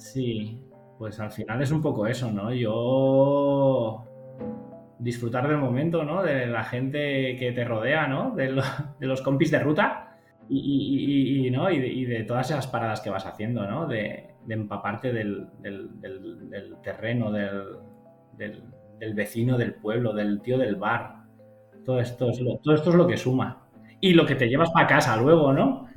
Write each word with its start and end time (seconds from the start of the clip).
Sí, 0.00 0.58
pues 0.98 1.20
al 1.20 1.30
final 1.30 1.60
es 1.62 1.70
un 1.70 1.82
poco 1.82 2.06
eso, 2.06 2.32
¿no? 2.32 2.52
Yo 2.54 4.02
disfrutar 4.98 5.46
del 5.46 5.58
momento, 5.58 6.04
¿no? 6.04 6.22
De 6.22 6.46
la 6.46 6.64
gente 6.64 7.36
que 7.38 7.52
te 7.52 7.64
rodea, 7.64 8.06
¿no? 8.06 8.34
De, 8.34 8.50
los 9.00 9.20
compis 9.20 9.50
de 9.50 9.58
ruta 9.58 10.16
y, 10.48 11.48
¿no? 11.52 11.70
y, 11.70 12.06
de, 12.06 12.24
todas 12.24 12.50
esas 12.50 12.66
paradas 12.66 13.02
que 13.02 13.10
vas 13.10 13.26
haciendo, 13.26 13.66
¿no? 13.66 13.86
De, 13.86 14.34
empaparte 14.48 15.12
del, 15.12 15.48
terreno, 16.82 17.30
del, 17.30 19.14
vecino 19.14 19.58
del 19.58 19.74
pueblo, 19.74 20.14
del 20.14 20.40
tío 20.40 20.56
del 20.56 20.76
bar. 20.76 21.24
Todo 21.84 22.00
esto, 22.00 22.30
es 22.30 22.40
lo, 22.40 22.56
todo 22.56 22.74
esto 22.74 22.88
es 22.90 22.96
lo 22.96 23.06
que 23.06 23.18
suma. 23.18 23.66
Y 24.00 24.14
lo 24.14 24.24
que 24.24 24.34
te 24.34 24.48
llevas 24.48 24.70
para 24.70 24.86
casa 24.86 25.14
luego, 25.18 25.52
¿no? 25.52 25.89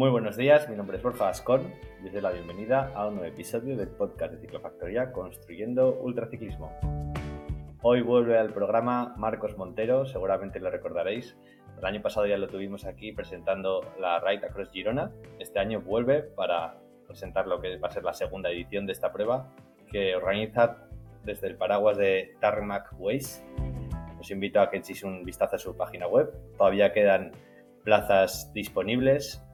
Muy 0.00 0.08
buenos 0.08 0.38
días, 0.38 0.66
mi 0.66 0.76
nombre 0.76 0.96
es 0.96 1.02
Borja 1.02 1.28
Ascón 1.28 1.74
y 2.02 2.06
os 2.06 2.12
doy 2.14 2.22
la 2.22 2.30
bienvenida 2.30 2.90
a 2.94 3.06
un 3.06 3.16
nuevo 3.16 3.28
episodio 3.28 3.76
del 3.76 3.88
podcast 3.88 4.32
de 4.32 4.40
Ciclofactoría 4.40 5.12
Construyendo 5.12 6.00
Ultraciclismo. 6.00 6.72
Hoy 7.82 8.00
vuelve 8.00 8.38
al 8.38 8.50
programa 8.54 9.12
Marcos 9.18 9.58
Montero, 9.58 10.06
seguramente 10.06 10.58
lo 10.58 10.70
recordaréis. 10.70 11.36
El 11.76 11.84
año 11.84 12.00
pasado 12.00 12.26
ya 12.26 12.38
lo 12.38 12.48
tuvimos 12.48 12.86
aquí 12.86 13.12
presentando 13.12 13.82
la 14.00 14.18
Ride 14.20 14.46
Across 14.46 14.70
Girona. 14.70 15.12
Este 15.38 15.58
año 15.58 15.82
vuelve 15.82 16.22
para 16.22 16.78
presentar 17.06 17.46
lo 17.46 17.60
que 17.60 17.76
va 17.76 17.88
a 17.88 17.90
ser 17.90 18.02
la 18.02 18.14
segunda 18.14 18.48
edición 18.48 18.86
de 18.86 18.92
esta 18.92 19.12
prueba 19.12 19.52
que 19.92 20.16
organiza 20.16 20.78
desde 21.24 21.48
el 21.48 21.56
paraguas 21.56 21.98
de 21.98 22.36
Tarmac 22.40 22.90
Ways. 22.98 23.44
Os 24.18 24.30
invito 24.30 24.62
a 24.62 24.70
que 24.70 24.78
echéis 24.78 25.04
un 25.04 25.26
vistazo 25.26 25.56
a 25.56 25.58
su 25.58 25.76
página 25.76 26.06
web. 26.06 26.32
Todavía 26.56 26.90
quedan 26.90 27.32
plazas 27.84 28.50
disponibles 28.54 29.44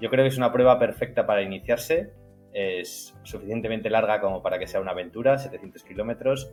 yo 0.00 0.10
creo 0.10 0.24
que 0.24 0.28
es 0.28 0.36
una 0.36 0.52
prueba 0.52 0.78
perfecta 0.78 1.26
para 1.26 1.42
iniciarse. 1.42 2.12
Es 2.52 3.14
suficientemente 3.22 3.90
larga 3.90 4.20
como 4.20 4.42
para 4.42 4.58
que 4.58 4.66
sea 4.66 4.80
una 4.80 4.92
aventura, 4.92 5.38
700 5.38 5.82
kilómetros. 5.84 6.52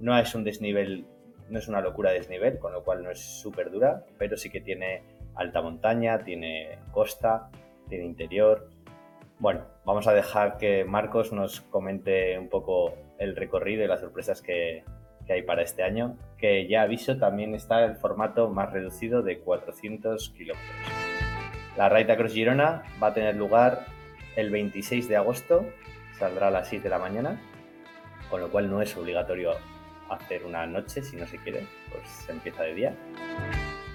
No 0.00 0.18
es 0.18 0.34
un 0.34 0.44
desnivel, 0.44 1.06
no 1.48 1.58
es 1.58 1.68
una 1.68 1.80
locura 1.80 2.10
de 2.10 2.18
desnivel, 2.18 2.58
con 2.58 2.72
lo 2.72 2.82
cual 2.84 3.02
no 3.02 3.10
es 3.10 3.20
súper 3.20 3.70
dura, 3.70 4.04
pero 4.18 4.36
sí 4.36 4.50
que 4.50 4.60
tiene 4.60 5.02
alta 5.34 5.62
montaña, 5.62 6.24
tiene 6.24 6.78
costa, 6.90 7.50
tiene 7.88 8.04
interior. 8.04 8.68
Bueno, 9.38 9.66
vamos 9.84 10.08
a 10.08 10.12
dejar 10.12 10.56
que 10.56 10.84
Marcos 10.84 11.32
nos 11.32 11.60
comente 11.60 12.38
un 12.38 12.48
poco 12.48 12.94
el 13.18 13.36
recorrido 13.36 13.84
y 13.84 13.88
las 13.88 14.00
sorpresas 14.00 14.42
que 14.42 14.84
hay 15.28 15.42
para 15.42 15.62
este 15.62 15.82
año, 15.82 16.16
que 16.38 16.66
ya 16.68 16.82
aviso 16.82 17.18
también 17.18 17.54
está 17.54 17.84
el 17.84 17.96
formato 17.96 18.48
más 18.48 18.72
reducido 18.72 19.22
de 19.22 19.38
400 19.40 20.30
kilómetros. 20.30 21.07
La 21.78 21.88
Raita 21.88 22.16
Cross 22.16 22.32
Girona 22.32 22.82
va 23.00 23.06
a 23.06 23.14
tener 23.14 23.36
lugar 23.36 23.86
el 24.34 24.50
26 24.50 25.06
de 25.06 25.14
agosto, 25.14 25.64
saldrá 26.18 26.48
a 26.48 26.50
las 26.50 26.66
6 26.70 26.82
de 26.82 26.88
la 26.88 26.98
mañana, 26.98 27.40
con 28.28 28.40
lo 28.40 28.50
cual 28.50 28.68
no 28.68 28.82
es 28.82 28.96
obligatorio 28.96 29.52
hacer 30.10 30.44
una 30.44 30.66
noche 30.66 31.02
si 31.02 31.14
no 31.14 31.24
se 31.24 31.38
quiere, 31.38 31.68
pues 31.92 32.02
se 32.26 32.32
empieza 32.32 32.64
de 32.64 32.74
día. 32.74 32.94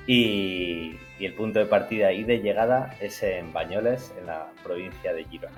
Y, 0.07 0.97
el 1.19 1.33
punto 1.33 1.59
de 1.59 1.65
partida 1.65 2.13
y 2.13 2.23
de 2.23 2.39
llegada 2.39 2.95
es 3.01 3.21
en 3.21 3.51
Bañoles, 3.51 4.15
en 4.17 4.27
la 4.27 4.47
provincia 4.63 5.11
de 5.11 5.25
Girona. 5.25 5.57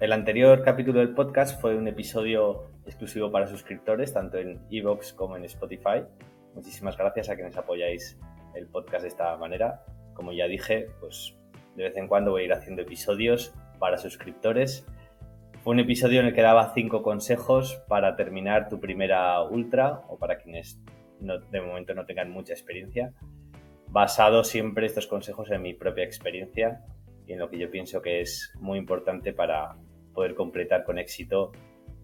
El 0.00 0.10
anterior 0.14 0.62
capítulo 0.62 1.00
del 1.00 1.10
podcast 1.10 1.60
fue 1.60 1.76
un 1.76 1.86
episodio 1.86 2.70
exclusivo 2.86 3.30
para 3.30 3.46
suscriptores, 3.46 4.14
tanto 4.14 4.38
en 4.38 4.58
Evox 4.70 5.12
como 5.12 5.36
en 5.36 5.44
Spotify. 5.44 6.02
Muchísimas 6.54 6.96
gracias 6.96 7.28
a 7.28 7.34
quienes 7.34 7.58
apoyáis 7.58 8.18
el 8.54 8.66
podcast 8.66 9.02
de 9.02 9.08
esta 9.08 9.36
manera. 9.36 9.84
Como 10.14 10.32
ya 10.32 10.46
dije, 10.46 10.88
pues 11.00 11.36
de 11.76 11.84
vez 11.84 11.96
en 11.96 12.08
cuando 12.08 12.32
voy 12.32 12.42
a 12.42 12.44
ir 12.46 12.52
haciendo 12.52 12.82
episodios 12.82 13.54
para 13.78 13.98
suscriptores. 13.98 14.86
Fue 15.62 15.74
un 15.74 15.80
episodio 15.80 16.20
en 16.20 16.26
el 16.26 16.34
que 16.34 16.42
daba 16.42 16.72
cinco 16.74 17.02
consejos 17.02 17.82
para 17.88 18.16
terminar 18.16 18.68
tu 18.68 18.80
primera 18.80 19.42
ultra 19.42 20.02
o 20.08 20.18
para 20.18 20.38
quienes 20.38 20.80
de 21.20 21.60
momento 21.60 21.94
no 21.94 22.04
tengan 22.04 22.30
mucha 22.30 22.52
experiencia. 22.52 23.12
Basado 23.88 24.42
siempre 24.44 24.86
estos 24.86 25.06
consejos 25.06 25.50
en 25.50 25.62
mi 25.62 25.74
propia 25.74 26.04
experiencia 26.04 26.84
y 27.26 27.34
en 27.34 27.38
lo 27.38 27.48
que 27.48 27.58
yo 27.58 27.70
pienso 27.70 28.02
que 28.02 28.20
es 28.20 28.52
muy 28.60 28.78
importante 28.78 29.32
para 29.32 29.76
poder 30.14 30.34
completar 30.34 30.84
con 30.84 30.98
éxito 30.98 31.52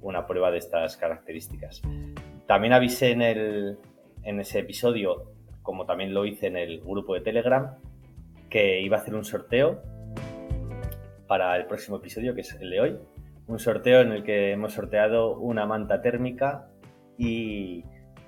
una 0.01 0.27
prueba 0.27 0.51
de 0.51 0.59
estas 0.59 0.97
características. 0.97 1.83
También 2.47 2.73
avisé 2.73 3.11
en, 3.11 3.23
el, 3.23 3.79
en 4.23 4.41
ese 4.41 4.61
episodio 4.61 5.33
como 5.69 5.85
también 5.85 6.15
lo 6.15 6.25
hice 6.25 6.47
en 6.47 6.57
el 6.57 6.81
grupo 6.81 7.13
de 7.13 7.21
Telegram, 7.21 7.77
que 8.49 8.81
iba 8.81 8.97
a 8.97 9.01
hacer 9.01 9.15
un 9.15 9.23
sorteo 9.23 9.83
para 11.27 11.55
el 11.57 11.67
próximo 11.67 11.99
episodio, 11.99 12.35
que 12.35 12.41
es 12.41 12.55
el 12.55 12.71
de 12.71 12.81
hoy. 12.81 12.99
Un 13.47 13.59
sorteo 13.59 14.01
en 14.01 14.13
el 14.13 14.25
que 14.25 14.53
hemos 14.53 14.73
sorteado 14.73 15.37
una 15.37 15.67
manta 15.67 16.01
térmica 16.01 16.71
y, 17.19 17.85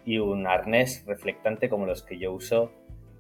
un 0.07 0.47
arnés 0.47 1.03
reflectante 1.07 1.71
como 1.71 1.87
los 1.87 2.03
que 2.03 2.19
yo 2.19 2.31
uso 2.31 2.73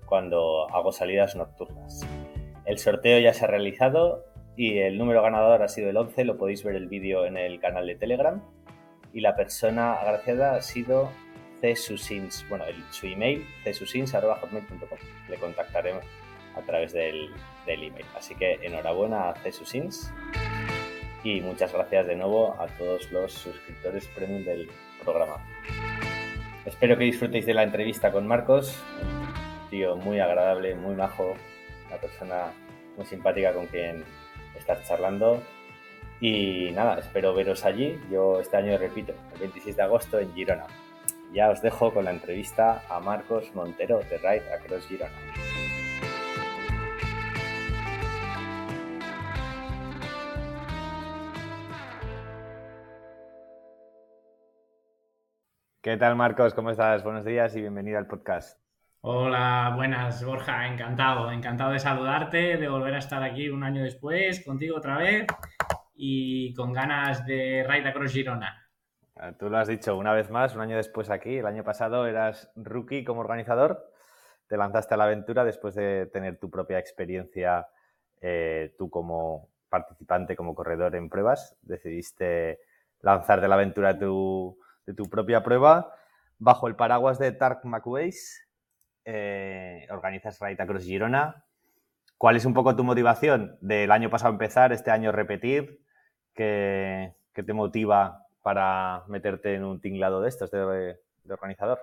cuando 0.04 0.68
hago 0.68 0.92
salidas 0.92 1.34
nocturnas. 1.34 2.06
El 2.66 2.76
sorteo 2.76 3.18
ya 3.20 3.32
se 3.32 3.46
ha 3.46 3.48
realizado 3.48 4.26
y 4.54 4.80
el 4.80 4.98
número 4.98 5.22
ganador 5.22 5.62
ha 5.62 5.68
sido 5.68 5.88
el 5.88 5.96
11, 5.96 6.26
lo 6.26 6.36
podéis 6.36 6.62
ver 6.62 6.76
el 6.76 6.88
vídeo 6.88 7.24
en 7.24 7.38
el 7.38 7.58
canal 7.58 7.86
de 7.86 7.94
Telegram. 7.94 8.42
Y 9.14 9.22
la 9.22 9.34
persona 9.34 9.94
agraciada 9.94 10.56
ha 10.56 10.60
sido 10.60 11.08
csusins, 11.60 12.46
bueno, 12.48 12.64
su 12.90 13.06
email, 13.06 13.46
csusins.com. 13.64 14.98
Le 15.28 15.36
contactaremos 15.36 16.04
a 16.56 16.60
través 16.62 16.92
del, 16.92 17.30
email. 17.66 18.06
Así 18.16 18.34
que 18.34 18.58
enhorabuena 18.62 19.30
a 19.30 19.34
csusins 19.34 20.12
y 21.22 21.40
muchas 21.40 21.72
gracias 21.72 22.06
de 22.06 22.16
nuevo 22.16 22.56
a 22.58 22.66
todos 22.66 23.10
los 23.12 23.32
suscriptores 23.32 24.06
premium 24.08 24.44
del 24.44 24.70
programa. 25.04 25.36
Espero 26.64 26.96
que 26.96 27.04
disfrutéis 27.04 27.46
de 27.46 27.54
la 27.54 27.62
entrevista 27.62 28.12
con 28.12 28.26
Marcos, 28.26 28.76
tío 29.70 29.96
muy 29.96 30.20
agradable, 30.20 30.74
muy 30.74 30.94
majo, 30.94 31.34
una 31.86 31.96
persona 31.96 32.52
muy 32.96 33.06
simpática 33.06 33.52
con 33.52 33.66
quien 33.66 34.04
estar 34.58 34.82
charlando. 34.82 35.42
Y 36.20 36.70
nada, 36.72 36.98
espero 36.98 37.34
veros 37.34 37.64
allí. 37.64 37.98
Yo 38.10 38.40
este 38.40 38.58
año 38.58 38.76
repito, 38.76 39.14
el 39.34 39.40
26 39.40 39.76
de 39.76 39.82
agosto 39.82 40.18
en 40.18 40.34
Girona 40.34 40.66
ya 41.32 41.50
os 41.50 41.62
dejo 41.62 41.92
con 41.92 42.04
la 42.04 42.10
entrevista 42.10 42.82
a 42.88 43.00
Marcos 43.00 43.54
Montero 43.54 43.98
de 43.98 44.18
Ride 44.18 44.54
Across 44.54 44.88
Girona. 44.88 45.12
¿Qué 55.82 55.96
tal 55.96 56.14
Marcos? 56.14 56.52
¿Cómo 56.52 56.70
estás? 56.70 57.02
Buenos 57.02 57.24
días 57.24 57.56
y 57.56 57.60
bienvenido 57.60 57.98
al 57.98 58.06
podcast. 58.06 58.60
Hola, 59.02 59.72
buenas 59.74 60.22
Borja, 60.22 60.66
encantado, 60.66 61.30
encantado 61.32 61.72
de 61.72 61.78
saludarte, 61.78 62.58
de 62.58 62.68
volver 62.68 62.94
a 62.94 62.98
estar 62.98 63.22
aquí 63.22 63.48
un 63.48 63.64
año 63.64 63.82
después 63.82 64.44
contigo 64.44 64.76
otra 64.76 64.98
vez 64.98 65.26
y 65.94 66.52
con 66.52 66.74
ganas 66.74 67.24
de 67.24 67.64
Ride 67.66 67.88
Across 67.88 68.12
Girona. 68.12 68.59
Tú 69.38 69.50
lo 69.50 69.58
has 69.58 69.68
dicho 69.68 69.96
una 69.96 70.14
vez 70.14 70.30
más, 70.30 70.54
un 70.54 70.62
año 70.62 70.76
después 70.76 71.10
aquí. 71.10 71.38
El 71.38 71.46
año 71.46 71.62
pasado 71.62 72.06
eras 72.06 72.50
rookie 72.56 73.04
como 73.04 73.20
organizador. 73.20 73.92
Te 74.46 74.56
lanzaste 74.56 74.94
a 74.94 74.96
la 74.96 75.04
aventura 75.04 75.44
después 75.44 75.74
de 75.74 76.06
tener 76.06 76.38
tu 76.38 76.50
propia 76.50 76.78
experiencia, 76.78 77.68
eh, 78.20 78.74
tú 78.78 78.88
como 78.88 79.48
participante, 79.68 80.36
como 80.36 80.54
corredor 80.54 80.96
en 80.96 81.10
pruebas. 81.10 81.56
Decidiste 81.62 82.60
lanzarte 83.00 83.46
a 83.46 83.48
la 83.48 83.56
aventura 83.56 83.92
de 83.92 84.00
tu, 84.00 84.56
propia 85.10 85.42
prueba 85.42 85.94
bajo 86.38 86.66
el 86.66 86.74
paraguas 86.74 87.18
de 87.18 87.32
Tark 87.32 87.64
McWays. 87.64 88.48
Eh, 89.04 89.86
organizas 89.90 90.38
Raita 90.38 90.66
Cross 90.66 90.84
Girona. 90.84 91.44
¿Cuál 92.16 92.36
es 92.36 92.44
un 92.44 92.54
poco 92.54 92.74
tu 92.74 92.84
motivación 92.84 93.58
del 93.60 93.90
año 93.90 94.10
pasado 94.10 94.32
empezar, 94.32 94.72
este 94.72 94.90
año 94.90 95.12
repetir? 95.12 95.82
¿Qué, 96.34 97.14
qué 97.32 97.42
te 97.42 97.52
motiva 97.52 98.26
para 98.42 99.04
meterte 99.08 99.54
en 99.54 99.64
un 99.64 99.80
tinglado 99.80 100.20
de 100.20 100.28
estos 100.28 100.50
de, 100.50 100.98
organizador? 101.28 101.80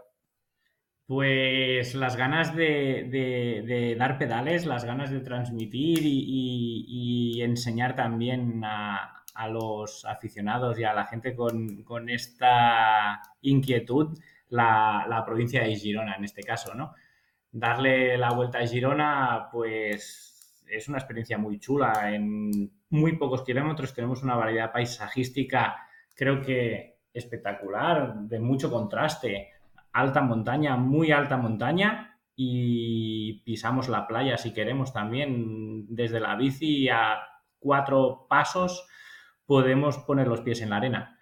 Pues 1.05 1.95
las 1.95 2.17
ganas 2.17 2.55
de, 2.55 3.95
dar 3.97 4.17
pedales, 4.17 4.65
las 4.65 4.83
ganas 4.83 5.09
de 5.09 5.21
transmitir 5.21 5.99
y, 6.03 7.41
enseñar 7.41 7.95
también 7.95 8.61
a, 8.65 9.13
los 9.49 10.03
aficionados 10.05 10.79
y 10.79 10.83
a 10.83 10.93
la 10.93 11.05
gente 11.05 11.35
con, 11.35 12.09
esta 12.09 13.21
inquietud 13.41 14.17
la, 14.49 15.23
provincia 15.25 15.63
de 15.63 15.75
Girona, 15.75 16.15
en 16.15 16.25
este 16.25 16.43
caso, 16.43 16.73
¿no? 16.73 16.93
Darle 17.51 18.17
la 18.17 18.31
vuelta 18.31 18.59
a 18.59 18.67
Girona, 18.67 19.47
pues 19.51 20.63
es 20.69 20.89
una 20.89 20.97
experiencia 20.97 21.37
muy 21.37 21.59
chula. 21.59 22.13
En 22.13 22.71
muy 22.89 23.17
pocos 23.17 23.43
kilómetros 23.43 23.93
tenemos 23.93 24.23
una 24.23 24.35
variedad 24.35 24.71
paisajística 24.71 25.86
creo 26.17 26.41
que 26.41 26.97
espectacular, 27.13 28.15
de 28.15 28.39
mucho 28.39 28.69
contraste. 28.69 29.53
alta 29.93 30.21
montaña, 30.21 30.75
muy 30.75 31.11
alta 31.11 31.37
montaña 31.37 32.19
y 32.35 33.41
pisamos 33.43 33.87
la 33.87 34.07
playa 34.07 34.37
si 34.37 34.53
queremos 34.53 34.91
también. 34.91 35.85
Desde 35.87 36.19
la 36.19 36.35
bici 36.35 36.89
a 36.89 37.19
cuatro 37.59 38.25
pasos 38.27 38.87
podemos 39.45 39.99
poner 39.99 40.27
los 40.27 40.41
pies 40.41 40.61
en 40.61 40.71
la 40.71 40.77
arena. 40.77 41.17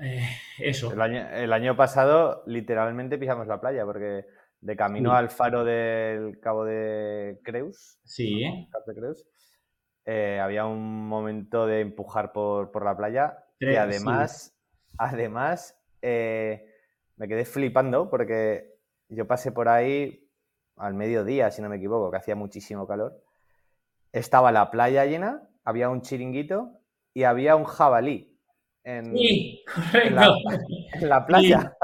Eh, 0.00 0.28
eso. 0.58 0.92
El 0.92 1.52
año, 1.52 1.76
pasado 1.76 2.42
literalmente 2.46 3.18
pisamos 3.18 3.46
la 3.46 3.60
playa 3.60 3.84
porque 3.84 4.26
de 4.60 4.76
camino 4.76 5.12
al 5.12 5.30
faro 5.30 5.64
del 5.64 6.38
Cabo 6.40 6.64
de 6.64 7.40
Creus. 7.42 7.98
Sí. 8.04 8.44
Eh, 10.04 10.40
había 10.40 10.64
un 10.64 11.06
momento 11.06 11.66
de 11.66 11.80
empujar 11.80 12.32
por, 12.32 12.84
la 12.84 12.96
playa 12.96 13.44
y 13.60 13.74
además, 13.74 14.56
además 14.96 15.78
eh, 16.02 16.66
me 17.16 17.28
quedé 17.28 17.44
flipando 17.44 18.08
porque 18.08 18.78
yo 19.08 19.26
pasé 19.26 19.52
por 19.52 19.68
ahí 19.68 20.28
al 20.76 20.94
mediodía, 20.94 21.50
si 21.50 21.62
no 21.62 21.68
me 21.68 21.76
equivoco, 21.76 22.10
que 22.10 22.18
hacía 22.18 22.36
muchísimo 22.36 22.86
calor. 22.86 23.22
Estaba 24.12 24.52
la 24.52 24.70
playa 24.70 25.04
llena, 25.04 25.48
había 25.64 25.88
un 25.88 26.02
chiringuito 26.02 26.80
y 27.14 27.24
había 27.24 27.56
un 27.56 27.64
jabalí 27.64 28.38
en, 28.84 29.16
sí, 29.16 29.62
correcto. 29.66 30.22
En, 30.94 31.08
la, 31.08 31.26
playa. 31.26 31.76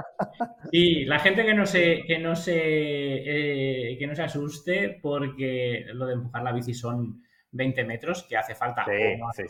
Sí. 0.70 1.04
la 1.04 1.18
gente 1.18 1.44
que 1.44 1.52
no 1.52 1.66
se, 1.66 2.02
que 2.06 2.18
no 2.18 2.34
se, 2.34 2.54
eh, 2.56 3.98
que 3.98 4.06
no 4.06 4.14
se 4.14 4.22
asuste 4.22 5.00
porque 5.02 5.84
lo 5.92 6.06
de 6.06 6.14
empujar 6.14 6.42
la 6.42 6.52
bici 6.52 6.72
son 6.72 7.22
20 7.54 7.84
metros, 7.84 8.24
que 8.24 8.36
hace 8.36 8.54
falta 8.54 8.84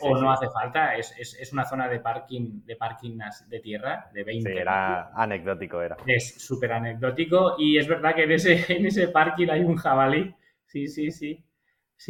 o 0.01 0.17
no, 0.17 0.31
hace 0.31 0.47
falta, 0.49 0.95
es, 0.95 1.49
una 1.51 1.65
zona 1.65 1.89
de 1.89 1.99
parking, 1.99 2.63
de 2.63 2.75
parking 2.75 3.17
de 3.47 3.59
tierra 3.59 4.09
de 4.13 4.23
20 4.23 4.51
Sí, 4.51 4.57
era 4.57 5.09
anecdótico, 5.13 5.81
era. 5.81 5.97
Es 6.05 6.35
súper 6.45 6.73
anecdótico 6.73 7.55
y 7.57 7.77
es 7.77 7.87
verdad 7.87 8.13
que 8.13 8.23
en 8.23 8.31
ese, 8.31 8.63
en 8.73 8.85
ese 8.85 9.07
parking 9.07 9.47
hay 9.49 9.61
un 9.61 9.75
jabalí. 9.75 10.33
Sí, 10.65 10.87
sí, 10.87 11.09
sí. 11.11 11.43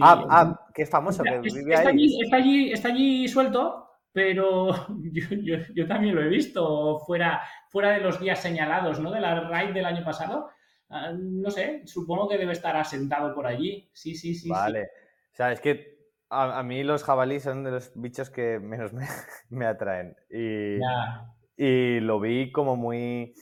Ah, 0.02 0.26
ah, 0.30 0.68
es 0.74 0.90
famoso, 0.90 1.24
que 1.24 1.40
vive 1.40 1.74
está 1.74 1.90
Allí, 1.90 2.20
está, 2.22 2.38
allí, 2.38 2.72
está 2.72 2.88
allí 2.90 3.28
suelto, 3.28 3.90
pero 4.12 4.70
yo, 5.74 5.88
también 5.88 6.16
lo 6.16 6.24
he 6.24 6.28
visto 6.28 7.00
fuera, 7.06 7.42
fuera 7.70 7.92
de 7.92 8.02
los 8.02 8.20
días 8.20 8.42
señalados, 8.42 9.00
¿no? 9.00 9.12
De 9.12 9.22
la 9.22 9.48
raid 9.48 9.74
del 9.74 9.86
año 9.86 10.04
pasado. 10.04 10.50
Ah, 10.90 11.14
no 11.18 11.50
sé, 11.52 11.84
supongo 11.86 12.28
que 12.28 12.38
debe 12.38 12.52
estar 12.52 12.76
asentado 12.76 13.34
por 13.34 13.48
allí. 13.48 13.90
Sí, 13.94 14.14
sí, 14.16 14.36
sí. 14.36 14.50
Vale. 14.50 14.90
O 15.36 15.38
sea, 15.38 15.52
es 15.52 15.60
que 15.60 15.98
a, 16.30 16.64
mí 16.64 16.82
los 16.86 17.04
jabalíes 17.04 17.44
son 17.44 17.66
de 17.66 17.72
los 17.72 17.92
bichos 17.94 18.30
que 18.30 18.58
menos 18.58 18.94
me, 19.50 19.66
atraen. 19.68 20.16
Y, 20.30 20.78
y, 21.58 22.00
lo 22.00 22.22
vi 22.22 22.54
como 22.54 22.78
muy, 22.78 23.34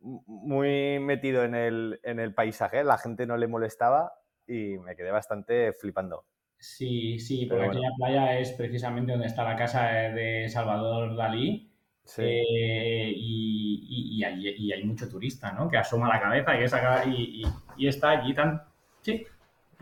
muy 0.00 0.98
metido 0.98 1.42
en 1.44 1.54
el, 1.54 2.00
en 2.02 2.20
el 2.20 2.34
paisaje. 2.34 2.84
La 2.84 2.98
gente 2.98 3.26
no 3.26 3.38
le 3.38 3.46
molestaba 3.46 4.12
y 4.46 4.76
me 4.76 4.94
quedé 4.94 5.10
bastante 5.10 5.72
flipando. 5.72 6.26
Sí, 6.58 7.18
sí, 7.18 7.46
porque 7.46 7.64
aquella 7.64 7.92
playa 7.96 8.38
es 8.38 8.52
precisamente 8.52 9.12
donde 9.12 9.28
está 9.28 9.42
la 9.42 9.56
casa 9.56 9.86
de 9.88 10.50
Salvador 10.50 11.16
Dalí. 11.16 11.72
Sí. 12.04 12.24
Eh, 12.24 13.10
y, 13.16 14.18
y, 14.18 14.72
hay, 14.72 14.84
mucho 14.84 15.08
turista, 15.08 15.50
¿no? 15.52 15.70
Que 15.70 15.78
asoma 15.78 16.10
la 16.10 16.20
cabeza 16.20 17.06
y, 17.06 17.42
y, 17.78 17.88
está 17.88 18.10
allí 18.10 18.34
tan... 18.34 18.60
Sí, 19.00 19.24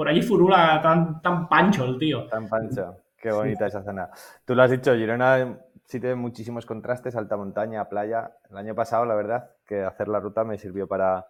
por 0.01 0.09
allí 0.09 0.23
furula 0.23 0.81
tan, 0.83 1.21
tan 1.21 1.47
pancho 1.47 1.85
el 1.85 1.99
tío. 1.99 2.27
Tan 2.27 2.49
pancho. 2.49 3.03
Qué 3.19 3.31
bonita 3.31 3.67
esa 3.67 3.83
zona. 3.83 4.09
Tú 4.47 4.55
lo 4.55 4.63
has 4.63 4.71
dicho, 4.71 4.95
Girona 4.95 5.59
sí 5.85 6.01
tiene 6.01 6.15
muchísimos 6.15 6.65
contrastes, 6.65 7.17
alta 7.17 7.37
montaña, 7.37 7.87
playa. 7.87 8.35
El 8.49 8.57
año 8.57 8.75
pasado, 8.75 9.05
la 9.05 9.15
verdad, 9.15 9.51
que 9.67 9.83
hacer 9.83 10.09
la 10.09 10.19
ruta 10.19 10.43
me 10.43 10.57
sirvió 10.57 10.89
para, 10.89 11.27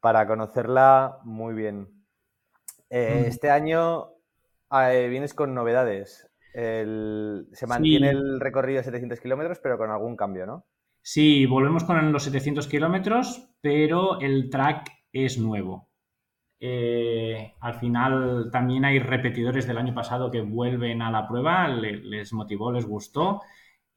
para 0.00 0.26
conocerla 0.26 1.16
muy 1.24 1.54
bien. 1.54 1.88
Eh, 2.90 3.22
mm. 3.22 3.24
Este 3.24 3.50
año 3.50 4.10
eh, 4.70 5.06
vienes 5.08 5.32
con 5.32 5.54
novedades. 5.54 6.28
se 6.52 7.66
mantiene 7.66 8.10
el 8.10 8.38
recorrido 8.38 8.80
de 8.80 8.84
700 8.84 9.18
kilómetros, 9.18 9.60
pero 9.60 9.78
con 9.78 9.90
algún 9.90 10.14
cambio, 10.14 10.44
¿no? 10.44 10.66
Sí, 11.00 11.46
volvemos 11.46 11.84
con 11.84 12.12
los 12.12 12.22
700 12.22 12.68
kilómetros, 12.68 13.48
pero 13.62 14.20
el 14.20 14.50
track 14.50 14.90
es 15.10 15.38
nuevo. 15.38 15.87
Eh, 16.60 17.54
al 17.60 17.74
final 17.74 18.50
también 18.50 18.84
hay 18.84 18.98
repetidores 18.98 19.66
del 19.66 19.78
año 19.78 19.94
pasado 19.94 20.30
que 20.30 20.40
vuelven 20.40 21.02
a 21.02 21.10
la 21.10 21.28
prueba, 21.28 21.68
les 21.68 22.32
motivó, 22.32 22.72
les 22.72 22.84
gustó 22.86 23.42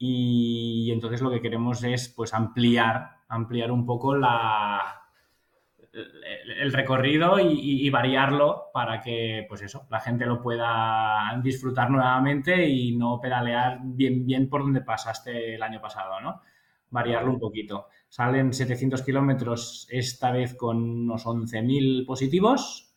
y, 0.03 0.91
entonces 0.91 1.21
lo 1.21 1.29
que 1.29 1.41
queremos 1.41 1.83
es 1.83 2.09
pues 2.09 2.33
ampliar, 2.33 3.17
ampliar 3.27 3.71
un 3.71 3.85
poco 3.85 4.15
la, 4.15 5.03
el 5.93 6.73
recorrido 6.73 7.39
y, 7.39 7.87
variarlo 7.89 8.71
para 8.73 9.01
que 9.01 9.45
pues 9.47 9.61
eso, 9.61 9.85
la 9.91 9.99
gente 9.99 10.25
lo 10.25 10.41
pueda 10.41 11.39
disfrutar 11.43 11.89
nuevamente 11.91 12.67
y 12.67 12.95
no 12.97 13.19
pedalear 13.21 13.79
bien, 13.83 14.25
bien 14.25 14.49
por 14.49 14.61
donde 14.61 14.81
pasaste 14.81 15.55
el 15.55 15.63
año 15.63 15.81
pasado, 15.81 16.19
¿no? 16.19 16.41
Variarlo 16.89 17.31
un 17.31 17.39
poquito. 17.39 17.87
Salen 18.11 18.51
700 18.51 19.03
kilómetros 19.03 19.87
esta 19.89 20.31
vez 20.31 20.53
con 20.53 20.77
unos 20.77 21.25
11.000 21.25 22.05
positivos. 22.05 22.93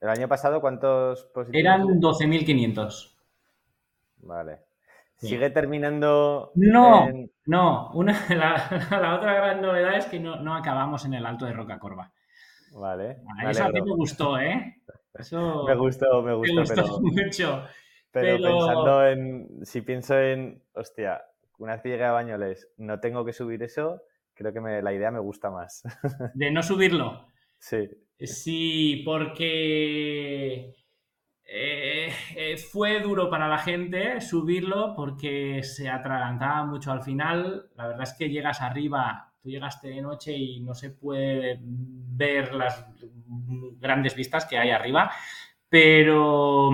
¿El 0.00 0.08
año 0.08 0.26
pasado 0.26 0.62
cuántos 0.62 1.26
positivos? 1.34 1.60
Eran 1.60 1.82
12.500. 2.00 3.14
Vale. 4.22 4.60
¿Sigue 5.16 5.50
terminando? 5.50 6.50
No, 6.54 7.06
no. 7.44 7.90
Una, 7.92 8.18
la, 8.30 9.14
otra 9.16 9.34
gran 9.34 9.60
novedad 9.60 9.98
es 9.98 10.06
que 10.06 10.18
no, 10.18 10.54
acabamos 10.54 11.04
en 11.04 11.12
el 11.12 11.26
alto 11.26 11.44
de 11.44 11.52
Rocacorva. 11.52 12.10
Vale. 12.72 13.18
eso 13.46 13.64
a 13.64 13.68
mí 13.68 13.82
me 13.82 13.94
gustó, 13.94 14.38
¿eh? 14.38 14.80
Eso 15.12 15.64
me 15.68 15.74
gustó, 15.74 16.22
me 16.22 16.32
gustó. 16.32 16.54
Me 16.54 16.60
gustó 16.60 17.00
mucho. 17.02 17.64
Pero, 18.10 18.42
pensando 18.42 19.06
en. 19.08 19.66
Si 19.66 19.82
pienso 19.82 20.18
en. 20.18 20.62
Hostia, 20.72 21.22
una 21.58 21.74
vez 21.74 21.82
que 21.82 21.90
llegue 21.90 22.04
a 22.04 22.12
Bañoles, 22.12 22.72
no 22.78 22.98
tengo 23.00 23.26
que 23.26 23.34
subir 23.34 23.62
eso 23.62 24.00
creo 24.34 24.52
que 24.52 24.60
la 24.60 24.92
idea 24.92 25.10
me 25.10 25.20
gusta 25.20 25.50
más. 25.50 25.82
¿De 26.34 26.50
no 26.50 26.62
subirlo? 26.62 27.28
Sí. 27.58 27.88
Sí, 28.18 29.02
porque 29.04 30.74
eh, 31.46 32.12
eh, 32.36 32.56
fue 32.56 33.00
duro 33.00 33.28
para 33.28 33.48
la 33.48 33.58
gente 33.58 34.20
subirlo 34.20 34.94
porque 34.94 35.62
se 35.62 35.88
atragantaba 35.88 36.64
mucho 36.64 36.92
al 36.92 37.02
final. 37.02 37.70
La 37.76 37.88
verdad 37.88 38.02
es 38.04 38.14
que 38.14 38.30
llegas 38.30 38.60
arriba, 38.60 39.32
tú 39.42 39.50
llegaste 39.50 39.88
de 39.88 40.00
noche 40.00 40.32
y 40.32 40.60
no 40.60 40.74
se 40.74 40.90
puede 40.90 41.58
ver 41.60 42.54
las 42.54 42.86
grandes 43.78 44.14
vistas 44.14 44.46
que 44.46 44.58
hay 44.58 44.70
arriba, 44.70 45.10
pero, 45.68 46.70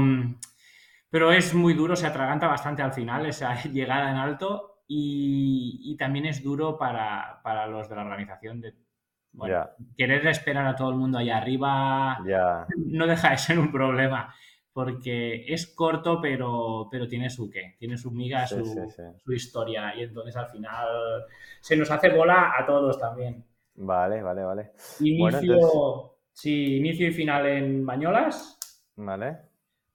pero 1.09 1.33
es 1.33 1.55
muy 1.55 1.75
duro, 1.75 1.97
se 1.97 2.07
atraganta 2.07 2.47
bastante 2.47 2.83
al 2.83 2.93
final 2.93 3.27
esa 3.27 3.55
llegada 3.71 4.11
en 4.11 4.17
alto 4.17 4.70
y, 4.93 5.97
también 5.97 6.27
es 6.27 6.43
duro 6.43 6.77
para, 6.77 7.41
los 7.69 7.89
de 7.89 7.95
la 7.95 8.03
organización 8.03 8.61
de 8.61 8.75
querer 9.97 10.27
esperar 10.27 10.67
a 10.67 10.75
todo 10.75 10.91
el 10.91 10.97
mundo 10.97 11.19
allá 11.19 11.37
arriba 11.37 12.19
no 12.77 13.07
deja 13.07 13.31
de 13.31 13.39
ser 13.39 13.61
un 13.61 13.71
problema 13.71 14.35
porque 14.73 15.45
es 15.47 15.73
corto 15.77 16.21
pero, 16.21 16.89
pero 16.91 17.07
tiene 17.07 17.31
su 17.31 17.49
qué, 17.49 17.77
tiene 17.79 17.97
su 17.97 18.11
miga, 18.11 18.49
su, 18.49 18.65
su, 19.25 19.33
historia 19.33 19.95
y 19.95 20.03
entonces 20.03 20.35
al 20.37 20.49
final 20.49 20.89
se 21.61 21.77
nos 21.77 21.89
hace 21.91 22.09
bola 22.09 22.53
a 22.59 22.67
todos 22.67 22.99
también. 22.99 23.45
Vale, 23.75 24.23
vale, 24.23 24.43
vale. 24.43 24.73
Inicio, 25.01 26.19
sí, 26.33 26.79
inicio 26.79 27.09
y 27.09 27.13
final 27.13 27.47
en 27.47 27.87
Bañolas. 27.87 28.59
Vale 28.97 29.50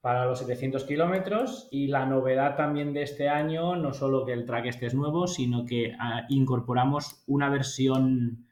para 0.06 0.24
los 0.24 0.38
700 0.38 0.84
kilómetros 0.84 1.66
y 1.72 1.88
la 1.88 2.06
novedad 2.06 2.54
también 2.54 2.92
de 2.92 3.02
este 3.02 3.28
año, 3.28 3.74
no 3.74 3.92
solo 3.92 4.24
que 4.24 4.32
el 4.32 4.46
track 4.46 4.66
este 4.66 4.86
es 4.86 4.94
nuevo, 4.94 5.26
sino 5.26 5.66
que 5.66 5.96
ah, 5.98 6.26
incorporamos 6.28 7.24
una 7.26 7.50
versión 7.50 8.46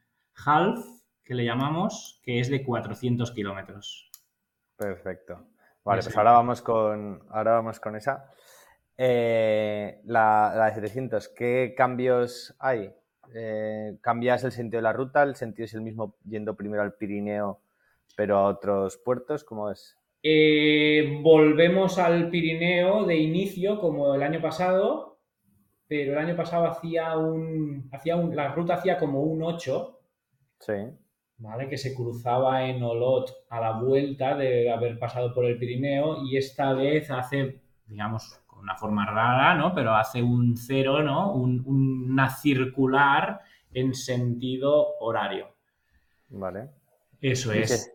half, 0.45 0.85
que 1.23 1.35
le 1.35 1.45
llamamos, 1.45 2.21
que 2.25 2.41
es 2.41 2.51
de 2.51 2.65
400 2.65 3.31
kilómetros. 3.31 4.11
Perfecto. 4.77 5.47
Vale, 5.85 6.03
pues 6.03 6.17
ahora 6.17 6.33
vamos 6.33 6.61
con, 6.61 7.23
ahora 7.31 7.53
vamos 7.53 7.79
con 7.79 7.95
esa. 7.95 8.29
Eh, 8.99 10.01
la, 10.07 10.55
de 10.67 10.75
700, 10.75 11.29
¿qué 11.29 11.73
cambios 11.77 12.57
hay? 12.59 12.93
Eh, 13.33 13.97
¿Cambias 14.01 14.43
el 14.43 14.51
sentido 14.51 14.79
de 14.79 14.83
la 14.83 14.93
ruta? 14.93 15.23
¿El 15.23 15.37
sentido 15.37 15.67
es 15.67 15.75
el 15.75 15.83
mismo 15.83 16.17
yendo 16.25 16.57
primero 16.57 16.83
al 16.83 16.95
Pirineo, 16.95 17.61
pero 18.17 18.39
a 18.39 18.47
otros 18.47 18.97
puertos? 18.97 19.45
¿Cómo 19.45 19.71
es? 19.71 19.97
Eh, 20.27 21.19
volvemos 21.21 21.99
al 21.99 22.31
Pirineo 22.31 23.05
de 23.05 23.19
inicio, 23.19 23.79
como 23.79 24.15
el 24.15 24.23
año 24.23 24.41
pasado, 24.41 25.19
pero 25.87 26.13
el 26.13 26.19
año 26.19 26.35
pasado 26.35 26.67
hacía 26.67 27.19
un, 27.19 27.91
hacía 27.93 28.17
un, 28.17 28.35
la 28.35 28.55
ruta 28.55 28.77
hacía 28.77 28.97
como 28.97 29.21
un 29.21 29.43
8. 29.43 30.01
Sí. 30.61 30.73
¿Vale? 31.37 31.69
Que 31.69 31.77
se 31.77 31.95
cruzaba 31.95 32.65
en 32.65 32.83
Olot 32.83 33.45
a 33.51 33.61
la 33.61 33.73
vuelta 33.73 34.35
de 34.35 34.73
haber 34.73 34.99
pasado 34.99 35.35
por 35.35 35.45
el 35.45 35.59
Pirineo 35.59 36.25
y 36.25 36.39
esta 36.39 36.73
vez 36.73 37.11
hace, 37.11 37.61
digamos, 37.87 38.41
con 38.47 38.61
una 38.61 38.77
forma 38.77 39.05
rara, 39.05 39.55
¿no? 39.55 39.75
Pero 39.75 39.95
hace 39.95 40.23
un 40.23 40.57
cero, 40.57 41.03
¿no? 41.03 41.35
una 41.35 42.31
circular 42.31 43.41
en 43.75 43.93
sentido 43.93 44.95
horario. 45.01 45.49
Vale. 46.31 46.71
Eso 47.21 47.53
es. 47.53 47.95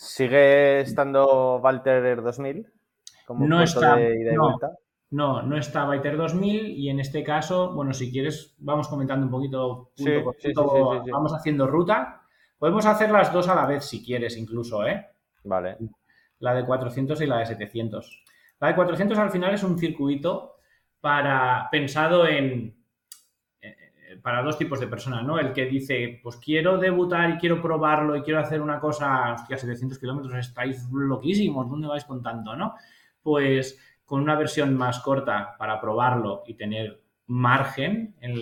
¿Sigue 0.00 0.80
estando 0.80 1.58
Walter 1.58 2.22
2000? 2.22 2.66
Como 3.26 3.46
no 3.46 3.62
está. 3.62 3.98
no, 4.32 4.58
no, 5.10 5.42
no 5.42 5.58
está 5.58 5.86
Walter 5.86 6.16
2000 6.16 6.68
y 6.68 6.88
en 6.88 7.00
este 7.00 7.22
caso, 7.22 7.74
bueno, 7.74 7.92
si 7.92 8.10
quieres, 8.10 8.56
vamos 8.60 8.88
comentando 8.88 9.26
un 9.26 9.30
poquito 9.30 9.92
punto 9.94 10.24
por 10.24 10.36
punto, 10.38 11.04
vamos 11.12 11.34
haciendo 11.34 11.66
ruta. 11.66 12.22
Podemos 12.58 12.86
hacer 12.86 13.10
las 13.10 13.30
dos 13.30 13.46
a 13.48 13.54
la 13.54 13.66
vez 13.66 13.84
si 13.84 14.02
quieres, 14.02 14.38
incluso, 14.38 14.86
¿eh? 14.86 15.06
Vale. 15.44 15.76
La 16.38 16.54
de 16.54 16.64
400 16.64 17.20
y 17.20 17.26
la 17.26 17.40
de 17.40 17.46
700. 17.46 18.24
La 18.58 18.68
de 18.68 18.74
400 18.76 19.18
al 19.18 19.30
final 19.30 19.52
es 19.52 19.62
un 19.62 19.78
circuito 19.78 20.54
para 21.02 21.68
pensado 21.70 22.26
en 22.26 22.79
para 24.22 24.42
dos 24.42 24.58
tipos 24.58 24.80
de 24.80 24.86
personas, 24.86 25.24
¿no? 25.24 25.38
El 25.38 25.52
que 25.52 25.66
dice, 25.66 26.20
pues 26.22 26.36
quiero 26.36 26.78
debutar 26.78 27.30
y 27.30 27.38
quiero 27.38 27.60
probarlo 27.60 28.16
y 28.16 28.22
quiero 28.22 28.40
hacer 28.40 28.60
una 28.60 28.80
cosa, 28.80 29.34
hostia, 29.34 29.56
700 29.56 29.98
kilómetros, 29.98 30.34
estáis 30.34 30.86
loquísimos, 30.90 31.68
¿dónde 31.68 31.88
vais 31.88 32.04
con 32.04 32.22
tanto, 32.22 32.56
no? 32.56 32.74
Pues 33.22 33.78
con 34.04 34.22
una 34.22 34.36
versión 34.36 34.76
más 34.76 35.00
corta 35.00 35.54
para 35.58 35.80
probarlo 35.80 36.42
y 36.46 36.54
tener 36.54 37.02
margen 37.26 38.16
en, 38.20 38.40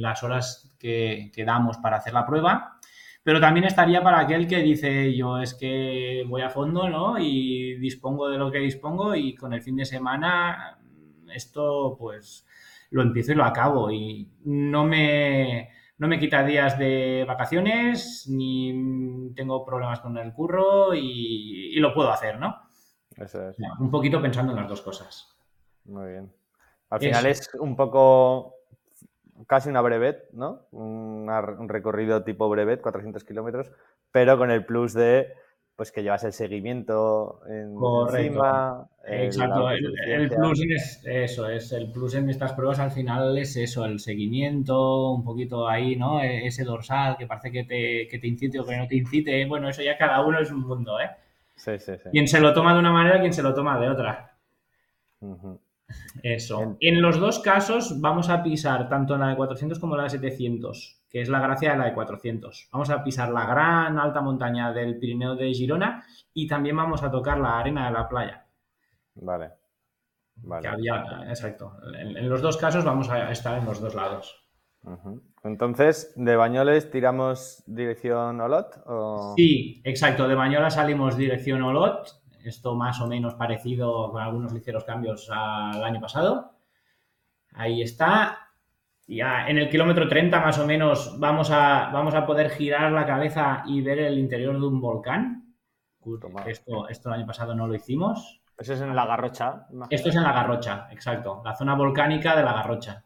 las 0.00 0.22
horas 0.22 0.74
que, 0.78 1.30
que 1.32 1.44
damos 1.44 1.78
para 1.78 1.98
hacer 1.98 2.12
la 2.12 2.26
prueba, 2.26 2.78
pero 3.22 3.40
también 3.40 3.66
estaría 3.66 4.02
para 4.02 4.20
aquel 4.20 4.46
que 4.46 4.62
dice, 4.62 5.14
yo 5.16 5.40
es 5.40 5.54
que 5.54 6.24
voy 6.28 6.42
a 6.42 6.50
fondo, 6.50 6.88
¿no? 6.88 7.18
Y 7.18 7.76
dispongo 7.76 8.28
de 8.28 8.38
lo 8.38 8.50
que 8.50 8.58
dispongo 8.58 9.14
y 9.14 9.34
con 9.34 9.52
el 9.52 9.62
fin 9.62 9.76
de 9.76 9.84
semana 9.84 10.78
esto, 11.34 11.96
pues 11.98 12.46
lo 12.90 13.02
empiezo 13.02 13.32
y 13.32 13.34
lo 13.34 13.44
acabo. 13.44 13.90
Y 13.90 14.30
no 14.44 14.84
me, 14.84 15.70
no 15.98 16.08
me 16.08 16.18
quita 16.18 16.44
días 16.44 16.78
de 16.78 17.24
vacaciones, 17.26 18.26
ni 18.28 19.32
tengo 19.34 19.64
problemas 19.64 20.00
con 20.00 20.16
el 20.18 20.32
curro 20.32 20.94
y, 20.94 21.78
lo 21.78 21.92
puedo 21.94 22.10
hacer, 22.10 22.38
¿no? 22.38 22.56
Eso 23.16 23.48
es. 23.48 23.56
Un 23.78 23.90
poquito 23.90 24.20
pensando 24.20 24.52
en 24.52 24.58
las 24.58 24.68
dos 24.68 24.82
cosas. 24.82 25.36
Muy 25.84 26.12
bien. 26.12 26.32
Al 26.90 27.00
final 27.00 27.26
es 27.26 27.50
un 27.60 27.76
poco 27.76 28.54
casi 29.46 29.68
una 29.68 29.82
brevet, 29.82 30.30
¿no? 30.32 30.66
Un, 30.70 31.28
un 31.28 31.68
recorrido 31.68 32.24
tipo 32.24 32.48
brevet, 32.48 32.80
400 32.80 33.24
kilómetros, 33.24 33.70
pero 34.10 34.38
con 34.38 34.50
el 34.50 34.64
plus 34.64 34.94
de 34.94 35.34
pues 35.76 35.92
que 35.92 36.02
llevas 36.02 36.24
el 36.24 36.32
seguimiento 36.32 37.40
en, 37.46 37.76
encima. 38.16 38.88
Exacto, 39.06 39.70
el, 39.70 40.30
plus 40.30 40.62
es 40.62 41.02
eso, 41.04 41.48
es 41.48 41.70
el 41.72 41.92
plus 41.92 42.14
en 42.14 42.30
estas 42.30 42.54
pruebas 42.54 42.80
al 42.80 42.90
final 42.90 43.36
es 43.36 43.56
eso, 43.56 43.84
el 43.84 44.00
seguimiento, 44.00 45.12
un 45.12 45.22
poquito 45.22 45.68
ahí, 45.68 45.94
¿no? 45.94 46.22
E, 46.22 46.46
ese 46.46 46.64
dorsal 46.64 47.18
que 47.18 47.26
parece 47.26 47.52
que 47.52 47.64
te, 47.64 48.08
que 48.08 48.18
te 48.18 48.26
incite 48.26 48.58
o 48.58 48.64
que 48.64 48.76
no 48.76 48.88
te 48.88 48.96
incite, 48.96 49.44
bueno, 49.44 49.68
eso 49.68 49.82
ya 49.82 49.98
cada 49.98 50.24
uno 50.24 50.40
es 50.40 50.50
un 50.50 50.60
mundo, 50.60 50.98
¿eh? 50.98 51.10
Sí, 51.54 51.78
sí, 51.78 51.92
sí. 52.02 52.08
Quien 52.10 52.26
se 52.26 52.40
lo 52.40 52.54
toma 52.54 52.72
de 52.72 52.80
una 52.80 52.92
manera, 52.92 53.20
quien 53.20 53.34
se 53.34 53.42
lo 53.42 53.52
toma 53.52 53.78
de 53.78 53.90
otra. 53.90 54.38
Eso. 56.22 56.76
En 56.80 57.02
los 57.02 57.20
dos 57.20 57.38
casos 57.40 58.00
vamos 58.00 58.30
a 58.30 58.42
pisar 58.42 58.88
tanto 58.88 59.14
en 59.14 59.20
la 59.20 59.28
de 59.28 59.36
400 59.36 59.78
como 59.78 59.94
en 59.94 59.98
la 59.98 60.04
de 60.04 60.10
700 60.10 61.02
que 61.16 61.22
es 61.22 61.30
la 61.30 61.40
gracia 61.40 61.72
de 61.72 61.78
la 61.78 61.86
de 61.86 61.94
400. 61.94 62.68
Vamos 62.70 62.90
a 62.90 63.02
pisar 63.02 63.30
la 63.30 63.46
gran 63.46 63.98
alta 63.98 64.20
montaña 64.20 64.70
del 64.74 64.98
Pirineo 64.98 65.34
de 65.34 65.50
Girona 65.54 66.04
y 66.34 66.46
también 66.46 66.76
vamos 66.76 67.02
a 67.02 67.10
tocar 67.10 67.38
la 67.38 67.58
arena 67.58 67.86
de 67.86 67.92
la 67.94 68.06
playa. 68.06 68.46
Vale. 69.14 69.52
vale. 70.42 70.68
exacto. 71.26 71.78
En, 71.98 72.28
los 72.28 72.42
dos 72.42 72.58
casos 72.58 72.84
vamos 72.84 73.08
a 73.08 73.30
estar 73.30 73.56
en 73.56 73.64
los 73.64 73.80
dos 73.80 73.94
lados. 73.94 74.46
Entonces, 75.42 76.12
¿de 76.16 76.36
Bañoles 76.36 76.90
tiramos 76.90 77.64
dirección 77.66 78.38
Olot? 78.42 78.84
Sí, 79.36 79.80
exacto. 79.84 80.28
De 80.28 80.34
Bañolas 80.34 80.74
salimos 80.74 81.16
dirección 81.16 81.62
Olot. 81.62 82.10
Esto 82.44 82.74
más 82.74 83.00
o 83.00 83.06
menos 83.06 83.36
parecido 83.36 84.12
con 84.12 84.20
algunos 84.20 84.52
ligeros 84.52 84.84
cambios 84.84 85.30
al 85.30 85.82
año 85.82 85.98
pasado. 85.98 86.50
Ahí 87.54 87.80
está 87.80 88.45
ya 89.06 89.46
en 89.48 89.58
el 89.58 89.68
kilómetro 89.68 90.08
30 90.08 90.40
más 90.40 90.58
o 90.58 90.66
menos 90.66 91.18
vamos 91.18 91.50
a, 91.50 91.90
vamos 91.92 92.14
a 92.14 92.26
poder 92.26 92.50
girar 92.50 92.90
la 92.92 93.06
cabeza 93.06 93.62
y 93.66 93.80
ver 93.80 94.00
el 94.00 94.18
interior 94.18 94.58
de 94.58 94.66
un 94.66 94.80
volcán. 94.80 95.54
Esto, 96.46 96.88
esto 96.88 97.08
el 97.08 97.14
año 97.16 97.26
pasado 97.26 97.54
no 97.54 97.66
lo 97.66 97.74
hicimos. 97.74 98.42
Eso 98.58 98.72
es 98.72 98.80
en 98.80 98.94
la 98.94 99.06
Garrocha. 99.06 99.66
Esto 99.90 100.08
es 100.08 100.16
en 100.16 100.22
la 100.22 100.32
Garrocha, 100.32 100.88
exacto. 100.90 101.42
La 101.44 101.54
zona 101.54 101.74
volcánica 101.74 102.36
de 102.36 102.42
la 102.42 102.52
Garrocha. 102.52 103.02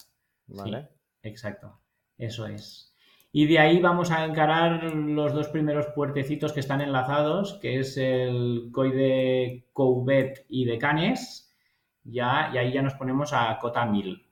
Vale. 0.46 0.88
exacto. 1.22 1.80
Eso 2.16 2.46
es. 2.46 2.94
Y 3.32 3.46
de 3.46 3.58
ahí 3.58 3.80
vamos 3.80 4.10
a 4.10 4.24
encarar 4.24 4.82
los 4.92 5.32
dos 5.32 5.48
primeros 5.48 5.86
puertecitos 5.94 6.52
que 6.52 6.60
están 6.60 6.80
enlazados, 6.80 7.58
que 7.62 7.78
es 7.78 7.96
el 7.96 8.70
COI 8.72 8.90
de 8.90 9.68
Coubet 9.72 10.44
y 10.48 10.64
de 10.64 10.78
Canes. 10.78 11.54
Ya, 12.02 12.50
y 12.52 12.58
ahí 12.58 12.72
ya 12.72 12.82
nos 12.82 12.94
ponemos 12.94 13.32
a 13.32 13.56
Cota 13.58 13.86
1000. 13.86 14.29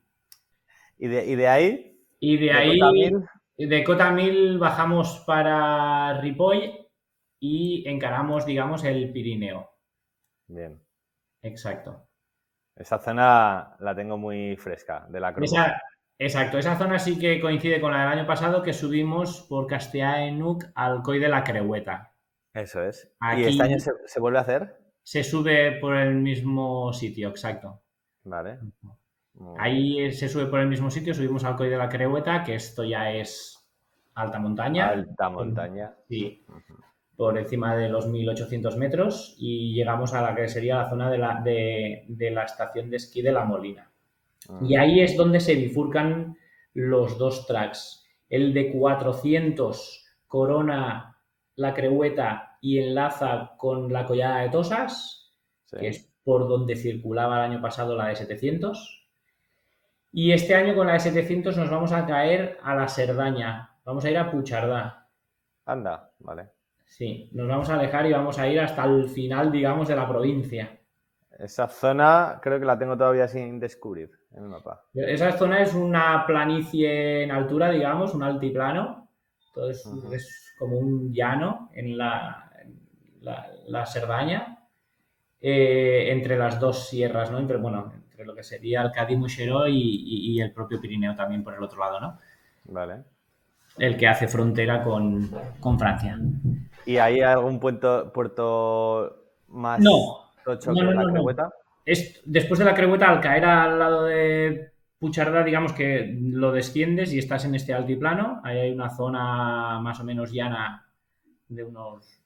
¿Y 0.99 1.07
de, 1.07 1.47
ahí? 1.47 2.05
Y 2.19 2.37
de, 2.39 2.53
ahí, 2.53 2.79
de 3.57 3.85
Cota 3.85 4.11
1000 4.11 4.59
bajamos 4.59 5.23
para 5.27 6.21
Ripoll 6.21 6.89
y 7.41 7.89
encaramos, 7.89 8.45
digamos, 8.45 8.85
el 8.85 9.13
Pirineo. 9.13 9.71
Bien. 10.49 10.83
Exacto. 11.43 12.09
Esa 12.75 12.99
zona 12.99 13.77
la 13.79 13.95
tengo 13.95 14.19
muy 14.19 14.57
fresca, 14.57 15.07
de 15.09 15.21
la 15.21 15.33
Cruz. 15.33 15.53
exacto, 16.19 16.59
esa 16.59 16.77
zona 16.77 16.99
sí 16.99 17.19
que 17.19 17.41
coincide 17.41 17.81
con 17.81 17.93
la 17.93 18.01
del 18.01 18.19
año 18.19 18.27
pasado 18.27 18.63
que 18.63 18.73
subimos 18.73 19.43
por 19.49 19.67
Castellá-Enuc 19.67 20.65
al 20.75 21.03
COI 21.03 21.21
de 21.21 21.29
la 21.29 21.45
Crehueta. 21.45 22.15
Eso 22.53 22.83
es. 22.83 23.15
¿Y 23.37 23.45
este 23.45 23.63
año 23.63 23.79
se, 23.79 23.93
se, 24.05 24.21
vuelve 24.21 24.39
a 24.39 24.43
hacer? 24.43 24.79
Se 25.05 25.23
sube 25.23 25.79
por 25.81 25.97
el 25.97 26.17
mismo 26.17 26.93
sitio, 26.93 27.29
exacto. 27.29 27.83
Vale. 28.25 28.59
Ahí 29.59 30.11
se 30.13 30.29
sube 30.29 30.47
por 30.47 30.61
el 30.61 30.69
mismo 30.69 30.91
sitio, 30.91 31.15
subimos 31.15 31.45
al 31.45 31.57
Coy 31.57 31.69
de 31.69 31.77
la 31.77 31.89
Creueta, 31.89 32.43
que 32.43 32.55
esto 32.55 32.85
ya 32.85 33.13
es 33.13 33.59
alta 34.15 34.39
montaña. 34.39 34.89
Alta 34.89 35.29
montaña. 35.31 35.95
Sí, 36.09 36.45
por 37.17 37.39
encima 37.39 37.77
de 37.77 37.89
los 37.89 38.07
1800 38.09 38.77
metros 38.77 39.35
y 39.39 39.75
llegamos 39.75 40.15
a 40.15 40.23
la 40.23 40.35
que 40.35 40.49
sería 40.49 40.77
la 40.77 40.89
zona 40.89 41.11
de 41.11 41.19
la, 41.19 41.41
de, 41.43 42.31
la 42.33 42.45
estación 42.45 42.91
de 42.91 42.97
esquí 42.97 43.23
de 43.23 43.33
La 43.33 43.45
Molina. 43.45 43.91
Ah. 44.49 44.61
Y 44.63 44.77
ahí 44.77 45.01
es 45.01 45.17
donde 45.17 45.41
se 45.41 45.55
bifurcan 45.55 46.37
los 46.75 47.19
dos 47.19 47.47
tracks. 47.47 48.05
El 48.29 48.53
de 48.55 48.71
400 48.71 50.05
corona 50.27 51.19
la 51.57 51.75
Creueta 51.75 52.57
y 52.61 52.79
enlaza 52.79 53.55
con 53.57 53.93
la 53.93 54.05
Collada 54.05 54.43
de 54.43 54.51
Tosas, 54.51 55.35
que 55.71 55.89
es 55.89 56.13
por 56.23 56.49
donde 56.49 56.77
circulaba 56.77 57.45
el 57.45 57.53
año 57.53 57.61
pasado 57.61 57.97
la 57.97 58.09
de 58.09 58.17
700 58.17 58.99
y 60.13 60.33
este 60.33 60.55
año 60.55 60.75
con 60.75 60.87
la 60.87 60.95
de 60.95 61.01
700 61.01 61.57
nos 61.57 61.71
vamos 61.71 61.93
a 61.93 62.07
caer 62.07 62.59
a 62.63 62.75
la 62.75 62.89
Serdaña. 62.89 63.77
Vamos 63.85 64.05
a 64.05 64.11
ir 64.11 64.19
a 64.19 64.31
Puchardá. 64.31 65.09
Anda, 65.67 66.13
vale. 66.19 66.51
Sí, 66.87 67.29
nos 67.33 67.47
vamos 67.47 67.69
a 67.69 67.75
alejar 67.75 68.07
y 68.07 68.13
vamos 68.13 68.39
a 68.39 68.49
ir 68.49 68.59
hasta 68.61 68.85
el 68.85 69.09
final, 69.09 69.53
digamos, 69.53 69.89
de 69.89 69.97
la 69.97 70.09
provincia. 70.09 70.79
Esa 71.39 71.69
zona 71.69 72.41
creo 72.43 72.59
que 72.59 72.65
la 72.65 72.79
tengo 72.79 72.97
todavía 72.97 73.29
sin 73.29 73.61
descubrir 73.61 74.11
en 74.33 74.45
el 74.45 74.49
mapa. 74.49 74.83
Esa 74.95 75.33
zona 75.33 75.63
es 75.63 75.75
una 75.75 76.25
planicie 76.27 77.23
en 77.23 77.31
altura, 77.31 77.71
digamos, 77.71 78.15
un 78.15 78.23
altiplano. 78.23 79.09
Entonces 79.49 79.87
es 80.13 80.55
como 80.59 80.79
un 80.79 81.13
llano 81.13 81.71
en 81.75 81.97
la, 81.97 82.51
la, 83.21 83.87
Serdaña, 83.87 84.67
eh, 85.41 86.09
entre 86.11 86.37
las 86.37 86.59
dos 86.59 86.89
sierras, 86.89 87.31
¿no? 87.31 87.39
Entre, 87.39 87.59
bueno, 87.59 87.93
lo 88.25 88.35
que 88.35 88.43
sería 88.43 88.83
el 88.83 88.91
Cádiz 88.91 89.19
y, 89.69 90.35
y, 90.35 90.41
el 90.41 90.53
propio 90.53 90.81
Pirineo 90.81 91.15
también 91.15 91.43
por 91.45 91.55
el 91.55 91.63
otro 91.63 91.79
lado, 91.79 92.01
¿no? 92.01 92.19
Vale. 92.65 93.05
El 93.79 93.97
que 93.97 94.09
hace 94.09 94.27
frontera 94.27 94.83
con, 94.83 95.79
Francia. 95.79 96.19
¿Y 96.85 96.97
hay 96.97 97.21
algún 97.21 97.61
puerto, 97.61 98.13
puerto 98.13 99.35
más 99.49 99.81
no, 99.81 100.33
tocho 100.45 100.73
que 100.75 100.83
la 100.83 101.05
Crehueta? 101.05 101.51
Es, 101.85 102.21
después 102.25 102.59
de 102.59 102.65
la 102.65 102.75
Crehueta, 102.75 103.09
al 103.09 103.21
caer 103.21 103.45
al 103.45 103.79
lado 103.79 104.05
de 104.05 104.73
Pucharda, 104.99 105.45
digamos 105.45 105.73
que 105.73 106.19
lo 106.21 106.51
desciendes 106.51 107.13
y 107.13 107.19
estás 107.19 107.45
en 107.45 107.55
este 107.55 107.73
altiplano. 107.73 108.41
Ahí 108.43 108.59
hay 108.59 108.73
una 108.73 108.91
zona 108.91 109.79
más 109.81 110.01
o 110.01 110.05
menos 110.05 110.33
llana 110.33 110.87
de 111.49 111.63
unos, 111.63 112.21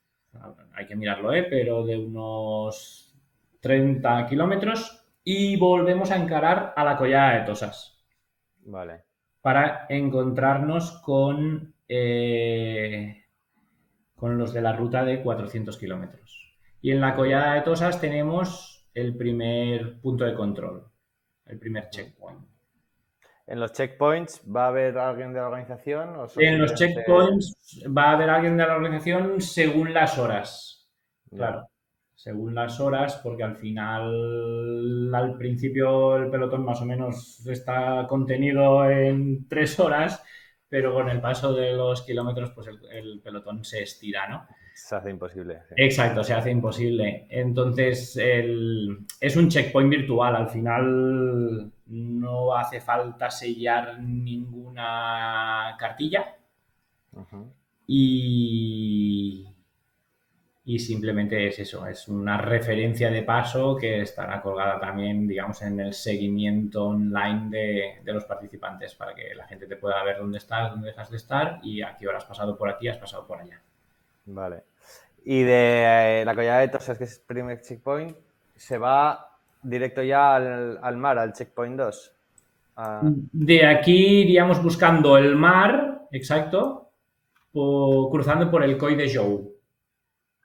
hay 0.73 0.87
que 0.87 0.95
mirarlo, 0.95 1.33
¿eh? 1.33 1.43
pero 1.43 1.85
de 1.85 1.97
unos 1.97 3.15
30 3.61 4.25
kilómetros 4.27 5.02
y 5.23 5.55
volvemos 5.57 6.11
a 6.11 6.17
encarar 6.17 6.73
a 6.75 6.83
la 6.83 6.97
collada 6.97 7.39
de 7.39 7.45
Tosas. 7.45 7.97
Vale. 8.65 9.03
Para 9.41 9.85
encontrarnos 9.89 11.01
con, 11.01 11.73
eh, 11.87 13.25
con 14.15 14.37
los 14.37 14.53
de 14.53 14.61
la 14.61 14.73
ruta 14.73 15.03
de 15.03 15.21
400 15.21 15.77
kilómetros. 15.77 16.57
Y 16.81 16.91
en 16.91 17.01
la 17.01 17.15
collada 17.15 17.53
de 17.53 17.61
Tosas 17.61 17.99
tenemos 17.99 18.87
el 18.93 19.15
primer 19.15 19.99
punto 20.01 20.25
de 20.25 20.35
control, 20.35 20.85
el 21.45 21.59
primer 21.59 21.89
checkpoint. 21.89 22.53
¿En 23.45 23.59
los 23.59 23.73
checkpoints 23.73 24.41
va 24.53 24.65
a 24.65 24.67
haber 24.69 24.97
alguien 24.97 25.33
de 25.33 25.39
la 25.39 25.47
organización? 25.47 26.15
en 26.37 26.59
los 26.59 26.73
checkpoints 26.75 27.83
va 27.85 28.03
a 28.03 28.11
haber 28.13 28.29
alguien 28.29 28.55
de 28.55 28.65
la 28.65 28.75
organización 28.75 29.41
según 29.41 29.93
las 29.93 30.17
horas. 30.17 30.89
Claro, 31.29 31.67
según 32.23 32.55
las 32.55 32.79
horas, 32.79 33.19
porque 33.21 33.43
al 33.43 33.57
final, 33.57 35.13
al 35.13 35.37
principio 35.37 36.15
el 36.15 36.29
pelotón 36.29 36.63
más 36.63 36.81
o 36.81 36.85
menos 36.85 37.45
está 37.47 38.07
contenido 38.07 38.89
en 38.89 39.45
tres 39.49 39.77
horas, 39.77 40.23
pero 40.69 40.93
con 40.93 41.09
el 41.09 41.19
paso 41.19 41.53
de 41.53 41.73
los 41.73 42.03
kilómetros, 42.03 42.51
pues 42.51 42.67
el 42.67 43.19
pelotón 43.21 43.65
se 43.65 43.83
estira, 43.83 44.29
¿no? 44.29 44.47
Se 44.73 44.95
hace 44.95 45.09
imposible. 45.09 45.63
Exacto, 45.75 46.23
se 46.23 46.33
hace 46.33 46.49
imposible. 46.49 47.27
Entonces, 47.29 48.17
es 48.17 49.35
un 49.35 49.49
checkpoint 49.49 49.89
virtual. 49.89 50.33
Al 50.33 50.49
final 50.49 51.71
no 51.87 52.55
hace 52.55 52.79
falta 52.79 53.29
sellar 53.29 53.99
ninguna 53.99 55.75
cartilla. 55.77 56.37
Y, 57.85 59.45
y 60.65 60.79
simplemente 60.79 61.47
es 61.47 61.59
eso, 61.59 61.85
es 61.87 62.07
una 62.07 62.37
referencia 62.37 63.11
de 63.11 63.23
paso 63.23 63.75
que 63.75 64.01
estará 64.01 64.41
colgada 64.41 64.79
también, 64.79 65.27
digamos, 65.27 65.61
en 65.61 65.79
el 65.79 65.93
seguimiento 65.93 66.85
online 66.85 67.49
de, 67.49 68.01
de, 68.03 68.13
los 68.13 68.23
participantes 68.23 68.95
para 68.95 69.13
que 69.13 69.35
la 69.35 69.45
gente 69.45 69.67
te 69.67 69.75
pueda 69.75 70.01
ver 70.03 70.19
dónde 70.19 70.37
estás, 70.37 70.71
dónde 70.71 70.87
dejas 70.87 71.11
de 71.11 71.17
estar 71.17 71.59
y 71.63 71.81
a 71.81 71.97
qué 71.97 72.07
hora 72.07 72.19
has 72.19 72.25
pasado 72.25 72.57
por 72.57 72.69
aquí, 72.69 72.87
has 72.87 72.97
pasado 72.97 73.27
por 73.27 73.41
allá. 73.41 73.59
Vale. 74.25 74.63
Y 75.25 75.43
de 75.43 76.21
eh, 76.21 76.25
la 76.25 76.35
collada 76.35 76.59
de 76.59 76.67
Tosas, 76.69 76.97
que 76.97 77.05
es 77.05 77.17
el 77.17 77.23
primer 77.25 77.61
checkpoint, 77.61 78.15
se 78.55 78.77
va 78.77 79.37
directo 79.61 80.01
ya 80.03 80.35
al, 80.35 80.97
mar, 80.97 81.17
al 81.17 81.33
checkpoint 81.33 81.77
2. 81.77 82.11
De 83.31 83.65
aquí 83.65 84.21
iríamos 84.21 84.61
buscando 84.61 85.17
el 85.17 85.35
mar, 85.35 86.07
exacto, 86.11 86.89
cruzando 87.51 88.49
por 88.49 88.63
el 88.63 88.77
Coy 88.77 88.95
de 88.95 89.13
Joe, 89.13 89.52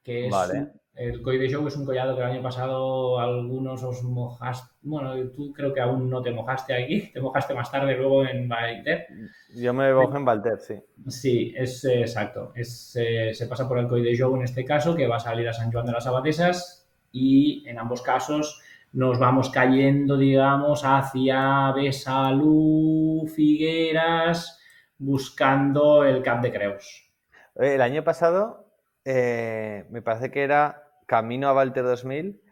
que 0.08 0.26
es 0.26 0.32
vale. 0.32 0.68
El 0.94 1.22
Koi 1.22 1.38
de 1.38 1.48
Show 1.48 1.64
es 1.68 1.76
un 1.76 1.84
collado 1.84 2.16
que 2.16 2.22
el 2.22 2.28
año 2.28 2.42
pasado 2.42 3.20
algunos 3.20 3.84
os 3.84 4.02
mojaste. 4.02 4.74
Bueno, 4.82 5.14
tú 5.30 5.52
creo 5.52 5.72
que 5.72 5.80
aún 5.80 6.10
no 6.10 6.22
te 6.22 6.32
mojaste 6.32 6.74
aquí, 6.74 7.10
te 7.14 7.20
mojaste 7.20 7.54
más 7.54 7.70
tarde 7.70 7.96
luego 7.96 8.24
en 8.24 8.48
Valter. 8.48 9.06
Yo 9.54 9.72
me 9.72 9.92
mojé 9.94 10.16
en 10.16 10.24
Valter, 10.24 10.58
sí. 10.58 10.74
Sí, 11.06 11.54
es 11.56 11.84
eh, 11.84 12.00
exacto. 12.00 12.52
Es, 12.56 12.96
eh, 12.98 13.32
se 13.32 13.46
pasa 13.46 13.68
por 13.68 13.78
el 13.78 13.86
Koi 13.86 14.02
de 14.02 14.16
Show 14.16 14.34
en 14.34 14.42
este 14.42 14.64
caso, 14.64 14.96
que 14.96 15.06
va 15.06 15.16
a 15.16 15.20
salir 15.20 15.46
a 15.48 15.52
San 15.52 15.70
Juan 15.70 15.86
de 15.86 15.92
las 15.92 16.06
Abadesas, 16.06 16.88
y 17.12 17.68
en 17.68 17.78
ambos 17.78 18.02
casos 18.02 18.60
nos 18.92 19.18
vamos 19.20 19.50
cayendo, 19.50 20.16
digamos, 20.16 20.82
hacia 20.84 21.70
Besalú, 21.72 23.30
Figueras, 23.32 24.58
buscando 24.98 26.02
el 26.04 26.22
Cap 26.22 26.42
de 26.42 26.52
Creus. 26.52 27.08
El 27.54 27.82
año 27.82 28.02
pasado 28.02 28.67
eh, 29.10 29.86
me 29.88 30.02
parece 30.02 30.30
que 30.30 30.42
era 30.42 30.82
camino 31.06 31.48
a 31.48 31.54
Valter 31.54 31.82
2000, 31.82 32.42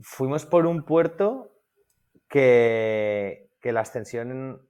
fuimos 0.00 0.46
por 0.46 0.64
un 0.64 0.84
puerto 0.84 1.50
que, 2.28 3.50
la 3.64 3.80
ascensión, 3.80 4.62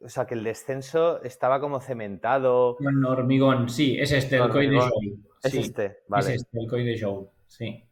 o 0.00 0.08
sea, 0.08 0.26
que 0.26 0.34
el 0.34 0.44
descenso 0.44 1.20
estaba 1.24 1.58
como 1.58 1.80
cementado. 1.80 2.76
Con 2.76 3.04
hormigón, 3.04 3.68
sí, 3.68 3.98
es 3.98 4.12
este, 4.12 4.36
el 4.36 4.50
Coy 4.50 4.68
de 4.68 4.76
Show. 4.76 5.00
Es 5.42 5.54
este, 5.54 5.98
vale. 6.06 6.34
Es 6.34 6.42
este, 6.42 6.60
el 6.60 6.68
Coy 6.68 6.84
de 6.84 6.96
Show, 6.96 7.32
sí. 7.48 7.84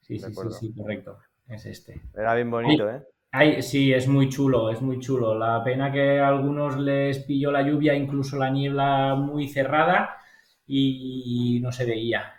Sí, 0.00 0.18
sí, 0.18 0.32
sí, 0.58 0.74
correcto. 0.74 1.18
Es 1.46 1.66
este. 1.66 2.02
Era 2.16 2.34
bien 2.34 2.50
bonito, 2.50 2.90
¿eh? 2.90 3.62
sí, 3.62 3.92
es 3.92 4.08
muy 4.08 4.28
chulo, 4.28 4.70
es 4.70 4.82
muy 4.82 4.98
chulo. 4.98 5.38
La 5.38 5.62
pena 5.62 5.92
que 5.92 6.18
a 6.18 6.26
algunos 6.26 6.76
les 6.76 7.20
pilló 7.20 7.52
la 7.52 7.62
lluvia, 7.62 7.94
incluso 7.94 8.36
la 8.36 8.50
niebla 8.50 9.14
muy 9.14 9.46
cerrada 9.46 10.15
y 10.66 11.60
no 11.62 11.72
se 11.72 11.84
veía 11.84 12.36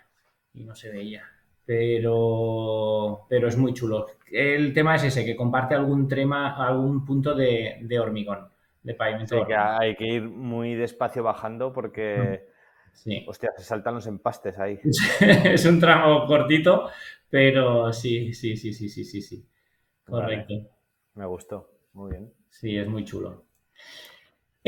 y 0.58 0.64
no 0.64 0.74
se 0.74 0.90
veía. 0.90 1.22
Pero, 1.64 3.26
pero 3.28 3.48
es 3.48 3.56
muy 3.56 3.74
chulo. 3.74 4.06
El 4.30 4.72
tema 4.72 4.96
es 4.96 5.04
ese, 5.04 5.24
que 5.24 5.36
comparte 5.36 5.74
algún 5.74 6.08
trema, 6.08 6.56
algún 6.66 7.04
punto 7.04 7.34
de, 7.34 7.86
hormigón, 8.00 8.48
de 8.82 8.94
pavimento. 8.94 9.46
que 9.46 9.54
hay 9.54 9.94
que 9.94 10.06
ir 10.06 10.22
muy 10.22 10.74
despacio 10.74 11.22
bajando 11.22 11.72
porque, 11.72 12.46
sí. 12.92 13.24
hostia, 13.28 13.50
se 13.56 13.64
saltan 13.64 13.94
los 13.96 14.06
empastes 14.06 14.58
ahí. 14.58 14.80
es 15.20 15.64
un 15.66 15.78
tramo 15.78 16.26
cortito, 16.26 16.88
pero 17.28 17.92
sí, 17.92 18.32
sí, 18.32 18.56
sí, 18.56 18.72
sí, 18.72 18.88
sí, 18.88 19.04
sí, 19.04 19.20
sí. 19.20 19.46
Correcto. 20.04 20.54
Me 21.14 21.26
gustó, 21.26 21.70
muy 21.92 22.12
bien. 22.12 22.32
Sí, 22.48 22.78
es 22.78 22.88
muy 22.88 23.04
chulo. 23.04 23.44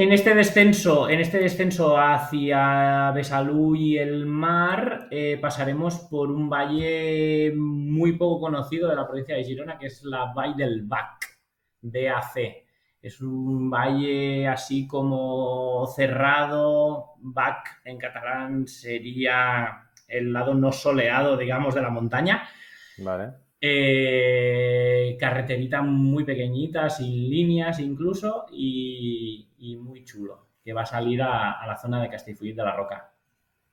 En 0.00 0.12
este 0.12 0.34
descenso, 0.34 1.10
en 1.10 1.20
este 1.20 1.36
descenso 1.36 1.98
hacia 1.98 3.10
Besalú 3.10 3.76
y 3.76 3.98
el 3.98 4.24
mar, 4.24 5.08
eh, 5.10 5.38
pasaremos 5.38 5.98
por 6.10 6.30
un 6.30 6.48
valle 6.48 7.52
muy 7.54 8.12
poco 8.16 8.40
conocido 8.40 8.88
de 8.88 8.96
la 8.96 9.06
provincia 9.06 9.36
de 9.36 9.44
Girona, 9.44 9.78
que 9.78 9.88
es 9.88 10.02
la 10.02 10.32
Valle 10.32 10.64
del 10.64 10.84
Bac, 10.86 11.38
BAC. 11.82 12.64
Es 13.02 13.20
un 13.20 13.68
valle 13.68 14.48
así 14.48 14.86
como 14.86 15.86
cerrado. 15.94 17.16
Bac 17.18 17.82
en 17.84 17.98
catalán 17.98 18.66
sería 18.66 19.90
el 20.08 20.32
lado 20.32 20.54
no 20.54 20.72
soleado, 20.72 21.36
digamos, 21.36 21.74
de 21.74 21.82
la 21.82 21.90
montaña. 21.90 22.48
Vale. 22.96 23.32
Eh, 23.60 25.16
carreterita 25.20 25.82
muy 25.82 26.24
pequeñita, 26.24 26.88
sin 26.88 27.28
líneas 27.28 27.78
incluso, 27.78 28.46
y, 28.52 29.46
muy 29.78 30.04
chulo, 30.04 30.46
que 30.64 30.72
va 30.72 30.82
a 30.82 30.86
salir 30.86 31.22
a, 31.22 31.66
la 31.66 31.76
zona 31.76 32.00
de 32.00 32.08
Castellfollit 32.08 32.56
de 32.56 32.64
la 32.64 32.74
Roca. 32.74 33.12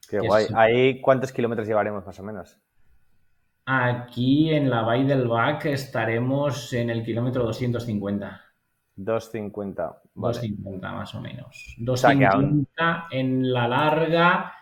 Qué 0.09 0.19
guay. 0.19 0.47
¿Ahí 0.55 1.01
cuántos 1.01 1.31
kilómetros 1.31 1.67
llevaremos 1.67 2.05
más 2.05 2.19
o 2.19 2.23
menos? 2.23 2.59
Aquí 3.65 4.53
en 4.53 4.69
la 4.69 4.81
Valle 4.81 5.05
del 5.05 5.27
Bac 5.27 5.65
estaremos 5.65 6.71
en 6.73 6.89
el 6.89 7.03
kilómetro 7.03 7.43
250. 7.43 8.41
250. 8.95 10.01
250 10.15 10.91
más 10.91 11.15
o 11.15 11.21
menos. 11.21 11.75
250 11.77 13.07
en 13.11 13.53
la 13.53 13.67
larga, 13.67 14.53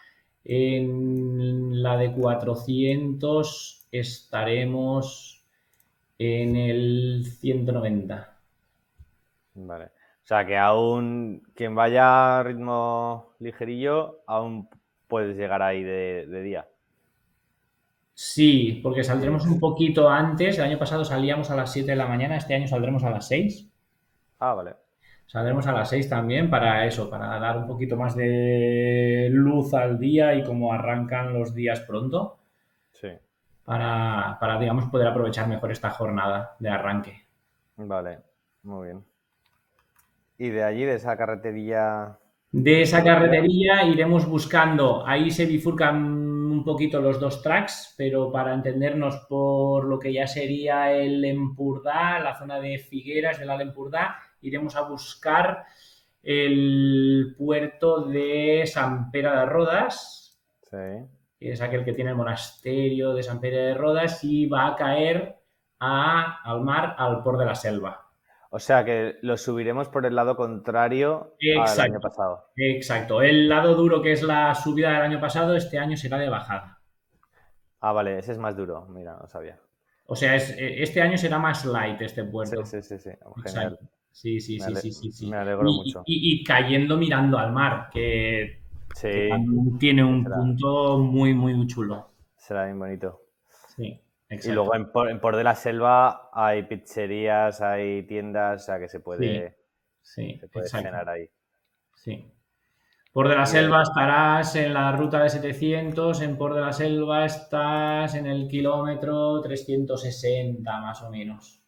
en 0.46 1.82
la 1.82 1.98
de 1.98 2.12
400 2.14 3.88
estaremos 3.92 5.44
en 6.20 6.56
el 6.56 7.26
190. 7.26 8.38
Vale. 9.56 9.86
O 9.86 10.28
sea 10.28 10.46
que 10.46 10.58
aún 10.58 11.44
quien 11.54 11.76
vaya 11.76 12.40
a 12.40 12.44
ritmo 12.44 13.36
ligerillo, 13.40 14.22
aún 14.26 14.70
puedes 15.08 15.36
llegar 15.36 15.62
ahí 15.62 15.84
de, 15.84 16.42
día. 16.44 16.68
Sí, 18.14 18.80
porque 18.82 19.04
saldremos 19.04 19.46
un 19.46 19.60
poquito 19.60 20.10
antes. 20.10 20.58
El 20.58 20.64
año 20.66 20.80
pasado 20.80 21.06
salíamos 21.06 21.52
a 21.52 21.56
las 21.56 21.72
7 21.74 21.92
de 21.92 21.98
la 21.98 22.08
mañana, 22.08 22.38
este 22.38 22.56
año 22.56 22.68
saldremos 22.68 23.04
a 23.04 23.10
las 23.10 23.28
6. 23.28 23.70
Ah, 24.40 24.54
vale. 24.54 24.85
Saldremos 25.26 25.68
a 25.68 25.72
las 25.72 25.90
6 25.90 26.10
también 26.10 26.50
para 26.50 26.86
eso, 26.86 27.10
para 27.10 27.40
dar 27.40 27.58
un 27.58 27.68
poquito 27.68 27.98
más 27.98 28.16
de 28.16 29.30
luz 29.32 29.74
al 29.74 30.00
día 30.00 30.36
y 30.36 30.44
como 30.44 30.72
arrancan 30.72 31.34
los 31.34 31.54
días 31.54 31.82
pronto. 31.82 32.38
Sí 32.92 33.10
para, 33.66 34.58
digamos, 34.60 34.86
poder 34.86 35.08
aprovechar 35.08 35.48
mejor 35.48 35.72
esta 35.72 35.90
jornada 35.90 36.56
de 36.60 36.70
arranque. 36.70 37.24
Vale, 37.78 38.20
muy 38.64 38.88
bien. 38.88 39.04
¿Y 40.38 40.50
de 40.50 40.64
allí, 40.64 40.84
de 40.84 40.96
esa 40.96 41.18
carretería? 41.18 42.18
De 42.52 42.82
esa 42.82 43.04
carretería 43.04 43.84
iremos 43.84 44.28
buscando, 44.28 45.06
ahí 45.06 45.32
se 45.32 45.46
bifurcan 45.46 45.96
un 45.96 46.64
poquito 46.64 47.02
los 47.02 47.20
dos 47.20 47.42
tracks, 47.42 47.96
pero 47.98 48.32
para 48.32 48.54
entendernos 48.54 49.26
por 49.28 49.86
lo 49.86 50.00
que 50.00 50.14
ya 50.14 50.28
sería 50.28 50.92
el 50.94 51.26
Empurdá, 51.26 52.20
la 52.20 52.38
zona 52.38 52.60
de 52.60 52.78
Figueras 52.78 53.40
del 53.40 53.50
Empurdá, 53.60 54.18
iremos 54.48 54.76
a 54.76 54.82
buscar 54.82 55.66
el 56.24 57.36
puerto 57.38 58.02
de 58.02 58.64
San 58.66 59.12
Pera 59.12 59.40
de 59.40 59.46
Rodas. 59.46 60.40
Sí 60.70 60.78
es 61.52 61.62
aquel 61.62 61.84
que 61.84 61.94
tiene 61.94 62.12
el 62.12 62.16
monasterio 62.16 63.14
de 63.14 63.24
San 63.24 63.40
Pedro 63.40 63.58
de 63.58 63.74
Rodas 63.74 64.24
y 64.24 64.48
va 64.48 64.68
a 64.68 64.76
caer 64.76 65.38
al 65.80 66.62
mar 66.62 66.96
al 66.98 67.22
por 67.22 67.38
de 67.38 67.46
la 67.46 67.56
selva. 67.56 68.02
O 68.50 68.60
sea 68.60 68.86
que 68.86 69.18
lo 69.22 69.38
subiremos 69.38 69.90
por 69.90 70.06
el 70.06 70.16
lado 70.16 70.38
contrario 70.38 71.36
al 71.62 71.80
año 71.80 72.00
pasado. 72.00 72.52
Exacto. 72.56 73.22
El 73.22 73.50
lado 73.50 73.76
duro 73.76 74.02
que 74.02 74.14
es 74.14 74.24
la 74.24 74.56
subida 74.56 74.92
del 74.92 75.02
año 75.02 75.20
pasado, 75.20 75.56
este 75.56 75.78
año 75.78 75.98
será 75.98 76.18
de 76.18 76.30
bajada. 76.30 76.80
Ah, 77.82 77.92
vale, 77.92 78.18
ese 78.18 78.32
es 78.32 78.38
más 78.38 78.56
duro. 78.56 78.86
Mira, 78.88 79.18
no 79.20 79.28
sabía. 79.28 79.60
O 80.08 80.16
sea, 80.16 80.36
este 80.36 81.02
año 81.02 81.18
será 81.18 81.38
más 81.38 81.66
light 81.66 82.02
este 82.02 82.24
puerto. 82.24 82.66
Sí, 82.66 82.82
sí, 82.82 82.98
sí. 82.98 83.12
Sí, 83.46 83.60
sí, 84.16 84.40
sí, 84.40 84.60
sí, 84.60 85.12
sí, 85.12 85.28
Me 85.28 85.38
alegro 85.38 85.72
mucho. 85.72 86.04
y, 86.06 86.42
cayendo 86.44 86.98
mirando 86.98 87.38
al 87.38 87.52
mar, 87.52 87.90
que 87.92 88.62
tiene 89.78 90.04
un 90.04 90.24
punto 90.24 91.00
muy, 91.00 91.34
muy 91.34 91.68
chulo. 91.68 92.12
Será 92.38 92.66
bien 92.66 92.80
bonito. 92.80 93.22
Sí. 93.76 94.00
Y 94.30 94.52
luego 94.52 94.74
en 94.76 94.90
por, 94.90 95.36
de 95.36 95.44
la 95.44 95.56
Selva 95.56 96.30
hay 96.34 96.64
pizzerías, 96.64 97.62
hay 97.62 98.04
tiendas, 98.04 98.64
o 98.64 98.66
sea 98.66 98.80
que 98.80 98.88
se 98.88 99.02
puede, 99.02 99.58
sí, 100.02 100.38
se 100.40 100.48
puede 100.48 100.70
cenar 100.70 101.10
ahí. 101.10 101.30
Sí. 101.96 102.32
Por 103.12 103.30
de 103.30 103.36
la 103.36 103.46
Selva 103.46 103.82
estarás 103.84 104.56
en 104.56 104.74
la 104.74 104.92
ruta 104.94 105.22
de 105.24 105.30
700, 105.30 106.22
en 106.22 106.38
Por 106.38 106.54
de 106.54 106.62
la 106.62 106.74
Selva 106.74 107.26
estás 107.26 108.16
en 108.16 108.28
el 108.28 108.48
kilómetro 108.48 109.42
360 109.42 110.80
más 110.82 111.02
o 111.02 111.10
menos. 111.10 111.62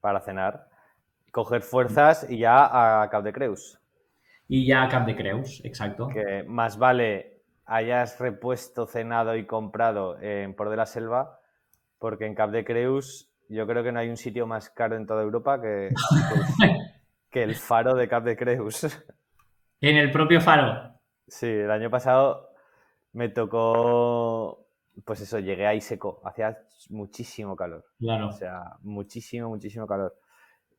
Para 0.00 0.20
cenar, 0.20 0.68
coger 1.34 1.62
fuerzas 1.62 2.30
y 2.30 2.38
ya 2.38 3.02
a 3.02 3.10
Cap 3.10 3.24
de 3.24 3.32
Creus. 3.32 3.80
Y 4.46 4.68
ya 4.68 4.84
a 4.84 4.88
Cap 4.88 5.04
de 5.04 5.16
Creus, 5.16 5.60
exacto. 5.64 6.06
Que 6.06 6.44
más 6.46 6.78
vale 6.78 7.42
hayas 7.66 8.20
repuesto, 8.20 8.86
cenado 8.86 9.34
y 9.34 9.44
comprado 9.44 10.16
en 10.20 10.54
Por 10.54 10.70
de 10.70 10.76
la 10.76 10.86
Selva, 10.86 11.40
porque 11.98 12.26
en 12.26 12.36
Cap 12.36 12.52
de 12.52 12.64
Creus 12.64 13.32
yo 13.48 13.66
creo 13.66 13.82
que 13.82 13.90
no 13.90 13.98
hay 13.98 14.10
un 14.10 14.16
sitio 14.16 14.46
más 14.46 14.70
caro 14.70 14.94
en 14.94 15.06
toda 15.06 15.24
Europa 15.24 15.60
que, 15.60 15.90
que, 17.30 17.42
el, 17.42 17.56
faro 17.56 17.96
de 17.96 18.06
Cap 18.06 18.22
de 18.22 18.36
Creus. 18.36 18.84
En 19.80 19.96
el 19.96 20.12
propio 20.12 20.40
faro. 20.40 21.00
Sí, 21.26 21.48
el 21.48 21.70
año 21.72 21.90
pasado 21.90 22.50
me 23.12 23.28
tocó, 23.28 24.68
pues 25.04 25.20
eso, 25.20 25.40
llegué 25.40 25.66
ahí 25.66 25.80
seco, 25.80 26.22
hacía 26.24 26.56
muchísimo 26.90 27.56
calor. 27.56 27.84
Claro. 27.98 28.28
O 28.28 28.32
sea, 28.32 28.76
muchísimo, 28.82 29.48
muchísimo 29.48 29.84
calor. 29.84 30.14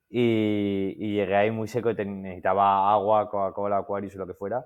Y, 0.09 0.95
y 0.99 1.15
llegué 1.15 1.35
ahí 1.35 1.51
muy 1.51 1.67
seco 1.67 1.89
y 1.89 1.95
necesitaba 1.95 2.91
agua, 2.91 3.29
Coca-Cola, 3.29 3.79
Aquarius 3.79 4.15
o 4.15 4.19
lo 4.19 4.27
que 4.27 4.33
fuera. 4.33 4.65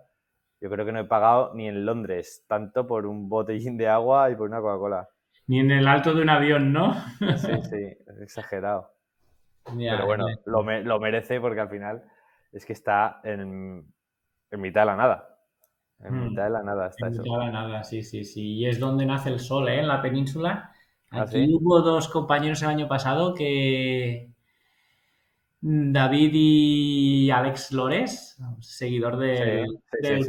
Yo 0.61 0.69
creo 0.69 0.85
que 0.85 0.91
no 0.91 0.99
he 0.99 1.05
pagado 1.05 1.53
ni 1.55 1.67
en 1.67 1.85
Londres 1.85 2.45
tanto 2.47 2.85
por 2.85 3.05
un 3.05 3.29
botellín 3.29 3.77
de 3.77 3.87
agua 3.87 4.29
y 4.29 4.35
por 4.35 4.49
una 4.49 4.59
Coca-Cola. 4.59 5.07
Ni 5.47 5.59
en 5.59 5.71
el 5.71 5.87
alto 5.87 6.13
de 6.13 6.21
un 6.21 6.29
avión, 6.29 6.73
¿no? 6.73 6.93
Sí, 6.93 7.27
sí, 7.69 7.97
es 8.07 8.21
exagerado. 8.21 8.91
Pero 9.77 10.05
bueno, 10.05 10.25
lo, 10.45 10.99
merece 10.99 11.39
porque 11.39 11.59
al 11.59 11.69
final 11.69 12.03
es 12.51 12.65
que 12.65 12.73
está 12.73 13.19
en, 13.23 13.85
mitad 14.51 14.81
de 14.81 14.85
la 14.85 14.95
nada. 14.95 15.37
En 15.99 16.13
hmm. 16.13 16.29
mitad 16.29 16.43
de 16.43 16.49
la 16.49 16.63
nada 16.63 16.87
está 16.87 17.07
en 17.07 17.13
eso. 17.13 17.21
En 17.21 17.23
mitad 17.23 17.39
de 17.39 17.45
la 17.45 17.51
nada, 17.51 17.83
sí, 17.83 18.03
sí, 18.03 18.23
sí. 18.23 18.57
Y 18.57 18.67
es 18.67 18.79
donde 18.79 19.05
nace 19.05 19.29
el 19.29 19.39
sol, 19.39 19.69
¿eh? 19.69 19.79
En 19.79 19.87
la 19.87 20.01
península. 20.01 20.71
¿Ah, 21.11 21.21
Aquí 21.21 21.51
hubo 21.53 21.81
dos 21.81 22.07
compañeros 22.09 22.61
el 22.61 22.69
año 22.69 22.87
pasado 22.87 23.33
que, 23.33 24.28
David 25.61 26.31
y 26.33 27.29
Alex 27.31 27.73
Lores, 27.73 28.37
seguidor 28.61 29.17
del 29.17 29.67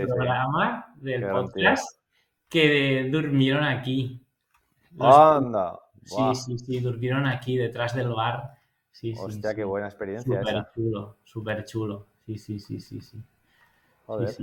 programa, 0.08 0.92
del 0.96 1.28
podcast, 1.28 2.00
que 2.48 3.08
durmieron 3.10 3.62
aquí. 3.62 4.20
¡Anda! 4.98 5.78
Sí, 6.02 6.34
sí, 6.34 6.58
sí, 6.58 6.80
durmieron 6.80 7.26
aquí, 7.26 7.56
detrás 7.56 7.94
del 7.94 8.08
bar. 8.08 8.54
Sí, 8.90 9.14
Hostia, 9.16 9.54
qué 9.54 9.62
buena 9.62 9.86
experiencia. 9.86 10.40
Súper 10.40 10.66
chulo, 10.74 11.16
súper 11.22 11.64
chulo. 11.64 12.06
Sí, 12.26 12.36
sí, 12.36 12.58
sí, 12.58 12.80
sí, 12.80 13.00
sí. 13.00 13.22
Joder. 14.06 14.34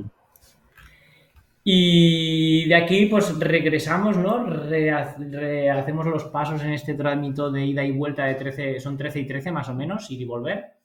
Y 1.65 2.65
de 2.69 2.76
aquí, 2.76 3.08
pues 3.08 3.38
regresamos, 3.38 4.15
¿no? 4.15 4.45
Rehacemos 4.45 6.06
los 6.06 6.23
pasos 6.26 6.63
en 6.63 6.71
este 6.71 6.93
trámite 6.93 7.41
de 7.52 7.65
ida 7.65 7.84
y 7.84 7.91
vuelta 7.91 8.23
de 8.23 8.36
13, 8.36 8.80
son 8.80 8.95
13 8.95 9.19
y 9.19 9.28
13 9.28 9.52
más 9.52 9.67
o 9.67 9.73
menos, 9.73 10.10
ir 10.10 10.21
y 10.21 10.26
volver 10.26 10.77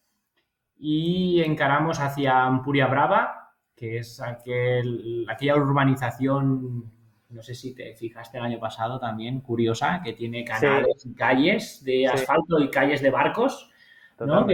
y 0.85 1.41
encaramos 1.41 2.01
hacia 2.01 2.43
Ampuria 2.43 2.89
Brava, 2.89 3.53
que 3.77 3.99
es 3.99 4.21
aquel, 4.21 5.25
aquella 5.29 5.55
urbanización, 5.55 6.93
no 7.29 7.43
sé 7.45 7.55
si 7.55 7.73
te 7.73 7.95
fijaste 7.95 8.39
el 8.39 8.45
año 8.45 8.59
pasado 8.59 8.99
también, 8.99 9.43
curiosa, 9.43 10.03
que 10.03 10.13
tiene 10.13 10.45
canales 10.45 11.07
y 11.07 11.15
calles 11.15 11.85
de 11.85 12.09
asfalto 12.09 12.59
y 12.59 12.69
calles 12.69 13.01
de 13.01 13.11
barcos, 13.11 13.71
¿no? 14.19 14.45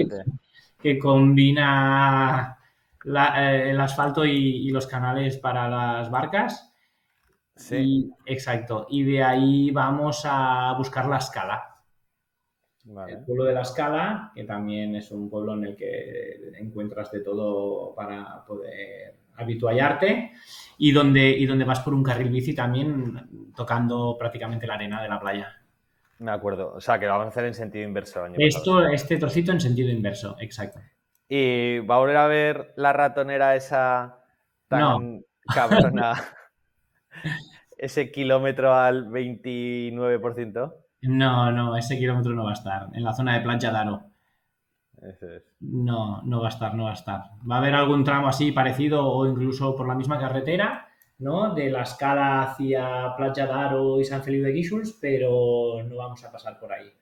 que, 0.79 0.99
combina 0.99 2.59
eh, 3.07 3.71
el 3.71 3.81
asfalto 3.81 4.23
y, 4.27 4.69
los 4.69 4.87
canales 4.87 5.39
para 5.39 5.67
las 5.71 6.11
barcas. 6.11 6.75
Sí. 7.57 8.13
exacto. 8.27 8.87
Y 8.91 9.03
de 9.03 9.25
ahí 9.25 9.71
vamos 9.71 10.27
a 10.27 10.75
buscar 10.77 11.07
la 11.07 11.17
escala. 11.17 11.78
El 13.09 13.25
pueblo 13.25 13.45
de 13.45 13.53
la 13.53 13.63
Escala, 13.63 14.33
que 14.35 14.45
también 14.45 14.97
es 14.97 15.11
un 15.11 15.29
pueblo 15.29 15.55
en 15.55 15.65
el 15.65 15.77
que 15.77 16.53
encuentras 16.59 17.11
de 17.11 17.21
todo 17.21 17.95
para 17.95 18.45
poder 18.47 19.15
habituallarte 19.37 20.33
y 20.79 20.93
donde, 20.93 21.29
y 21.31 21.47
donde 21.47 21.65
vas 21.65 21.81
por 21.81 21.95
un 21.95 22.03
carril 22.03 22.31
bici 22.31 22.55
también 22.55 23.51
tocando 23.55 24.17
prácticamente 24.19 24.67
la 24.67 24.75
arena 24.75 25.03
de 25.03 25.09
la 25.09 25.21
playa. 25.21 25.55
Me 26.19 26.33
acuerdo, 26.33 26.73
o 26.75 26.81
sea 26.81 26.99
que 26.99 27.07
lo 27.07 27.13
vamos 27.13 27.27
a 27.27 27.29
hacer 27.29 27.45
en 27.45 27.55
sentido 27.55 27.85
inverso. 27.85 28.27
Esto, 28.39 28.87
este 28.89 29.19
trocito 29.19 29.53
en 29.53 29.61
sentido 29.61 29.91
inverso, 29.91 30.37
exacto. 30.41 30.81
¿Y 31.29 31.81
va 31.81 31.97
a 31.97 31.99
volver 31.99 32.17
a 32.17 32.27
ver 32.27 32.73
la 32.77 32.93
ratonera 32.93 33.55
esa 33.55 34.25
tan 34.67 35.25
cabrona? 35.55 36.15
ese 37.79 38.11
kilómetro 38.11 38.75
al 38.75 39.09
29%. 39.09 40.75
No, 41.03 41.53
no, 41.53 41.77
ese 41.77 41.99
kilómetro 41.99 42.33
no 42.33 42.45
va 42.45 42.51
a 42.51 42.55
estar. 42.55 42.89
En 42.93 43.05
la 43.05 43.15
zona 43.15 43.35
de 43.35 43.41
Plancha 43.41 43.71
Daro. 43.71 44.03
No, 45.61 46.23
no 46.23 46.41
va 46.41 46.47
a 46.47 46.51
estar, 46.51 46.75
no 46.75 46.85
va 46.85 46.91
a 46.91 46.95
estar. 46.95 47.23
Va 47.49 47.57
a 47.57 47.59
haber 47.59 47.75
algún 47.75 48.05
tramo 48.05 48.29
así 48.29 48.53
parecido 48.53 49.07
o 49.07 49.27
incluso 49.27 49.77
por 49.77 49.87
la 49.87 49.95
misma 49.95 50.19
carretera, 50.19 50.89
¿no? 51.19 51.55
De 51.55 51.71
la 51.71 51.83
escala 51.83 52.43
hacia 52.43 53.15
Playa 53.17 53.47
Daro 53.47 54.01
y 54.01 54.05
San 54.05 54.23
Felipe 54.23 54.49
de 54.49 54.53
Guíxols, 54.53 54.99
pero 55.01 55.83
no 55.85 55.97
vamos 55.97 56.25
a 56.25 56.33
pasar 56.33 56.59
por 56.59 56.73
ahí. 56.73 56.93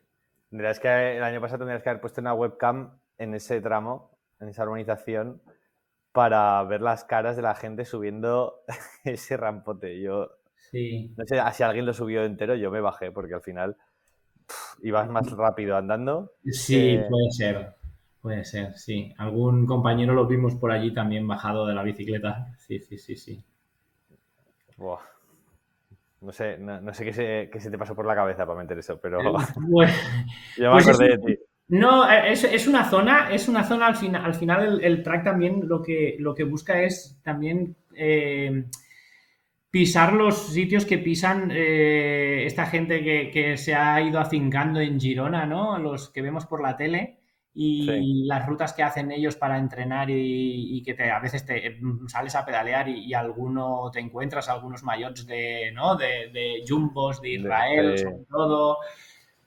Tendrías 0.51 0.79
que, 0.79 1.17
el 1.17 1.23
año 1.23 1.41
pasado 1.41 1.61
tendrías 1.61 1.83
que 1.83 1.89
haber 1.89 2.01
puesto 2.01 2.21
una 2.21 2.35
webcam 2.35 2.99
en 3.19 3.35
ese 3.35 3.61
tramo, 3.61 4.19
en 4.41 4.49
esa 4.49 4.65
urbanización, 4.65 5.43
para 6.13 6.63
ver 6.65 6.83
las 6.83 7.05
caras 7.05 7.37
de 7.37 7.43
la 7.43 7.55
gente 7.55 7.85
subiendo 7.85 8.63
ese 9.05 9.37
rampote. 9.37 10.01
Yo 10.01 10.31
sí. 10.71 11.15
no 11.17 11.25
sé 11.27 11.41
si 11.53 11.63
alguien 11.63 11.87
lo 11.87 11.95
subió 11.95 12.25
entero, 12.25 12.55
yo 12.55 12.71
me 12.71 12.81
bajé 12.81 13.11
porque 13.11 13.35
al 13.35 13.43
final 13.43 13.77
ibas 14.83 15.09
más 15.09 15.31
rápido 15.33 15.77
andando. 15.77 16.33
Sí, 16.45 16.99
puede 17.09 17.31
ser. 17.31 17.75
Puede 18.21 18.45
ser, 18.45 18.77
sí. 18.77 19.15
Algún 19.19 19.67
compañero 19.67 20.13
lo 20.13 20.27
vimos 20.27 20.57
por 20.57 20.73
allí 20.73 20.93
también 20.93 21.29
bajado 21.29 21.67
de 21.67 21.75
la 21.75 21.83
bicicleta. 21.83 22.53
Sí, 22.59 22.81
sí, 22.81 22.99
sí, 22.99 23.17
sí. 23.17 23.45
No 26.21 26.33
sé, 26.33 26.59
no, 26.59 26.93
sé 26.93 27.05
qué 27.05 27.13
se, 27.13 27.61
se, 27.61 27.71
te 27.71 27.79
pasó 27.79 27.95
por 27.95 28.07
la 28.07 28.15
cabeza 28.15 28.45
para 28.45 28.59
meter 28.59 28.79
eso, 28.79 28.99
pero 29.01 29.21
eh, 29.21 29.25
yo 30.57 30.65
me 30.65 30.71
pues 30.73 30.89
acordé 30.89 31.09
de 31.11 31.19
ti. 31.19 31.39
No, 31.69 32.09
es, 32.09 32.45
es, 32.45 32.69
una 32.69 32.89
zona, 32.89 33.31
es 33.31 33.49
una 33.49 33.65
zona 33.65 33.87
al, 33.87 33.97
final 33.97 34.25
al 34.25 34.35
final 34.35 34.81
el, 34.83 35.03
track 35.03 35.25
también 35.25 35.63
lo 35.65 35.83
que, 35.83 36.17
lo 36.19 36.35
que 36.35 36.45
busca 36.45 36.81
es 36.83 37.19
también 37.25 37.77
eh, 37.95 38.65
pisar 39.77 40.15
los 40.15 40.55
sitios 40.55 40.87
que 40.87 40.97
pisan 40.97 41.53
eh, 41.55 42.45
esta 42.47 42.65
gente 42.65 43.03
que, 43.31 43.59
se 43.59 43.75
ha 43.75 44.01
ido 44.01 44.19
afincando 44.19 44.81
en 44.81 44.99
Girona, 44.99 45.45
¿no? 45.45 45.79
Los 45.79 46.09
que 46.09 46.23
vemos 46.23 46.47
por 46.47 46.63
la 46.63 46.79
tele 46.79 47.19
y 47.53 48.25
las 48.25 48.47
rutas 48.47 48.73
que 48.73 48.83
hacen 48.83 49.13
ellos 49.13 49.37
para 49.37 49.59
entrenar 49.59 50.09
y, 50.09 50.83
que 50.83 50.95
te, 50.95 51.11
a 51.11 51.21
veces 51.21 51.45
te 51.45 51.77
mm, 51.79 52.09
sales 52.09 52.35
a 52.37 52.47
pedalear 52.47 52.89
y, 52.89 53.13
alguno 53.13 53.91
te 53.93 54.01
encuentras 54.01 54.49
algunos 54.49 54.83
mayots 54.83 55.27
de, 55.27 55.71
¿no? 55.75 55.95
de, 55.95 56.65
jumbos 56.67 57.21
de 57.21 57.33
Israel, 57.33 57.99
sobre 57.99 58.25
todo, 58.31 58.79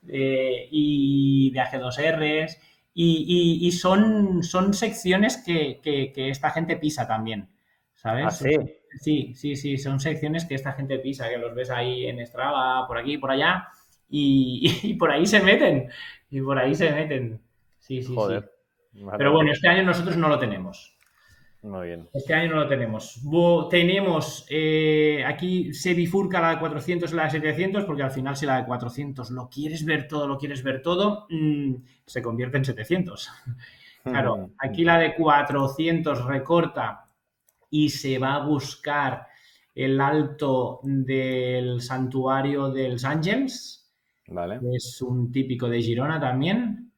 eh, 0.08 0.68
y 0.70 1.50
de 1.50 1.60
AG2Rs. 1.60 2.58
Y, 2.94 3.72
son, 3.72 4.44
son 4.44 4.76
secciones 4.76 5.38
que, 5.38 5.80
que, 5.82 6.30
esta 6.30 6.52
gente 6.52 6.78
pisa 6.78 7.08
también, 7.08 7.50
¿sabes? 7.96 8.26
Ah, 8.28 8.30
sí. 8.30 8.79
Sí, 8.99 9.34
sí, 9.36 9.56
sí, 9.56 9.78
son 9.78 9.99
secciones 9.99 10.45
que 10.45 10.56
esta 10.56 10.73
gente 10.73 10.99
pisa, 10.99 11.30
que 11.30 11.38
los 11.38 11.54
ves 11.54 11.69
ahí 11.69 12.06
en 12.08 12.25
Strava, 12.25 12.88
por 12.88 12.97
aquí, 12.97 13.17
por 13.17 13.32
allá, 13.32 13.67
y, 14.10 14.93
por 14.99 15.12
ahí 15.12 15.25
se 15.25 15.41
meten, 15.41 15.89
y 16.30 16.41
por 16.41 16.58
ahí 16.58 16.75
se 16.75 16.91
meten. 16.91 17.41
Sí, 17.80 18.02
sí, 18.02 18.13
Joder. 18.13 18.52
sí. 18.93 19.04
Pero 19.17 19.32
bueno, 19.32 19.52
este 19.52 19.67
año 19.67 19.84
nosotros 19.84 20.17
no 20.17 20.28
lo 20.28 20.39
tenemos. 20.39 20.97
Muy 21.62 21.88
bien. 21.88 22.10
Este 22.13 22.34
año 22.34 22.52
no 22.52 22.63
lo 22.63 22.67
tenemos. 22.67 23.21
tenemos, 23.69 24.45
eh, 24.49 25.23
aquí 25.25 25.73
se 25.73 25.93
bifurca 25.93 26.39
la 26.39 26.52
de 26.52 26.60
400 26.60 27.12
y 27.12 27.15
la 27.15 27.23
de 27.25 27.30
700, 27.32 27.84
porque 27.84 28.04
al 28.04 28.12
final 28.12 28.38
si 28.38 28.45
la 28.45 28.58
de 28.58 28.65
400 28.65 29.32
lo 29.32 29.49
quieres 29.49 29.84
ver 29.84 30.08
todo, 30.08 30.28
lo 30.28 30.38
quieres 30.38 30.63
ver 30.63 30.82
todo, 30.82 31.28
mm, 31.30 31.75
se 32.06 32.21
convierte 32.21 32.58
en 32.58 32.65
700. 32.65 33.30
Claro, 34.02 34.52
aquí 34.58 34.86
la 34.86 34.97
de 34.97 35.13
400 35.13 36.25
recorta 36.25 37.09
y 37.69 37.89
se 37.89 38.17
va 38.17 38.36
a 38.36 38.45
buscar 38.45 39.27
el 39.75 40.01
alto 40.01 40.79
del 40.84 41.82
santuario 41.82 42.69
de 42.69 42.89
los 42.89 43.05
Ángeles. 43.05 43.75
Vale. 44.27 44.60
es 44.75 45.01
un 45.01 45.32
típico 45.32 45.67
de 45.67 45.82
Girona 45.82 46.19
también. 46.19 46.91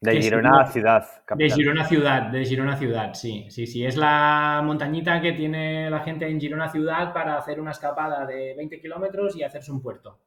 De 0.00 0.22
Girona 0.22 0.66
ciudad. 0.66 1.06
De 1.36 1.50
Girona 1.50 1.84
ciudad, 1.84 2.30
de 2.30 2.44
Girona 2.44 2.76
ciudad, 2.76 3.14
sí, 3.14 3.46
sí, 3.50 3.66
sí. 3.66 3.84
Es 3.84 3.96
la 3.96 4.62
montañita 4.64 5.20
que 5.20 5.32
tiene 5.32 5.90
la 5.90 6.00
gente 6.00 6.28
en 6.28 6.40
Girona 6.40 6.68
ciudad 6.68 7.12
para 7.12 7.36
hacer 7.36 7.60
una 7.60 7.72
escapada 7.72 8.24
de 8.26 8.54
20 8.56 8.80
kilómetros 8.80 9.36
y 9.36 9.42
hacerse 9.42 9.72
un 9.72 9.82
puerto. 9.82 10.20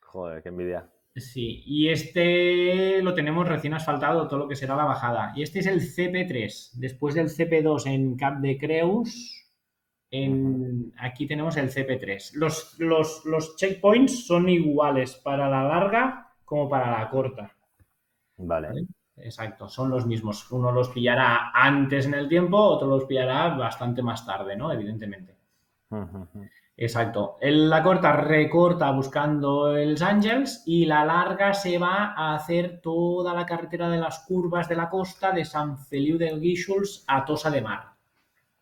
Joder, 0.00 0.42
qué 0.42 0.48
envidia. 0.48 0.91
Sí, 1.14 1.62
y 1.66 1.88
este 1.88 3.02
lo 3.02 3.12
tenemos 3.12 3.46
recién 3.46 3.74
asfaltado, 3.74 4.26
todo 4.28 4.40
lo 4.40 4.48
que 4.48 4.56
será 4.56 4.76
la 4.76 4.86
bajada. 4.86 5.32
Y 5.36 5.42
este 5.42 5.58
es 5.58 5.66
el 5.66 5.80
CP3. 5.80 6.72
Después 6.74 7.14
del 7.14 7.28
CP2 7.28 7.86
en 7.86 8.16
Cap 8.16 8.40
de 8.40 8.56
Creus, 8.56 9.42
en, 10.10 10.92
aquí 10.98 11.26
tenemos 11.26 11.56
el 11.58 11.70
CP3. 11.70 12.32
Los, 12.34 12.78
los, 12.78 13.24
los 13.26 13.56
checkpoints 13.56 14.26
son 14.26 14.48
iguales 14.48 15.14
para 15.16 15.50
la 15.50 15.64
larga 15.64 16.34
como 16.44 16.68
para 16.68 16.98
la 16.98 17.10
corta. 17.10 17.54
Vale. 18.38 18.86
Exacto, 19.16 19.68
son 19.68 19.90
los 19.90 20.06
mismos. 20.06 20.50
Uno 20.50 20.72
los 20.72 20.88
pillará 20.88 21.50
antes 21.54 22.06
en 22.06 22.14
el 22.14 22.28
tiempo, 22.28 22.56
otro 22.56 22.88
los 22.88 23.04
pillará 23.04 23.50
bastante 23.50 24.02
más 24.02 24.24
tarde, 24.24 24.56
¿no? 24.56 24.72
Evidentemente. 24.72 25.36
Exacto. 26.76 27.36
la 27.40 27.82
corta 27.82 28.12
recorta 28.12 28.90
buscando 28.90 29.76
el 29.76 30.02
Ángels 30.02 30.62
y 30.66 30.86
la 30.86 31.04
larga 31.04 31.52
se 31.52 31.78
va 31.78 32.14
a 32.16 32.34
hacer 32.34 32.80
toda 32.80 33.34
la 33.34 33.44
carretera 33.44 33.88
de 33.90 33.98
las 33.98 34.20
curvas 34.26 34.68
de 34.68 34.76
la 34.76 34.88
costa 34.88 35.32
de 35.32 35.44
San 35.44 35.78
Feliu 35.78 36.16
de 36.16 36.38
Guíxols 36.38 37.04
a 37.06 37.24
Tosa 37.24 37.50
de 37.50 37.60
Mar. 37.60 37.92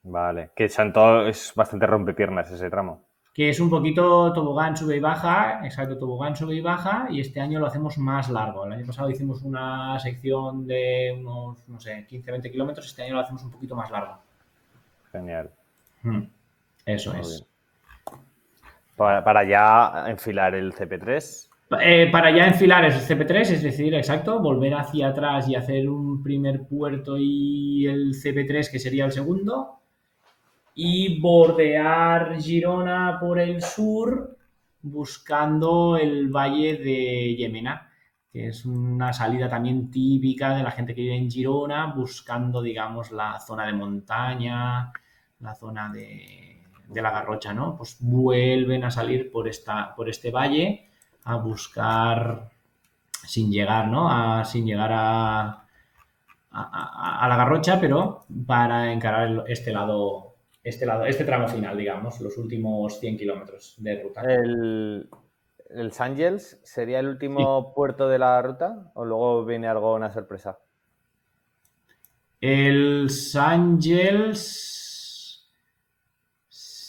Vale, 0.02 0.50
que 0.56 0.68
Santo 0.68 1.26
es 1.26 1.52
bastante 1.54 1.86
rompepiernas 1.86 2.50
ese 2.50 2.68
tramo. 2.68 3.04
Que 3.32 3.50
es 3.50 3.60
un 3.60 3.70
poquito 3.70 4.32
tobogán, 4.32 4.76
sube 4.76 4.96
y 4.96 5.00
baja, 5.00 5.60
exacto, 5.64 5.96
tobogán, 5.96 6.34
sube 6.34 6.56
y 6.56 6.60
baja, 6.60 7.06
y 7.10 7.20
este 7.20 7.40
año 7.40 7.60
lo 7.60 7.66
hacemos 7.66 7.96
más 7.96 8.28
largo. 8.28 8.66
El 8.66 8.72
año 8.72 8.86
pasado 8.86 9.08
hicimos 9.08 9.42
una 9.42 9.98
sección 10.00 10.66
de 10.66 11.16
unos, 11.16 11.68
no 11.68 11.78
sé, 11.78 12.06
15-20 12.08 12.50
kilómetros, 12.50 12.86
este 12.86 13.04
año 13.04 13.14
lo 13.14 13.20
hacemos 13.20 13.44
un 13.44 13.52
poquito 13.52 13.76
más 13.76 13.90
largo. 13.90 14.18
Genial. 15.12 15.50
Hmm. 16.02 16.22
Eso 16.84 17.14
es. 17.14 17.46
Para, 19.00 19.48
ya 19.48 20.10
enfilar 20.10 20.54
el 20.54 20.74
CP3. 20.74 21.48
Eh, 21.80 22.10
para 22.12 22.30
ya 22.36 22.48
enfilar 22.48 22.84
el 22.84 22.92
CP3, 22.92 23.40
es 23.52 23.62
decir, 23.62 23.94
exacto, 23.94 24.40
volver 24.40 24.74
hacia 24.74 25.08
atrás 25.08 25.48
y 25.48 25.54
hacer 25.54 25.88
un 25.88 26.22
primer 26.22 26.66
puerto 26.66 27.16
y 27.16 27.86
el 27.86 28.12
CP3, 28.12 28.70
que 28.70 28.78
sería 28.78 29.06
el 29.06 29.12
segundo, 29.12 29.80
y 30.74 31.18
bordear 31.18 32.38
Girona 32.42 33.16
por 33.18 33.38
el 33.38 33.62
sur 33.62 34.36
buscando 34.82 35.96
el 35.96 36.28
valle 36.28 36.76
de 36.76 37.36
Yemena, 37.36 37.90
que 38.30 38.48
es 38.48 38.66
una 38.66 39.14
salida 39.14 39.48
también 39.48 39.90
típica 39.90 40.54
de 40.54 40.62
la 40.62 40.72
gente 40.72 40.94
que 40.94 41.00
vive 41.00 41.16
en 41.16 41.30
Girona, 41.30 41.86
buscando, 41.94 42.60
digamos, 42.60 43.12
la 43.12 43.40
zona 43.40 43.64
de 43.64 43.72
montaña, 43.72 44.92
la 45.38 45.54
zona 45.54 45.88
de 45.88 46.49
de 46.90 47.02
la 47.02 47.10
Garrocha, 47.10 47.54
¿no? 47.54 47.76
Pues 47.76 47.96
vuelven 48.00 48.84
a 48.84 48.90
salir 48.90 49.30
por, 49.30 49.48
esta, 49.48 49.94
por 49.94 50.08
este 50.08 50.30
valle 50.30 50.88
a 51.24 51.36
buscar, 51.36 52.50
sin 53.10 53.50
llegar, 53.50 53.88
¿no? 53.88 54.44
sin 54.44 54.66
llegar 54.66 54.90
a, 54.92 55.66
a, 56.50 57.26
la 57.28 57.36
Garrocha, 57.36 57.80
pero 57.80 58.24
para 58.46 58.92
encarar 58.92 59.44
este 59.46 59.72
lado, 59.72 60.36
este 60.62 60.86
lado, 60.86 61.04
este 61.04 61.24
tramo 61.24 61.48
final, 61.48 61.76
digamos, 61.76 62.20
los 62.20 62.36
últimos 62.38 62.98
100 62.98 63.16
kilómetros 63.16 63.74
de 63.78 64.02
ruta. 64.02 64.22
El, 64.22 65.08
el 65.70 65.92
Ángels 65.98 66.60
sería 66.64 66.98
el 66.98 67.08
último 67.08 67.72
puerto 67.74 68.08
de 68.08 68.18
la 68.18 68.42
ruta 68.42 68.90
o 68.94 69.04
luego 69.04 69.44
viene 69.44 69.68
algo, 69.68 69.94
una 69.94 70.10
sorpresa? 70.12 70.58
El 72.40 73.08
Ángels 73.36 74.80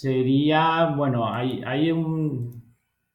sería, 0.02 0.94
bueno, 0.96 1.32
hay, 1.32 1.62
hay 1.66 1.92
un... 1.92 2.62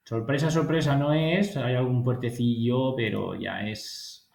Sorpresa, 0.05 0.51
sorpresa 0.51 0.95
no 0.95 1.13
es, 1.13 1.57
hay 1.57 1.75
algún 1.75 2.05
puertecillo, 2.05 2.95
pero 2.95 3.35
ya 3.35 3.67
es... 3.69 4.31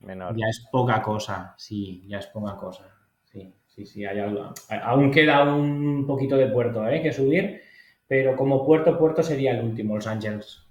Menor. 0.00 0.36
Ya 0.36 0.48
es 0.48 0.68
poca 0.70 1.00
cosa, 1.00 1.54
sí, 1.56 2.04
ya 2.06 2.18
es 2.18 2.26
poca 2.26 2.56
cosa. 2.56 2.84
Sí, 3.24 3.54
sí, 3.66 3.86
sí, 3.86 4.04
hay 4.04 4.18
algo. 4.18 4.52
Aún 4.82 5.10
queda 5.10 5.44
un 5.54 6.06
poquito 6.06 6.36
de 6.36 6.48
puerto 6.48 6.86
¿eh? 6.86 7.00
que 7.00 7.10
subir, 7.10 7.62
pero 8.06 8.36
como 8.36 8.66
puerto, 8.66 8.98
puerto 8.98 9.22
sería 9.22 9.52
el 9.52 9.64
último, 9.64 9.94
Los 9.94 10.06
Ángeles. 10.06 10.62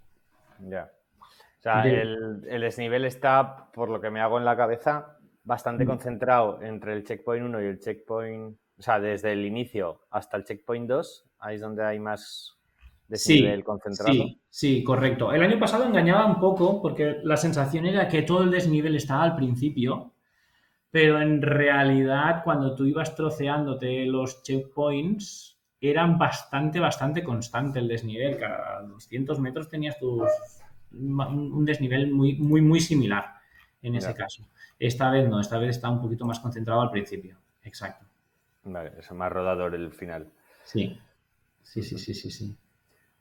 Ya. 0.59 0.91
O 1.19 1.61
sea, 1.63 1.83
el, 1.83 2.43
el, 2.47 2.61
desnivel 2.61 3.05
está, 3.05 3.71
por 3.73 3.89
lo 3.89 3.99
que 3.99 4.11
me 4.11 4.21
hago 4.21 4.37
en 4.37 4.45
la 4.45 4.55
cabeza, 4.55 5.17
bastante 5.43 5.83
concentrado 5.83 6.61
entre 6.61 6.93
el 6.93 7.03
checkpoint 7.03 7.45
1 7.45 7.61
y 7.63 7.65
el 7.65 7.79
checkpoint 7.79 8.55
o 8.77 8.81
sea, 8.81 8.99
desde 8.99 9.33
el 9.33 9.45
inicio 9.45 10.01
hasta 10.09 10.37
el 10.37 10.43
checkpoint 10.43 10.87
2, 10.87 11.25
ahí 11.39 11.55
es 11.55 11.61
donde 11.61 11.83
hay 11.83 11.99
más 11.99 12.57
desnivel 13.07 13.63
concentrado. 13.63 14.13
Sí, 14.13 14.41
sí, 14.49 14.83
correcto. 14.83 15.31
El 15.31 15.43
año 15.43 15.59
pasado 15.59 15.85
engañaba 15.85 16.25
un 16.25 16.39
poco 16.39 16.81
porque 16.81 17.17
la 17.23 17.37
sensación 17.37 17.85
era 17.85 18.07
que 18.07 18.23
todo 18.23 18.43
el 18.43 18.51
desnivel 18.51 18.95
estaba 18.95 19.23
al 19.23 19.35
principio, 19.35 20.13
pero 20.89 21.21
en 21.21 21.41
realidad 21.41 22.43
cuando 22.43 22.75
tú 22.75 22.85
ibas 22.85 23.15
troceándote 23.15 24.05
los 24.05 24.43
checkpoints, 24.43 25.57
eran 25.79 26.17
bastante, 26.17 26.79
bastante 26.79 27.23
constante 27.23 27.79
el 27.79 27.87
desnivel. 27.87 28.37
Cada 28.37 28.83
200 28.83 29.39
metros 29.39 29.69
tenías 29.69 29.99
tus, 29.99 30.23
un 30.91 31.65
desnivel 31.65 32.11
muy, 32.11 32.35
muy, 32.35 32.61
muy 32.61 32.79
similar 32.79 33.25
en 33.81 33.95
ese 33.95 34.13
caso. 34.13 34.47
Esta 34.79 35.11
vez 35.11 35.27
no, 35.29 35.39
esta 35.41 35.57
vez 35.57 35.71
está 35.71 35.89
un 35.89 36.01
poquito 36.01 36.25
más 36.25 36.39
concentrado 36.39 36.81
al 36.81 36.89
principio. 36.89 37.37
Exacto. 37.63 38.05
Vale, 38.63 38.93
es 38.97 39.11
más 39.11 39.31
rodador 39.31 39.75
el 39.75 39.91
final. 39.91 40.31
Sí, 40.63 40.97
sí, 41.63 41.81
sí, 41.81 41.97
sí, 41.97 42.13
sí, 42.13 42.31
sí. 42.31 42.55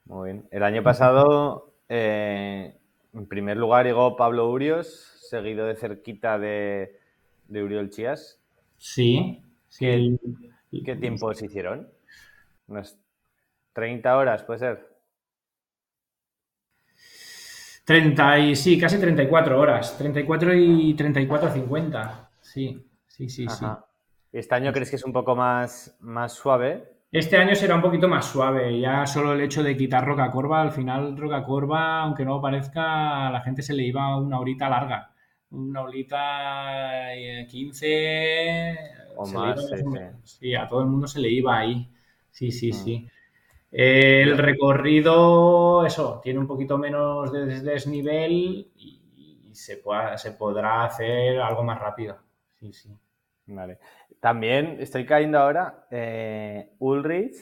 Muy 0.04 0.30
bien. 0.32 0.48
El 0.50 0.62
año 0.62 0.82
pasado, 0.82 1.74
eh, 1.88 2.76
en 3.12 3.26
primer 3.26 3.56
lugar, 3.56 3.86
llegó 3.86 4.16
Pablo 4.16 4.50
Urios, 4.50 4.86
seguido 5.28 5.66
de 5.66 5.76
cerquita 5.76 6.38
de, 6.38 6.98
de 7.48 7.62
Uriol 7.62 7.90
Chías. 7.90 8.40
Sí. 8.78 9.42
¿Qué, 9.78 10.16
¿Qué 10.84 10.96
tiempos 10.96 11.42
hicieron? 11.42 11.88
Unas 12.68 12.98
30 13.72 14.16
horas, 14.16 14.42
puede 14.44 14.60
ser. 14.60 14.92
30 17.84 18.38
y 18.38 18.56
sí, 18.56 18.78
casi 18.78 18.98
34 18.98 19.58
horas. 19.58 19.96
34 19.98 20.54
y 20.54 20.94
34 20.94 21.48
a 21.48 21.52
50. 21.52 22.30
Sí, 22.40 22.86
sí, 23.06 23.28
sí, 23.28 23.48
sí. 23.48 23.66
¿Este 24.32 24.54
año 24.54 24.72
crees 24.72 24.88
que 24.88 24.96
es 24.96 25.04
un 25.04 25.12
poco 25.12 25.36
más, 25.36 25.94
más 26.00 26.32
suave? 26.32 26.90
Este 27.12 27.36
año 27.36 27.54
será 27.54 27.74
un 27.74 27.82
poquito 27.82 28.08
más 28.08 28.24
suave, 28.24 28.80
ya 28.80 29.06
solo 29.06 29.34
el 29.34 29.42
hecho 29.42 29.62
de 29.62 29.76
quitar 29.76 30.06
Roca 30.06 30.30
Corva, 30.30 30.62
al 30.62 30.72
final 30.72 31.14
Roca 31.18 31.44
Corva, 31.44 32.00
aunque 32.00 32.24
no 32.24 32.40
parezca, 32.40 33.28
a 33.28 33.30
la 33.30 33.42
gente 33.42 33.60
se 33.60 33.74
le 33.74 33.82
iba 33.82 34.16
una 34.16 34.40
horita 34.40 34.70
larga, 34.70 35.12
una 35.50 35.82
horita 35.82 37.10
15 37.46 37.86
eh, 37.86 38.78
o 39.14 39.26
más, 39.26 39.60
sí, 40.24 40.54
a 40.54 40.66
todo 40.66 40.80
el 40.80 40.86
mundo 40.86 41.06
se 41.06 41.20
le 41.20 41.28
iba 41.28 41.58
ahí, 41.58 41.86
sí, 42.30 42.50
sí, 42.50 42.70
mm. 42.70 42.74
sí. 42.74 43.08
el 43.70 44.38
recorrido, 44.38 45.84
eso, 45.84 46.18
tiene 46.24 46.38
un 46.38 46.46
poquito 46.46 46.78
menos 46.78 47.30
de 47.30 47.60
desnivel 47.60 48.70
y, 48.74 48.98
se, 49.52 49.82
se 50.16 50.32
podrá 50.32 50.84
hacer 50.84 51.38
algo 51.38 51.62
más 51.62 51.78
rápido, 51.78 52.16
sí, 52.58 52.72
sí. 52.72 52.88
Vale. 53.46 53.78
También 54.20 54.76
estoy 54.80 55.04
cayendo 55.04 55.38
ahora. 55.38 55.86
Eh, 55.90 56.74
Ulrich. 56.78 57.36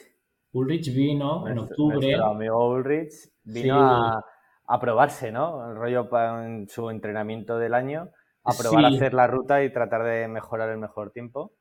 Ulrich 0.53 0.95
vino 0.95 1.47
en 1.47 1.59
octubre. 1.59 1.99
Nuestro 1.99 2.27
amigo 2.27 2.71
Ulrich 2.71 3.13
vino 3.45 4.23
a, 4.67 4.81
probarse, 4.81 5.31
¿no? 5.31 5.71
El 5.71 5.77
rollo 5.77 6.09
en 6.43 6.69
su 6.69 6.91
entrenamiento 6.91 7.59
del 7.59 7.75
año. 7.75 8.11
A 8.45 8.53
probar 8.59 8.87
a 8.87 8.89
hacer 8.89 9.13
la 9.13 9.27
ruta 9.27 9.63
y 9.63 9.73
tratar 9.73 10.03
de 10.05 10.27
mejorar 10.27 10.71
el 10.71 10.79
mejor 10.79 11.13
tiempo. 11.13 11.53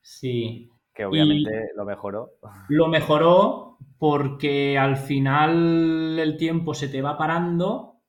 Sí. 0.00 0.70
Que 0.92 1.04
obviamente 1.04 1.70
lo 1.76 1.84
mejoró. 1.84 2.32
Lo 2.68 2.88
mejoró 2.88 3.78
porque 3.98 4.78
al 4.78 4.96
final 4.96 6.18
el 6.18 6.36
tiempo 6.36 6.74
se 6.74 6.88
te 6.88 7.02
va 7.02 7.16
parando 7.16 8.00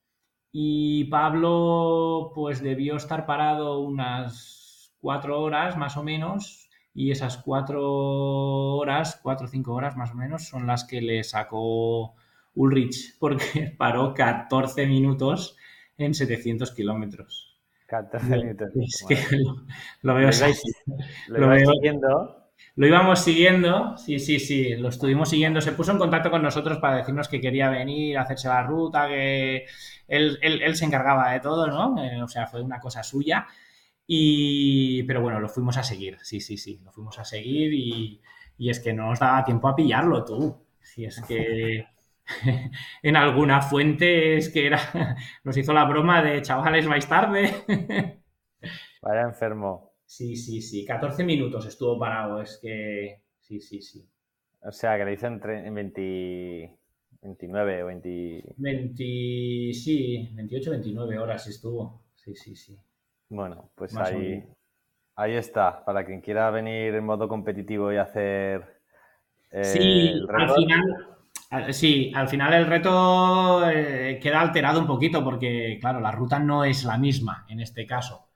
y 0.50 1.04
Pablo 1.04 2.32
pues 2.34 2.62
debió 2.62 2.96
estar 2.96 3.26
parado 3.26 3.80
unas 3.80 4.67
cuatro 5.08 5.40
horas 5.40 5.78
más 5.78 5.96
o 5.96 6.02
menos 6.02 6.68
y 6.92 7.12
esas 7.12 7.38
cuatro 7.38 7.82
horas, 8.76 9.18
cuatro 9.22 9.46
o 9.46 9.48
cinco 9.48 9.72
horas 9.72 9.96
más 9.96 10.10
o 10.10 10.14
menos, 10.16 10.46
son 10.46 10.66
las 10.66 10.84
que 10.84 11.00
le 11.00 11.24
sacó 11.24 12.14
Ulrich 12.54 13.16
porque 13.18 13.74
paró 13.78 14.12
14 14.12 14.86
minutos 14.86 15.56
en 15.96 16.12
700 16.12 16.72
kilómetros. 16.72 17.58
14 17.86 18.36
minutos. 18.36 18.68
Es 18.74 19.04
que 19.08 19.38
lo, 20.02 20.14
veo, 20.14 20.26
lo, 20.26 20.32
siguiendo. 21.72 22.50
Lo 22.76 22.86
íbamos 22.86 23.20
siguiendo, 23.20 23.96
sí, 23.96 24.18
sí, 24.18 24.38
sí, 24.38 24.76
lo 24.76 24.90
estuvimos 24.90 25.30
siguiendo. 25.30 25.62
Se 25.62 25.72
puso 25.72 25.92
en 25.92 25.98
contacto 25.98 26.30
con 26.30 26.42
nosotros 26.42 26.76
para 26.80 26.98
decirnos 26.98 27.28
que 27.28 27.40
quería 27.40 27.70
venir, 27.70 28.18
hacerse 28.18 28.48
la 28.48 28.62
ruta, 28.62 29.08
que 29.08 29.64
él, 30.06 30.38
él, 30.42 30.76
se 30.76 30.84
encargaba 30.84 31.32
de 31.32 31.40
todo, 31.40 31.66
¿no? 31.66 31.96
Eh, 32.04 32.22
o 32.22 32.28
sea, 32.28 32.46
fue 32.46 32.60
una 32.60 32.78
cosa 32.78 33.02
suya. 33.02 33.46
Y, 34.10 35.02
pero 35.02 35.20
bueno, 35.20 35.38
lo 35.38 35.50
fuimos 35.50 35.76
a 35.76 35.82
seguir, 35.82 36.16
sí, 36.22 36.40
sí, 36.40 36.56
sí, 36.56 36.80
lo 36.82 36.90
fuimos 36.90 37.18
a 37.18 37.26
seguir 37.26 37.74
y, 37.74 38.22
es 38.58 38.80
que 38.80 38.94
no 38.94 39.10
nos 39.10 39.20
daba 39.20 39.44
tiempo 39.44 39.68
a 39.68 39.76
pillarlo 39.76 40.24
tú. 40.24 40.64
Si 40.80 41.04
es 41.04 41.20
que 41.28 41.84
en 43.02 43.16
alguna 43.16 43.60
fuente 43.60 44.38
es 44.38 44.48
que 44.48 44.66
era, 44.66 44.80
nos 45.44 45.58
hizo 45.58 45.74
la 45.74 45.84
broma 45.84 46.22
de 46.22 46.40
chavales 46.40 46.88
vais 46.88 47.06
tarde. 47.06 47.52
Vaya 49.02 49.22
enfermo. 49.24 49.92
Sí, 50.06 50.36
sí, 50.36 50.62
sí, 50.62 50.86
14 50.86 51.22
minutos 51.22 51.66
estuvo 51.66 51.98
parado, 51.98 52.40
es 52.40 52.58
que 52.62 53.20
sí, 53.40 53.60
sí, 53.60 53.82
sí. 53.82 54.08
O 54.62 54.72
sea, 54.72 54.96
que 54.96 55.04
le 55.04 55.10
dicen 55.10 55.38
en 55.44 55.74
20... 55.74 56.78
29 57.20 57.82
o 57.82 57.86
20... 57.86 58.54
20... 58.56 58.94
Sí, 59.74 60.30
28, 60.32 60.70
29 60.70 61.18
horas 61.18 61.46
estuvo. 61.46 62.04
Sí, 62.14 62.34
sí, 62.34 62.56
sí. 62.56 62.78
Bueno, 63.28 63.70
pues 63.74 63.96
ahí, 63.96 64.44
ahí 65.16 65.34
está. 65.34 65.84
Para 65.84 66.04
quien 66.04 66.20
quiera 66.20 66.50
venir 66.50 66.94
en 66.94 67.04
modo 67.04 67.28
competitivo 67.28 67.92
y 67.92 67.96
hacer... 67.96 68.80
Eh, 69.50 69.64
sí, 69.64 70.22
al 70.28 70.50
final... 70.50 71.18
Sí, 71.70 72.12
al 72.14 72.28
final 72.28 72.52
el 72.52 72.66
reto 72.66 73.66
eh, 73.70 74.18
queda 74.22 74.42
alterado 74.42 74.80
un 74.80 74.86
poquito 74.86 75.24
porque, 75.24 75.78
claro, 75.80 75.98
la 75.98 76.10
ruta 76.10 76.38
no 76.38 76.62
es 76.62 76.84
la 76.84 76.98
misma 76.98 77.46
en 77.48 77.60
este 77.60 77.86
caso. 77.86 78.28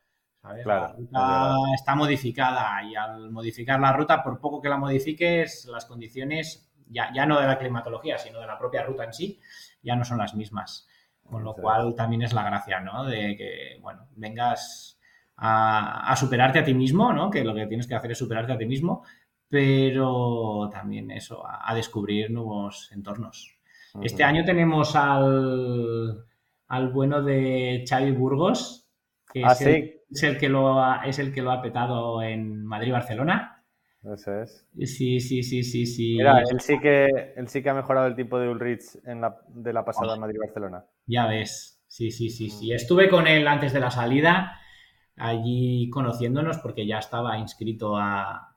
la 0.42 0.94
ruta 0.96 1.54
está 1.74 1.94
modificada 1.94 2.82
y 2.82 2.94
al 2.94 3.30
modificar 3.30 3.78
la 3.80 3.92
ruta, 3.92 4.22
por 4.22 4.40
poco 4.40 4.62
que 4.62 4.70
la 4.70 4.78
modifiques, 4.78 5.66
las 5.70 5.84
condiciones 5.84 6.72
ya, 6.92 7.26
no 7.26 7.40
de 7.40 7.46
la 7.46 7.58
climatología, 7.58 8.18
sino 8.18 8.40
de 8.40 8.46
la 8.46 8.58
propia 8.58 8.82
ruta 8.82 9.04
en 9.04 9.12
sí, 9.12 9.40
ya 9.82 9.96
no 9.96 10.04
son 10.04 10.18
las 10.18 10.34
mismas. 10.34 10.88
Con 11.32 11.44
lo 11.44 11.54
cual 11.54 11.94
también 11.94 12.20
es 12.20 12.34
la 12.34 12.44
gracia, 12.44 12.80
¿no? 12.80 13.04
De 13.06 13.34
que, 13.38 13.78
bueno, 13.80 14.06
vengas 14.16 15.00
a, 15.38 16.14
superarte 16.14 16.58
a 16.58 16.64
ti 16.64 16.74
mismo, 16.74 17.10
¿no? 17.12 17.30
Que 17.30 17.42
lo 17.42 17.54
que 17.54 17.66
tienes 17.66 17.86
que 17.86 17.94
hacer 17.94 18.12
es 18.12 18.18
superarte 18.18 18.52
a 18.52 18.58
ti 18.58 18.66
mismo, 18.66 19.02
pero 19.48 20.68
también 20.70 21.10
eso, 21.10 21.42
a, 21.46 21.74
descubrir 21.74 22.30
nuevos 22.30 22.92
entornos. 22.92 23.56
Este 24.02 24.24
año 24.24 24.44
tenemos 24.44 24.94
al, 24.94 26.26
al 26.68 26.88
bueno 26.90 27.22
de 27.22 27.82
Xavi 27.88 28.10
Burgos, 28.10 28.90
que 29.32 29.42
ah, 29.42 29.52
es, 29.52 30.22
el, 30.22 30.38
que 30.38 30.50
lo 30.50 30.82
es 31.02 31.18
el 31.18 31.32
que 31.32 31.40
lo 31.40 31.50
ha 31.50 31.62
petado 31.62 32.22
en 32.22 32.62
Madrid-Barcelona. 32.64 33.51
Eso 34.04 34.42
es. 34.42 34.66
Sí, 34.80 35.20
sí, 35.20 35.42
sí, 35.42 35.62
sí, 35.62 35.86
sí. 35.86 36.16
Mira, 36.16 36.40
él 36.40 36.60
sí 36.60 36.78
que, 36.80 37.34
él 37.36 37.48
sí 37.48 37.62
que 37.62 37.70
ha 37.70 37.74
mejorado 37.74 38.08
el 38.08 38.16
tipo 38.16 38.38
de 38.38 38.48
Ulrich 38.48 38.98
en 39.04 39.20
la, 39.20 39.40
de 39.48 39.72
la 39.72 39.84
pasada 39.84 40.16
Madrid-Barcelona. 40.16 40.84
Ya 41.06 41.26
ves. 41.26 41.80
Sí, 41.86 42.10
sí, 42.10 42.28
sí, 42.30 42.50
sí. 42.50 42.70
Mm. 42.70 42.72
Estuve 42.74 43.08
con 43.08 43.26
él 43.26 43.46
antes 43.46 43.72
de 43.72 43.80
la 43.80 43.90
salida, 43.90 44.58
allí 45.16 45.88
conociéndonos, 45.90 46.58
porque 46.58 46.86
ya 46.86 46.98
estaba 46.98 47.38
inscrito 47.38 47.96
a, 47.96 48.56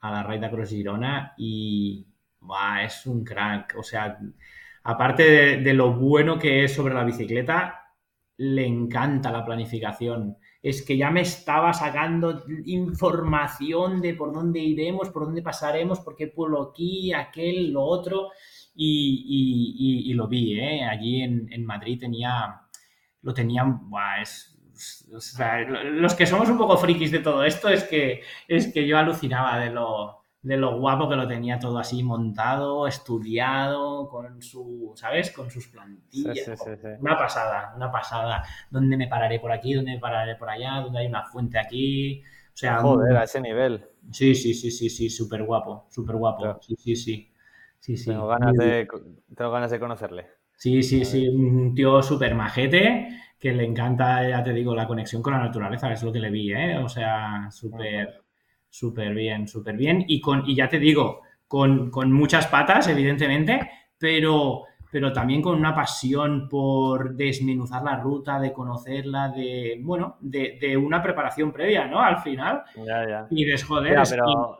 a 0.00 0.10
la 0.10 0.22
Raida 0.22 0.50
Cross 0.50 0.70
Girona 0.70 1.34
y 1.36 2.06
es 2.84 3.06
un 3.06 3.24
crack. 3.24 3.74
O 3.76 3.82
sea, 3.82 4.18
aparte 4.84 5.22
de, 5.24 5.56
de 5.56 5.74
lo 5.74 5.94
bueno 5.94 6.38
que 6.38 6.64
es 6.64 6.74
sobre 6.74 6.94
la 6.94 7.04
bicicleta, 7.04 7.80
le 8.36 8.66
encanta 8.66 9.32
la 9.32 9.44
planificación 9.44 10.36
es 10.64 10.80
que 10.82 10.96
ya 10.96 11.10
me 11.10 11.20
estaba 11.20 11.74
sacando 11.74 12.42
información 12.64 14.00
de 14.00 14.14
por 14.14 14.32
dónde 14.32 14.60
iremos, 14.60 15.10
por 15.10 15.26
dónde 15.26 15.42
pasaremos, 15.42 16.00
por 16.00 16.16
qué 16.16 16.28
pueblo 16.28 16.70
aquí, 16.70 17.12
aquel, 17.12 17.70
lo 17.70 17.82
otro, 17.82 18.30
y, 18.74 20.10
lo 20.14 20.26
vi, 20.26 20.58
¿eh? 20.58 20.82
Allí 20.84 21.20
en, 21.20 21.66
Madrid 21.66 22.00
tenía, 22.00 22.62
lo 23.20 23.34
tenían, 23.34 23.78
los 25.02 26.14
que 26.14 26.26
somos 26.26 26.48
un 26.48 26.56
poco 26.56 26.78
frikis 26.78 27.12
de 27.12 27.18
todo 27.18 27.44
esto 27.44 27.68
es 27.68 27.84
que, 27.84 28.22
es 28.48 28.72
que 28.72 28.86
yo 28.86 28.96
alucinaba 28.96 29.58
de 29.58 29.68
lo, 29.68 30.23
de 30.44 30.58
lo 30.58 30.78
guapo 30.78 31.08
que 31.08 31.16
lo 31.16 31.26
tenía 31.26 31.58
todo 31.58 31.78
así 31.78 32.02
montado, 32.02 32.86
estudiado, 32.86 34.06
con 34.10 34.42
su, 34.42 34.92
¿sabes? 34.94 35.30
Con 35.30 35.50
sus 35.50 35.68
plantillas. 35.68 36.46
una 37.00 37.16
pasada, 37.16 37.72
una 37.74 37.90
pasada. 37.90 38.44
¿Dónde 38.70 38.98
me 38.98 39.08
pararé 39.08 39.40
por 39.40 39.50
aquí? 39.50 39.72
¿Dónde 39.72 39.92
me 39.92 39.98
pararé 39.98 40.36
por 40.36 40.50
allá? 40.50 40.82
¿Dónde 40.82 40.98
hay 40.98 41.06
una 41.06 41.24
fuente 41.24 41.58
aquí? 41.58 42.20
O 42.20 42.56
sea, 42.56 42.76
Joder, 42.76 43.16
a 43.16 43.24
ese 43.24 43.40
nivel. 43.40 43.86
Sí, 44.12 44.34
sí, 44.34 44.52
sí, 44.52 44.70
sí, 44.70 44.90
sí, 44.90 45.08
súper 45.08 45.44
guapo, 45.44 45.86
súper 45.88 46.16
guapo. 46.16 46.60
Sí, 46.60 46.76
sí, 46.76 46.94
sí. 46.94 47.32
sí, 47.80 47.96
sí. 47.96 48.10
Tengo, 48.10 48.26
ganas 48.28 48.54
de, 48.54 48.86
tengo 49.34 49.50
ganas 49.50 49.70
de 49.70 49.80
conocerle. 49.80 50.26
Sí, 50.56 50.82
sí, 50.82 51.06
sí, 51.06 51.26
un 51.26 51.74
tío 51.74 52.02
súper 52.02 52.34
majete 52.34 53.08
que 53.38 53.52
le 53.52 53.64
encanta, 53.64 54.28
ya 54.28 54.44
te 54.44 54.52
digo, 54.52 54.74
la 54.74 54.86
conexión 54.86 55.22
con 55.22 55.32
la 55.32 55.38
naturaleza, 55.38 55.90
es 55.90 56.02
lo 56.02 56.12
que 56.12 56.20
le 56.20 56.30
vi, 56.30 56.52
¿eh? 56.52 56.76
O 56.78 56.88
sea, 56.88 57.48
súper 57.50 58.23
súper 58.74 59.14
bien, 59.14 59.46
súper 59.46 59.76
bien. 59.76 60.04
Y, 60.08 60.20
con, 60.20 60.42
y 60.48 60.56
ya 60.56 60.68
te 60.68 60.80
digo, 60.80 61.22
con, 61.46 62.12
muchas 62.12 62.48
patas, 62.48 62.88
evidentemente, 62.88 63.70
pero, 63.96 64.64
pero 64.90 65.12
también 65.12 65.40
con 65.40 65.56
una 65.56 65.72
pasión 65.72 66.48
por 66.48 67.14
desmenuzar 67.14 67.84
la 67.84 68.00
ruta, 68.00 68.40
de 68.40 68.52
conocerla, 68.52 69.28
de, 69.28 69.78
bueno, 69.80 70.16
de, 70.20 70.76
una 70.76 71.00
preparación 71.00 71.52
previa, 71.52 71.86
¿no? 71.86 72.00
Al 72.00 72.18
final. 72.18 72.64
Ya, 72.84 73.08
ya. 73.08 73.26
Y 73.30 73.44
dices, 73.44 73.62
joder, 73.62 73.96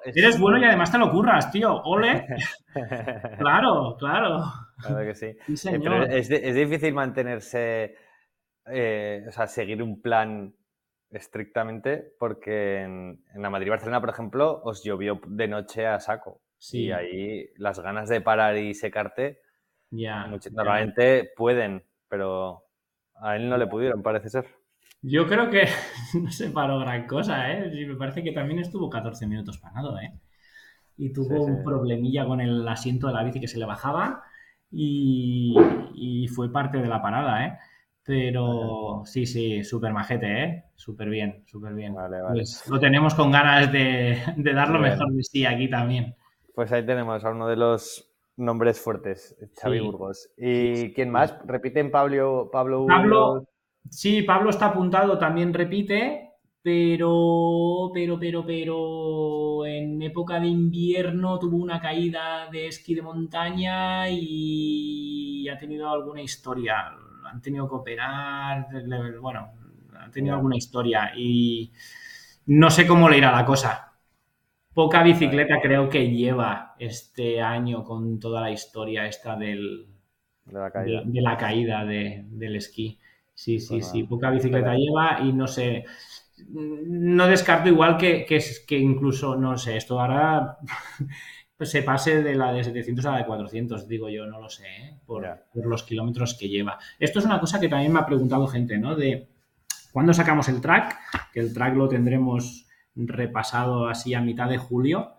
eres 0.04 0.38
bueno 0.38 0.58
y 0.58 0.64
además 0.64 0.92
te 0.92 0.98
lo 0.98 1.10
curras, 1.10 1.50
tío. 1.50 1.82
Ole. 1.82 2.24
claro, 3.38 3.96
claro. 3.98 4.44
Claro 4.80 5.04
que 5.04 5.14
sí. 5.16 5.36
es, 5.48 6.54
difícil 6.54 6.94
mantenerse, 6.94 7.96
eh, 8.66 9.24
o 9.26 9.32
sea, 9.32 9.48
seguir 9.48 9.82
un 9.82 10.00
plan 10.00 10.54
estrictamente 11.14 12.14
porque 12.18 12.82
en, 12.82 13.24
la 13.34 13.50
Madrid-Barcelona, 13.50 14.00
por 14.00 14.10
ejemplo, 14.10 14.60
os 14.64 14.82
llovió 14.84 15.20
de 15.26 15.48
noche 15.48 15.86
a 15.86 16.00
saco. 16.00 16.40
Sí. 16.58 16.84
Y 16.84 16.92
ahí 16.92 17.48
las 17.56 17.80
ganas 17.80 18.08
de 18.08 18.20
parar 18.20 18.56
y 18.56 18.74
secarte, 18.74 19.40
normalmente 19.90 21.30
pueden, 21.36 21.84
pero 22.08 22.64
a 23.16 23.36
él 23.36 23.48
no 23.48 23.58
le 23.58 23.66
pudieron, 23.66 24.02
parece 24.02 24.30
ser. 24.30 24.46
Yo 25.02 25.26
creo 25.26 25.50
que 25.50 25.68
no 26.20 26.30
se 26.30 26.50
paró 26.50 26.78
gran 26.78 27.06
cosa, 27.06 27.52
¿eh? 27.52 27.86
me 27.86 27.96
parece 27.96 28.22
que 28.22 28.32
también 28.32 28.60
estuvo 28.60 28.88
14 28.88 29.26
minutos 29.26 29.58
parado, 29.58 29.98
¿eh? 29.98 30.12
Y 30.96 31.12
tuvo 31.12 31.44
un 31.44 31.64
problemilla 31.64 32.24
con 32.24 32.40
el 32.40 32.66
asiento 32.68 33.08
de 33.08 33.14
la 33.14 33.24
bici 33.24 33.40
que 33.40 33.48
se 33.48 33.58
le 33.58 33.64
bajaba 33.64 34.22
y, 34.70 35.56
y 35.92 36.28
fue 36.28 36.52
parte 36.52 36.78
de 36.78 36.86
la 36.86 37.02
parada, 37.02 37.46
¿eh? 37.46 37.58
Pero 38.06 39.02
sí, 39.06 39.24
sí, 39.24 39.64
súper 39.64 39.92
majete, 39.92 40.44
¿eh? 40.44 40.64
Súper 40.74 41.08
bien, 41.08 41.42
súper 41.46 41.72
bien. 41.72 41.94
Vale, 41.94 42.20
vale. 42.20 42.34
Pues 42.34 42.68
lo 42.68 42.78
tenemos 42.78 43.14
con 43.14 43.30
ganas 43.30 43.72
de, 43.72 44.18
de 44.36 44.52
dar 44.52 44.68
lo 44.68 44.78
mejor 44.78 45.10
de 45.12 45.22
sí 45.22 45.46
aquí 45.46 45.68
también. 45.70 46.14
Pues 46.54 46.70
ahí 46.72 46.84
tenemos 46.84 47.24
a 47.24 47.30
uno 47.30 47.48
de 47.48 47.56
los 47.56 48.10
nombres 48.36 48.80
fuertes, 48.80 49.36
Xavi 49.60 49.80
Burgos. 49.80 50.30
¿Y 50.36 50.92
quién 50.92 51.10
más? 51.10 51.34
¿Repiten 51.46 51.90
Pablo? 51.90 52.50
Pablo, 52.52 52.86
Pablo 52.86 53.46
sí, 53.88 54.22
Pablo 54.22 54.50
está 54.50 54.66
apuntado, 54.66 55.18
también 55.18 55.54
repite, 55.54 56.30
pero, 56.62 57.90
pero, 57.92 58.18
pero, 58.18 58.44
pero 58.44 59.66
en 59.66 60.02
época 60.02 60.40
de 60.40 60.48
invierno 60.48 61.38
tuvo 61.38 61.56
una 61.56 61.80
caída 61.80 62.48
de 62.50 62.68
esquí 62.68 62.94
de 62.94 63.02
montaña 63.02 64.08
y 64.10 65.48
ha 65.48 65.58
tenido 65.58 65.90
alguna 65.90 66.22
historia 66.22 66.96
han 67.34 67.42
tenido 67.42 67.68
que 67.68 67.74
operar, 67.74 68.68
bueno, 69.20 69.50
han 69.98 70.10
tenido 70.12 70.36
alguna 70.36 70.56
historia 70.56 71.12
y 71.16 71.72
no 72.46 72.70
sé 72.70 72.86
cómo 72.86 73.08
le 73.08 73.18
irá 73.18 73.32
la 73.32 73.44
cosa. 73.44 73.92
Poca 74.72 75.02
bicicleta 75.02 75.60
creo 75.60 75.88
que 75.88 76.10
lleva 76.10 76.74
este 76.78 77.40
año 77.40 77.84
con 77.84 78.20
toda 78.20 78.40
la 78.42 78.50
historia 78.50 79.06
esta 79.06 79.36
del, 79.36 79.86
de 80.44 80.52
la 80.52 80.70
caída, 80.70 81.02
de, 81.04 81.20
la 81.20 81.36
caída 81.36 81.84
del 81.84 82.56
esquí. 82.56 82.98
Sí, 83.34 83.58
sí, 83.58 83.78
pues 83.78 83.90
sí, 83.90 84.04
poca 84.04 84.30
bicicleta 84.30 84.74
lleva 84.74 85.18
y 85.20 85.32
no 85.32 85.48
sé, 85.48 85.84
no 86.48 87.26
descarto 87.26 87.68
igual 87.68 87.96
que, 87.96 88.24
que, 88.24 88.40
que 88.66 88.78
incluso, 88.78 89.34
no 89.34 89.58
sé, 89.58 89.76
esto 89.76 90.00
ahora 90.00 90.58
pues 91.56 91.70
se 91.70 91.82
pase 91.82 92.22
de 92.22 92.34
la 92.34 92.52
de 92.52 92.64
700 92.64 93.06
a 93.06 93.12
la 93.12 93.18
de 93.18 93.26
400, 93.26 93.86
digo 93.86 94.08
yo, 94.08 94.26
no 94.26 94.40
lo 94.40 94.48
sé, 94.48 94.66
¿eh? 94.66 94.98
por, 95.06 95.24
los 95.54 95.84
kilómetros 95.84 96.34
que 96.34 96.48
lleva. 96.48 96.78
Esto 96.98 97.20
es 97.20 97.24
una 97.24 97.40
cosa 97.40 97.60
que 97.60 97.68
también 97.68 97.92
me 97.92 98.00
ha 98.00 98.06
preguntado 98.06 98.46
gente, 98.46 98.76
¿no? 98.78 98.96
De 98.96 99.28
cuándo 99.92 100.12
sacamos 100.12 100.48
el 100.48 100.60
track, 100.60 100.96
que 101.32 101.40
el 101.40 101.54
track 101.54 101.76
lo 101.76 101.88
tendremos 101.88 102.66
repasado 102.96 103.86
así 103.86 104.14
a 104.14 104.20
mitad 104.20 104.48
de 104.48 104.58
julio, 104.58 105.12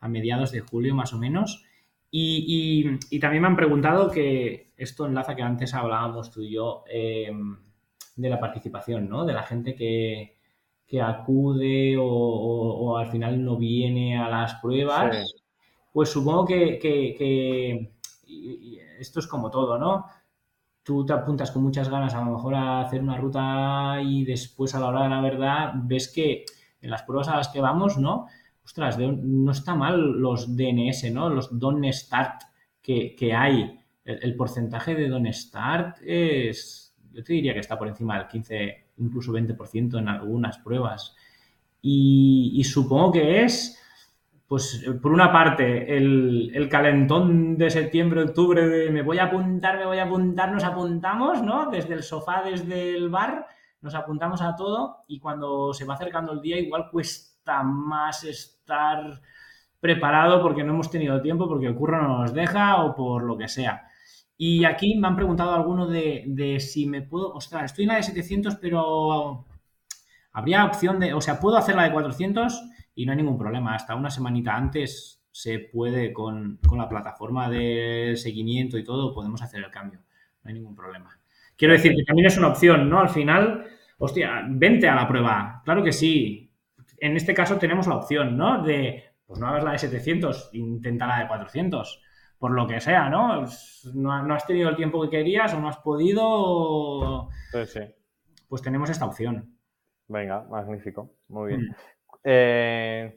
a 0.00 0.08
mediados 0.08 0.50
de 0.50 0.60
julio 0.60 0.94
más 0.94 1.12
o 1.12 1.18
menos. 1.18 1.64
Y, 2.10 2.98
también 3.20 3.42
me 3.42 3.48
han 3.48 3.56
preguntado 3.56 4.10
que 4.10 4.72
esto 4.76 5.06
enlaza 5.06 5.36
que 5.36 5.42
antes 5.42 5.74
hablábamos 5.74 6.30
tú 6.30 6.40
y 6.40 6.50
yo 6.50 6.84
em, 6.88 7.58
de 8.16 8.28
la 8.28 8.40
participación, 8.40 9.08
¿no? 9.08 9.24
De 9.24 9.34
la 9.34 9.42
gente 9.42 9.74
que, 9.74 10.34
acude 11.00 11.96
o, 11.98 12.96
al 12.96 13.10
final 13.10 13.44
no 13.44 13.56
viene 13.56 14.18
a 14.18 14.28
las 14.30 14.54
pruebas 14.54 15.45
pues 15.96 16.10
supongo 16.10 16.44
que, 16.44 17.90
esto 19.00 19.20
es 19.20 19.26
como 19.26 19.50
todo, 19.50 19.78
¿no? 19.78 20.04
Tú 20.82 21.06
te 21.06 21.14
apuntas 21.14 21.50
con 21.50 21.62
muchas 21.62 21.88
ganas 21.88 22.12
a 22.12 22.22
lo 22.22 22.32
mejor 22.32 22.54
a 22.54 22.82
hacer 22.82 23.00
una 23.00 23.16
ruta 23.16 23.96
y 24.02 24.22
después 24.22 24.74
a 24.74 24.80
la 24.80 24.88
hora 24.88 25.04
de 25.04 25.08
la 25.08 25.22
verdad 25.22 25.72
ves 25.74 26.12
que 26.14 26.44
en 26.82 26.90
las 26.90 27.02
pruebas 27.04 27.28
a 27.28 27.36
las 27.38 27.48
que 27.48 27.62
vamos, 27.62 27.96
¿no? 27.96 28.26
Ostras, 28.62 28.98
no 28.98 29.50
está 29.50 29.74
mal 29.74 30.20
los 30.20 30.54
DNS, 30.54 31.10
¿no? 31.14 31.30
Los 31.30 31.58
Don't 31.58 31.86
Start 31.90 32.42
que, 32.82 33.32
hay 33.34 33.80
el, 34.04 34.36
porcentaje 34.36 34.94
de 34.94 35.08
Don 35.08 35.32
Start 35.32 35.96
es, 36.04 36.94
yo 37.10 37.24
te 37.24 37.32
diría 37.32 37.54
que 37.54 37.60
está 37.60 37.78
por 37.78 37.88
encima 37.88 38.18
del 38.18 38.28
15, 38.28 38.88
incluso 38.98 39.32
20% 39.32 39.98
en 39.98 40.08
algunas 40.08 40.58
pruebas. 40.58 41.16
Y, 41.80 42.62
supongo 42.64 43.12
que 43.12 43.44
es, 43.44 43.80
pues, 44.48 44.84
por 45.02 45.12
una 45.12 45.32
parte, 45.32 45.96
el, 45.96 46.68
calentón 46.70 47.58
de 47.58 47.68
septiembre, 47.68 48.22
octubre, 48.22 48.66
de 48.66 48.90
me 48.90 49.02
voy 49.02 49.18
a 49.18 49.24
apuntar, 49.24 49.76
me 49.76 49.86
voy 49.86 49.98
a 49.98 50.04
apuntar, 50.04 50.52
nos 50.52 50.62
apuntamos, 50.62 51.42
¿no? 51.42 51.68
Desde 51.68 51.94
el 51.94 52.04
sofá, 52.04 52.42
desde 52.44 52.94
el 52.94 53.08
bar, 53.08 53.46
nos 53.80 53.94
apuntamos 53.94 54.42
a 54.42 54.54
todo 54.54 55.04
y 55.08 55.18
cuando 55.18 55.74
se 55.74 55.84
va 55.84 55.94
acercando 55.94 56.32
el 56.32 56.40
día 56.40 56.58
igual 56.58 56.88
cuesta 56.90 57.62
más 57.64 58.22
estar 58.24 59.20
preparado 59.80 60.40
porque 60.40 60.62
no 60.62 60.74
hemos 60.74 60.90
tenido 60.90 61.20
tiempo, 61.20 61.48
porque 61.48 61.66
el 61.66 61.74
curro 61.74 62.00
no 62.00 62.18
nos 62.18 62.32
deja 62.32 62.84
o 62.84 62.94
por 62.94 63.24
lo 63.24 63.36
que 63.36 63.48
sea. 63.48 63.88
Y 64.38 64.64
aquí 64.64 64.96
me 64.96 65.08
han 65.08 65.16
preguntado 65.16 65.54
alguno 65.54 65.86
de, 65.88 66.24
de 66.28 66.60
si 66.60 66.86
me 66.86 67.02
puedo, 67.02 67.32
ostras, 67.32 67.64
estoy 67.64 67.84
en 67.84 67.88
la 67.88 67.96
de 67.96 68.02
700, 68.04 68.56
pero 68.56 69.44
habría 70.32 70.64
opción 70.64 71.00
de, 71.00 71.14
o 71.14 71.20
sea, 71.20 71.40
puedo 71.40 71.56
hacer 71.56 71.74
la 71.74 71.84
de 71.84 71.92
400 71.92 72.62
y 72.96 73.06
no 73.06 73.12
hay 73.12 73.18
ningún 73.18 73.38
problema. 73.38 73.76
Hasta 73.76 73.94
una 73.94 74.10
semanita 74.10 74.56
antes 74.56 75.22
se 75.30 75.60
puede 75.60 76.12
con, 76.12 76.58
con 76.66 76.78
la 76.78 76.88
plataforma 76.88 77.48
de 77.48 78.14
seguimiento 78.16 78.76
y 78.76 78.82
todo, 78.82 79.14
podemos 79.14 79.40
hacer 79.42 79.62
el 79.62 79.70
cambio. 79.70 80.00
No 80.42 80.48
hay 80.48 80.54
ningún 80.54 80.74
problema. 80.74 81.16
Quiero 81.56 81.74
decir 81.74 81.94
que 81.94 82.02
también 82.02 82.26
es 82.26 82.36
una 82.36 82.48
opción, 82.48 82.90
¿no? 82.90 82.98
Al 82.98 83.10
final, 83.10 83.66
hostia, 83.98 84.44
vente 84.48 84.88
a 84.88 84.96
la 84.96 85.06
prueba. 85.06 85.62
Claro 85.64 85.84
que 85.84 85.92
sí. 85.92 86.50
En 86.98 87.16
este 87.16 87.34
caso 87.34 87.58
tenemos 87.58 87.86
la 87.86 87.96
opción, 87.96 88.36
¿no? 88.36 88.62
De, 88.62 89.04
pues 89.26 89.38
no 89.38 89.46
hagas 89.46 89.62
la 89.62 89.72
de 89.72 89.78
700, 89.78 90.50
intenta 90.54 91.06
la 91.06 91.20
de 91.20 91.28
400 91.28 92.02
por 92.38 92.50
lo 92.50 92.66
que 92.66 92.80
sea, 92.80 93.08
¿no? 93.08 93.46
¿no? 93.94 94.34
has 94.34 94.46
tenido 94.46 94.68
el 94.68 94.76
tiempo 94.76 95.02
que 95.02 95.10
querías 95.10 95.54
o 95.54 95.60
no 95.60 95.68
has 95.68 95.78
podido. 95.78 97.28
Sí, 97.50 97.66
sí. 97.66 97.80
Pues 98.48 98.62
tenemos 98.62 98.90
esta 98.90 99.06
opción. 99.06 99.56
Venga, 100.08 100.42
magnífico. 100.42 101.14
Muy 101.28 101.48
bien. 101.48 101.62
Mm. 101.62 101.74
Eh, 102.28 103.16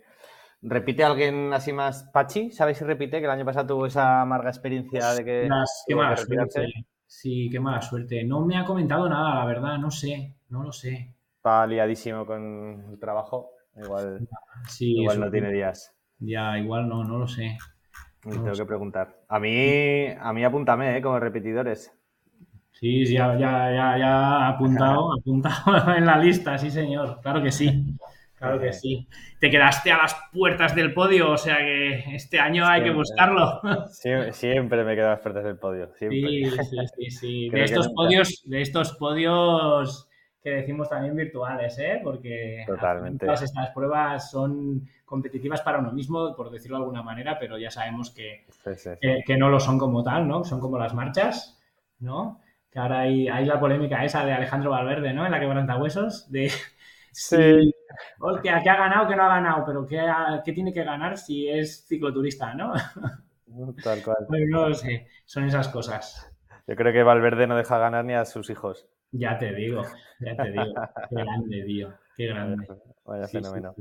¿Repite 0.62 1.04
alguien 1.04 1.52
así 1.54 1.74
más 1.74 2.04
Pachi? 2.14 2.52
¿Sabéis 2.52 2.78
si 2.78 2.84
repite? 2.84 3.20
Que 3.20 3.26
el 3.26 3.32
año 3.32 3.46
pasado 3.46 3.68
tuvo 3.68 3.86
esa 3.88 4.22
amarga 4.22 4.50
experiencia 4.50 5.14
de 5.14 5.26
que. 5.26 5.50
qué 5.88 5.96
mala 5.96 6.16
suerte. 6.16 6.74
Sí, 7.08 7.50
qué 7.52 7.60
mala 7.60 7.82
suerte. 7.82 8.24
No 8.24 8.46
me 8.46 8.58
ha 8.58 8.66
comentado 8.66 9.10
nada, 9.10 9.36
la 9.36 9.46
verdad, 9.46 9.78
no 9.80 9.90
sé, 9.90 10.36
no 10.50 10.64
lo 10.64 10.72
sé. 10.72 11.16
Está 11.38 11.66
liadísimo 11.66 12.26
con 12.26 12.86
el 12.92 13.00
trabajo. 13.00 13.52
Igual, 13.76 14.28
igual 14.80 15.20
no 15.20 15.32
tiene 15.32 15.52
días. 15.52 15.96
Ya, 16.20 16.58
igual 16.60 16.88
no, 16.88 17.04
no 17.04 17.18
lo 17.18 17.28
sé 17.28 17.58
tengo 18.22 18.54
que 18.54 18.66
preguntar. 18.66 19.16
A 19.28 19.40
mí, 19.40 20.08
a 20.08 20.34
mí 20.34 20.44
apúntame, 20.44 20.98
¿eh? 20.98 21.02
Como 21.02 21.20
repetidores. 21.20 21.92
Sí, 22.72 23.06
sí, 23.06 23.14
ya, 23.14 23.38
ya, 23.38 23.72
ya, 23.72 23.98
ya 23.98 24.48
apuntado, 24.48 25.14
apuntado 25.14 25.94
en 25.98 26.06
la 26.06 26.18
lista, 26.18 26.58
sí, 26.58 26.72
señor. 26.72 27.20
Claro 27.22 27.44
que 27.44 27.52
sí. 27.52 27.96
Claro 28.40 28.60
que 28.60 28.72
sí. 28.72 29.06
Te 29.40 29.50
quedaste 29.50 29.92
a 29.92 29.98
las 29.98 30.16
puertas 30.32 30.74
del 30.74 30.94
podio, 30.94 31.32
o 31.32 31.38
sea 31.38 31.58
que 31.58 32.16
este 32.16 32.40
año 32.40 32.66
hay 32.66 32.84
que 32.84 32.92
buscarlo. 32.92 33.62
Siempre, 34.32 34.86
me 34.86 34.96
quedo 34.96 35.08
a 35.08 35.12
las 35.12 35.20
puertas 35.20 35.44
del 35.44 35.58
podio. 35.58 35.92
Sí, 36.00 36.08
sí, 36.10 36.46
sí, 36.98 37.12
sí. 37.12 37.50
De 37.50 37.64
estos 37.66 37.90
podios, 37.90 38.42
de 38.46 38.62
estos 38.62 38.94
podios 38.94 40.08
que 40.42 40.52
decimos 40.52 40.88
también 40.88 41.18
virtuales, 41.18 41.78
¿eh? 41.80 42.00
Porque 42.02 42.66
todas 43.20 43.42
estas 43.42 43.72
pruebas 43.72 44.32
son 44.32 44.88
competitivas 45.04 45.62
para 45.62 45.80
uno 45.80 45.92
mismo, 45.92 46.34
por 46.34 46.50
decirlo 46.50 46.78
de 46.78 46.84
alguna 46.84 47.04
manera, 47.04 47.38
pero 47.38 47.58
ya 47.58 47.72
sabemos 47.72 48.12
que, 48.12 48.46
que, 49.26 49.38
no 49.38 49.50
lo 49.50 49.60
son 49.60 49.78
como 49.78 50.02
tal, 50.02 50.28
¿no? 50.28 50.46
Son 50.46 50.62
como 50.62 50.80
las 50.80 50.94
marchas, 50.94 51.60
¿no? 52.00 52.40
Que 52.72 52.80
ahora 52.80 53.02
hay, 53.02 53.28
hay 53.28 53.46
la 53.46 53.60
polémica 53.60 54.06
esa 54.06 54.24
de 54.26 54.32
Alejandro 54.32 54.70
Valverde, 54.70 55.12
¿no? 55.12 55.26
En 55.26 55.32
la 55.32 55.42
quebranta 55.42 55.78
huesos, 55.78 56.32
de 56.32 56.50
sí. 57.12 57.74
Que 58.42 58.50
ha 58.50 58.62
ganado, 58.62 59.08
que 59.08 59.16
no 59.16 59.24
ha 59.24 59.36
ganado, 59.36 59.66
pero 59.66 59.88
¿qué, 59.88 60.00
¿qué, 60.46 60.54
tiene 60.54 60.74
que 60.74 60.84
ganar 60.84 61.18
si 61.18 61.50
es 61.50 61.86
cicloturista, 61.88 62.54
¿no? 62.54 62.74
Tal 63.84 64.04
cual. 64.04 64.28
no 64.50 64.70
lo 64.70 64.76
sé, 64.76 65.08
son 65.26 65.46
esas 65.46 65.68
cosas. 65.70 66.32
Yo 66.68 66.76
creo 66.76 66.94
que 66.94 67.04
Valverde 67.04 67.48
no 67.48 67.58
deja 67.58 67.78
ganar 67.80 68.06
ni 68.06 68.14
a 68.14 68.26
sus 68.26 68.50
hijos. 68.50 68.88
Ya 69.12 69.38
te 69.40 69.54
digo, 69.54 69.82
ya 70.20 70.36
te 70.36 70.52
digo. 70.52 70.64
Qué 71.10 71.16
grande, 71.16 71.64
tío. 71.66 71.94
Qué 72.16 72.28
grande. 72.28 72.68
Vaya 73.06 73.28
fenómeno. 73.28 73.74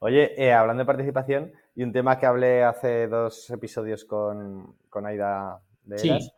Oye, 0.00 0.34
eh, 0.42 0.52
hablando 0.52 0.80
de 0.80 0.86
participación, 0.86 1.52
y 1.76 1.84
un 1.84 1.92
tema 1.92 2.18
que 2.18 2.26
hablé 2.26 2.64
hace 2.64 3.06
dos 3.06 3.48
episodios 3.50 4.04
con, 4.04 4.76
Aida 5.04 5.60
de 5.84 5.96
Eras, 5.96 6.32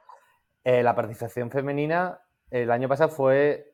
eh, 0.64 0.82
la 0.82 0.94
participación 0.94 1.50
femenina 1.50 2.20
el 2.50 2.70
año 2.70 2.88
pasado 2.88 3.10
fue 3.10 3.67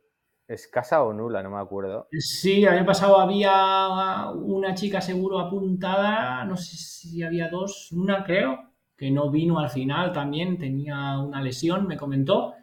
escasa 0.47 1.03
o 1.03 1.13
nula, 1.13 1.43
no 1.43 1.51
me 1.51 1.61
acuerdo. 1.61 2.09
Sí, 2.13 2.63
el 2.63 2.69
año 2.69 2.87
pasado 2.87 3.19
había 3.19 4.31
una 4.31 4.75
chica 4.75 5.01
seguro 5.01 5.39
apuntada, 5.39 6.45
no 6.45 6.57
sé 6.57 6.77
si 6.77 7.23
había 7.23 7.49
dos, 7.49 7.91
una 7.93 8.25
creo, 8.25 8.71
que 8.97 9.11
no 9.11 9.31
vino 9.31 9.59
al 9.59 9.71
final 9.71 10.13
también, 10.13 10.59
tenía 10.59 11.19
una 11.19 11.43
lesión, 11.43 11.87
me 11.87 11.97
comentó. 11.97 12.55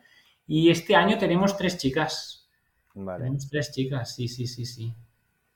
Y 0.47 0.69
este 0.69 0.95
año 0.95 1.17
tenemos 1.17 1.57
tres 1.57 1.77
chicas. 1.77 2.49
Vale. 2.93 3.19
Tenemos 3.19 3.49
tres 3.49 3.71
chicas, 3.71 4.15
sí, 4.15 4.27
sí, 4.27 4.47
sí, 4.47 4.65
sí. 4.65 4.93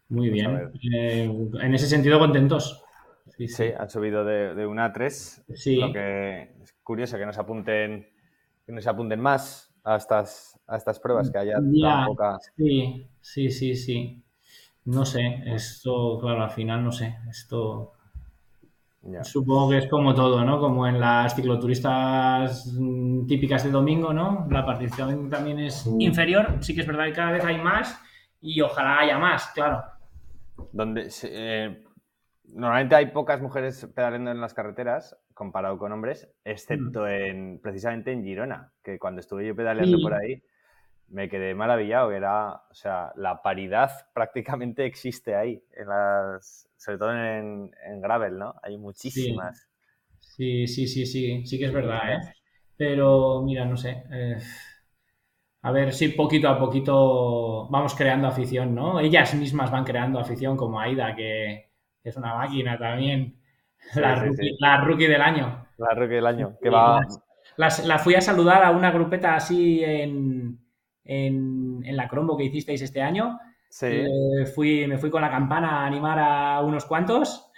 Muy 0.10 0.30
bien. 0.30 0.72
Eh, 0.94 1.24
en 1.62 1.74
ese 1.74 1.88
sentido, 1.88 2.20
contentos. 2.20 2.84
Sí, 3.38 3.48
sí. 3.48 3.66
han 3.78 3.90
subido 3.90 4.24
de, 4.24 4.66
una 4.66 4.86
a 4.86 4.94
tres. 4.94 5.44
Sí. 5.54 5.78
Lo 5.78 5.92
que 5.92 6.54
es 6.62 6.74
curioso 6.84 7.18
que 7.18 7.26
nos 7.26 7.38
apunten, 7.38 8.08
que 8.66 8.72
nos 8.72 8.88
apunten 8.88 9.20
más 9.20 9.75
a 9.86 9.96
estas, 9.96 10.60
a 10.68 10.76
estas 10.76 11.00
pruebas, 11.00 11.32
que 11.32 11.38
haya 11.38 11.54
tan 11.54 12.06
poca. 12.08 12.38
Sí, 12.58 13.08
sí, 13.22 13.50
sí, 13.50 13.76
sí. 13.76 14.24
No 14.86 15.06
sé, 15.06 15.44
esto, 15.46 16.20
claro, 16.20 16.44
al 16.44 16.52
final 16.52 16.84
no 16.84 16.92
sé. 16.92 17.18
Esto 17.30 17.96
Supongo 19.22 19.70
que 19.70 19.78
es 19.78 19.88
como 19.88 20.16
todo, 20.16 20.44
¿no? 20.44 20.60
Como 20.60 20.88
en 20.88 21.00
las 21.00 21.36
cicloturistas 21.36 22.74
típicas 23.28 23.64
de 23.64 23.70
domingo, 23.70 24.12
¿no? 24.14 24.48
La 24.50 24.66
participación 24.66 25.30
también 25.30 25.60
es 25.60 25.86
mm. 25.86 26.02
inferior. 26.02 26.58
Sí 26.62 26.74
que 26.74 26.82
es 26.82 26.88
verdad 26.88 27.06
que 27.06 27.14
cada 27.14 27.32
vez 27.32 27.46
hay 27.46 27.60
más 27.60 28.00
y 28.42 28.62
ojalá 28.62 29.00
haya 29.00 29.20
más, 29.20 29.48
claro. 29.54 29.84
Donde 30.72 31.08
eh, 31.24 31.84
normalmente 32.56 32.96
hay 32.96 33.08
pocas 33.08 33.42
mujeres 33.42 33.88
pedaleando 33.94 34.32
en 34.32 34.42
las 34.42 34.54
carreteras 34.54 35.18
comparado 35.34 35.78
con 35.78 35.92
hombres, 35.92 36.30
excepto 36.44 37.04
mm. 37.04 37.08
en 37.08 37.60
precisamente 37.62 38.12
en 38.12 38.24
Girona, 38.24 38.72
que 38.84 38.98
cuando 38.98 39.20
estuve 39.20 39.46
yo 39.46 39.56
pedaleando 39.56 40.00
por 40.02 40.14
ahí 40.14 40.42
me 41.10 41.30
quedé 41.30 41.54
maravillado. 41.54 42.12
Era, 42.12 42.54
o 42.54 42.74
sea, 42.74 43.12
la 43.16 43.42
paridad 43.42 43.92
prácticamente 44.14 44.86
existe 44.86 45.36
ahí, 45.36 45.62
en 45.74 45.88
las, 45.88 46.70
sobre 46.78 46.98
todo 46.98 47.14
en, 47.14 47.72
gravel, 48.02 48.38
¿no? 48.38 48.56
Hay 48.64 48.78
muchísimas. 48.78 49.68
Sí. 50.20 50.68
sí, 50.68 50.88
sí, 50.88 51.06
sí, 51.06 51.46
sí, 51.46 51.60
que 51.60 51.66
es 51.66 51.74
verdad, 51.74 52.14
¿eh? 52.14 52.34
Pero 52.78 53.42
mira, 53.44 53.66
no 53.66 53.78
sé. 53.78 54.04
Eh, 54.12 54.38
a 55.62 55.72
ver 55.72 55.94
si 55.94 56.10
poquito 56.10 56.50
a 56.50 56.60
poquito 56.60 57.68
vamos 57.70 57.96
creando 57.96 58.28
afición, 58.28 58.76
¿no? 58.76 59.00
Ellas 59.00 59.34
mismas 59.36 59.72
van 59.72 59.84
creando 59.84 60.20
afición, 60.20 60.58
como 60.58 60.80
Aida, 60.80 61.16
que, 61.16 61.65
es 62.10 62.18
una 62.18 62.36
máquina 62.36 62.78
también. 62.78 63.36
la, 63.96 64.16
rookie, 64.16 65.08
del 65.08 65.22
año. 65.22 65.68
La 65.78 65.94
rookie 65.94 66.16
del 66.16 66.28
año, 66.28 66.58
que 66.62 66.70
va... 66.70 67.06
la 67.58 68.00
fui 68.00 68.16
a 68.16 68.22
saludar 68.22 68.64
a 68.64 68.72
una 68.72 68.92
grupeta 68.92 69.36
así 69.36 69.84
en, 69.84 70.60
en, 71.04 71.96
la 71.96 72.08
Crombo 72.08 72.38
que 72.38 72.46
hicisteis 72.46 72.82
este 72.82 73.02
año. 73.02 73.40
Sí. 73.70 73.88
Eh, 73.88 74.46
fui, 74.54 74.88
me 74.88 74.98
fui 74.98 75.10
con 75.10 75.22
la 75.22 75.30
campana 75.30 75.82
a 75.82 75.86
animar 75.86 76.18
a 76.20 76.62
unos 76.62 76.86
cuantos 76.86 77.52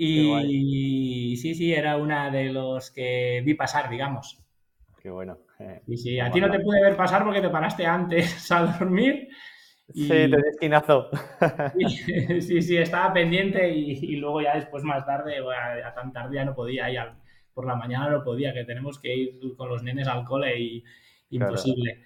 y 0.00 1.36
sí, 1.42 1.56
sí, 1.56 1.74
era 1.74 1.96
una 1.96 2.30
de 2.30 2.52
los 2.52 2.92
que 2.92 3.42
vi 3.44 3.54
pasar, 3.54 3.90
digamos. 3.90 4.40
Qué 5.02 5.10
bueno. 5.10 5.38
Y 5.88 5.96
sí, 5.96 6.20
a 6.20 6.30
ti 6.30 6.40
no 6.40 6.48
te 6.48 6.60
pude 6.60 6.80
ver 6.80 6.96
pasar 6.96 7.24
porque 7.24 7.40
te 7.40 7.50
paraste 7.50 7.84
antes 7.84 8.50
a 8.52 8.78
dormir. 8.78 9.28
Sí, 9.94 10.08
te 10.08 10.26
di 10.28 10.48
esquinazo. 10.50 11.08
sí, 12.40 12.62
sí, 12.62 12.76
estaba 12.76 13.12
pendiente 13.12 13.68
y, 13.70 14.16
luego 14.16 14.42
ya 14.42 14.54
después 14.54 14.84
más 14.84 15.06
tarde, 15.06 15.38
a, 15.38 15.94
tan 15.94 16.12
tarde 16.12 16.36
ya 16.36 16.44
no 16.44 16.54
podía, 16.54 16.90
ya 16.90 17.16
por 17.54 17.66
la 17.66 17.74
mañana 17.74 18.10
no 18.10 18.22
podía, 18.22 18.52
que 18.52 18.64
tenemos 18.64 18.98
que 18.98 19.14
ir 19.14 19.56
con 19.56 19.68
los 19.68 19.82
nenes 19.82 20.06
al 20.06 20.24
cole 20.24 20.58
y 20.58 20.84
imposible. 21.30 22.04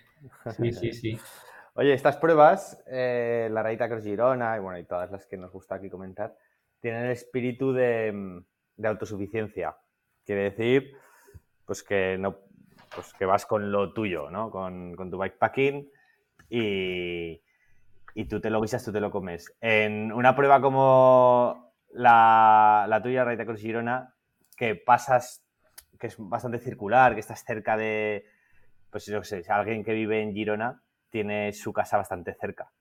Sí, 0.56 0.72
sí, 0.72 0.92
sí. 0.92 1.18
Oye, 1.74 1.94
estas 1.94 2.18
pruebas, 2.18 2.82
eh, 2.86 3.48
la 3.50 3.62
Raita 3.62 3.88
Cross 3.88 4.04
Girona 4.04 4.56
y 4.58 4.60
bueno, 4.60 4.78
y 4.78 4.84
todas 4.84 5.10
las 5.10 5.26
que 5.26 5.38
nos 5.38 5.50
gusta 5.50 5.76
aquí 5.76 5.88
comentar, 5.88 6.36
tienen 6.80 7.04
el 7.06 7.12
espíritu 7.12 7.72
de, 7.72 8.42
autosuficiencia. 8.84 9.76
Quiere 10.24 10.50
decir, 10.50 10.92
pues 11.64 11.82
que 11.82 12.18
no, 12.18 12.36
pues 12.94 13.14
que 13.14 13.24
vas 13.24 13.46
con 13.46 13.72
lo 13.72 13.94
tuyo, 13.94 14.30
¿no? 14.30 14.50
Con, 14.50 14.94
tu 15.10 15.18
bikepacking 15.18 15.90
y, 16.50 17.40
y 18.14 18.26
tú 18.26 18.40
te 18.40 18.50
lo 18.50 18.60
guisas, 18.60 18.84
tú 18.84 18.92
te 18.92 19.00
lo 19.00 19.10
comes. 19.10 19.52
En 19.60 20.12
una 20.12 20.34
prueba 20.34 20.60
como 20.60 21.72
la, 21.90 22.86
la 22.88 23.02
tuya, 23.02 23.24
Raita 23.24 23.44
Cross 23.44 23.60
Girona, 23.60 24.14
que 24.56 24.74
pasas 24.74 25.44
que 26.02 26.08
es 26.08 26.16
bastante 26.18 26.58
circular, 26.58 27.14
que 27.14 27.20
estás 27.20 27.44
cerca 27.44 27.76
de, 27.76 28.26
pues 28.90 29.06
yo 29.06 29.22
sé, 29.22 29.44
alguien 29.48 29.84
que 29.84 29.94
vive 29.94 30.20
en 30.20 30.32
Girona 30.32 30.82
tiene 31.10 31.52
su 31.52 31.72
casa 31.72 31.96
bastante 31.96 32.34
cerca. 32.34 32.72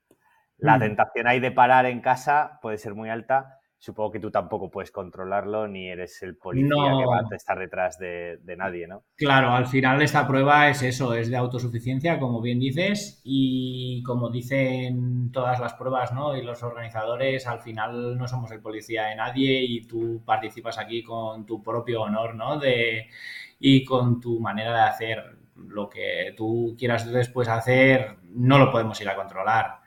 La 0.58 0.76
mm. 0.76 0.80
tentación 0.80 1.26
ahí 1.28 1.38
de 1.38 1.52
parar 1.52 1.86
en 1.86 2.00
casa 2.00 2.58
puede 2.60 2.78
ser 2.78 2.94
muy 2.94 3.10
alta. 3.10 3.60
Supongo 3.82 4.12
que 4.12 4.20
tú 4.20 4.30
tampoco 4.30 4.70
puedes 4.70 4.92
controlarlo 4.92 5.66
ni 5.66 5.88
eres 5.88 6.22
el 6.22 6.36
policía 6.36 6.68
que 6.68 7.04
va 7.04 7.18
a 7.28 7.34
estar 7.34 7.58
detrás 7.58 7.98
de, 7.98 8.38
nadie, 8.56 8.86
¿no? 8.86 9.02
Claro, 9.16 9.50
al 9.50 9.66
final 9.66 10.00
esta 10.00 10.24
prueba 10.24 10.68
es 10.68 10.82
eso, 10.82 11.14
es 11.14 11.28
de 11.28 11.36
autosuficiencia, 11.36 12.20
como 12.20 12.40
bien 12.40 12.60
dices, 12.60 13.20
y 13.24 14.00
como 14.04 14.30
dicen 14.30 15.32
todas 15.32 15.58
las 15.58 15.74
pruebas, 15.74 16.12
¿no? 16.12 16.36
Y 16.36 16.42
los 16.42 16.62
organizadores, 16.62 17.48
al 17.48 17.58
final 17.58 18.16
no 18.16 18.28
somos 18.28 18.52
el 18.52 18.60
policía 18.60 19.06
de 19.06 19.16
nadie 19.16 19.64
y 19.64 19.84
tú 19.84 20.22
participas 20.24 20.78
aquí 20.78 21.02
con 21.02 21.44
tu 21.44 21.60
propio 21.60 22.02
honor, 22.02 22.36
¿no? 22.36 22.60
De, 22.60 23.08
y 23.58 23.84
con 23.84 24.20
tu 24.20 24.38
manera 24.38 24.72
de 24.72 24.82
hacer 24.82 25.38
lo 25.56 25.88
que 25.88 26.32
tú 26.36 26.76
quieras 26.78 27.10
después 27.10 27.48
hacer, 27.48 28.18
no 28.26 28.58
lo 28.58 28.70
podemos 28.70 29.00
ir 29.00 29.08
a 29.08 29.16
controlar 29.16 29.81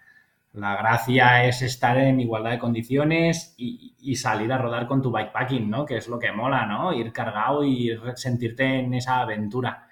la 0.55 0.77
gracia 0.77 1.45
es 1.45 1.61
estar 1.61 1.97
en 1.97 2.19
igualdad 2.21 2.51
de 2.51 2.59
condiciones 2.59 3.53
y, 3.57 4.15
salir 4.15 4.53
a 4.53 4.57
rodar 4.57 4.87
con 4.87 5.01
tu 5.01 5.11
bikepacking, 5.11 5.69
¿no? 5.69 5.85
Que 5.85 5.97
es 5.97 6.07
lo 6.07 6.17
que 6.17 6.31
mola, 6.31 6.65
¿no? 6.65 6.93
Ir 6.93 7.11
cargado 7.11 7.65
y 7.65 7.91
sentirte 8.15 8.63
en 8.63 8.93
esa 8.93 9.19
aventura. 9.19 9.87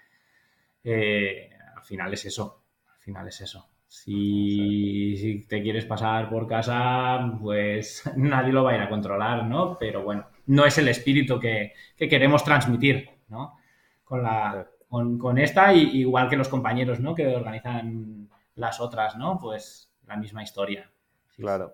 Eh, 0.83 1.49
al 1.75 1.83
final 1.83 2.13
es 2.13 2.25
eso. 2.25 2.63
Al 2.95 3.01
final 3.01 3.27
es 3.27 3.41
eso. 3.41 3.67
Si, 3.87 5.45
te 5.49 5.61
quieres 5.61 5.85
pasar 5.85 6.29
por 6.29 6.47
casa, 6.47 7.37
pues 7.41 8.09
nadie 8.15 8.53
lo 8.53 8.63
va 8.63 8.71
a 8.71 8.75
ir 8.75 8.81
a 8.81 8.89
controlar, 8.89 9.45
¿no? 9.45 9.77
Pero 9.77 10.03
bueno, 10.03 10.27
no 10.45 10.65
es 10.65 10.77
el 10.77 10.87
espíritu 10.87 11.39
que, 11.39 11.73
queremos 11.97 12.43
transmitir, 12.43 13.09
¿no? 13.27 13.57
Con, 14.05 14.23
la, 14.23 14.67
con, 14.87 15.37
esta, 15.37 15.73
igual 15.73 16.29
que 16.29 16.37
los 16.37 16.47
compañeros, 16.47 17.01
¿no? 17.01 17.13
Que 17.13 17.27
organizan 17.27 18.29
las 18.55 18.79
otras, 18.79 19.17
¿no? 19.17 19.37
Pues 19.39 19.92
la 20.07 20.17
misma 20.17 20.43
historia. 20.43 20.89
claro. 21.37 21.73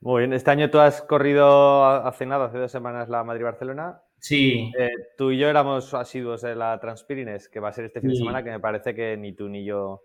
Muy 0.00 0.22
bien, 0.22 0.32
este 0.32 0.50
año 0.50 0.68
tú 0.68 0.80
has 0.80 1.00
corrido 1.00 1.84
hace 1.84 2.26
nada, 2.26 2.46
hace 2.46 2.58
dos 2.58 2.72
semanas, 2.72 3.08
la 3.08 3.22
Madrid-Barcelona. 3.22 4.02
Sí. 4.18 4.72
Eh, 4.76 4.90
tú 5.16 5.30
y 5.30 5.38
yo 5.38 5.48
éramos 5.48 5.94
asiduos 5.94 6.42
de 6.42 6.56
la 6.56 6.80
Transpirines, 6.80 7.48
que 7.48 7.60
va 7.60 7.68
a 7.68 7.72
ser 7.72 7.84
este 7.84 8.00
fin 8.00 8.10
de 8.10 8.16
semana, 8.16 8.42
que 8.42 8.50
me 8.50 8.58
parece 8.58 8.96
que 8.96 9.16
ni 9.16 9.32
tú 9.32 9.48
ni 9.48 9.64
yo 9.64 10.02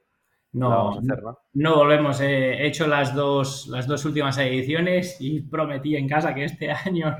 no, 0.54 0.70
vamos 0.70 0.98
a 0.98 1.00
hacer, 1.00 1.24
¿no? 1.24 1.40
No 1.54 1.76
volvemos. 1.78 2.22
he 2.22 2.66
hecho 2.66 2.88
las 2.88 3.14
dos, 3.14 3.68
las 3.68 3.88
dos 3.88 4.06
últimas 4.06 4.38
ediciones 4.38 5.18
y 5.20 5.42
prometí 5.42 5.96
en 5.96 6.08
casa 6.08 6.34
que 6.34 6.46
este 6.46 6.72
año 6.86 7.18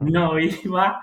no 0.00 0.38
iba, 0.38 1.00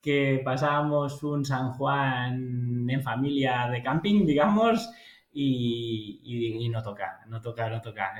que 0.00 0.40
pasábamos 0.44 1.22
un 1.22 1.44
San 1.44 1.72
Juan 1.72 2.88
en 2.88 3.02
familia 3.02 3.68
de 3.70 3.82
camping, 3.82 4.24
digamos, 4.26 4.90
y, 5.34 6.68
no 6.70 6.82
toca, 6.82 7.20
no 7.26 7.40
toca, 7.40 7.68
no 7.68 7.80
toca. 7.80 8.14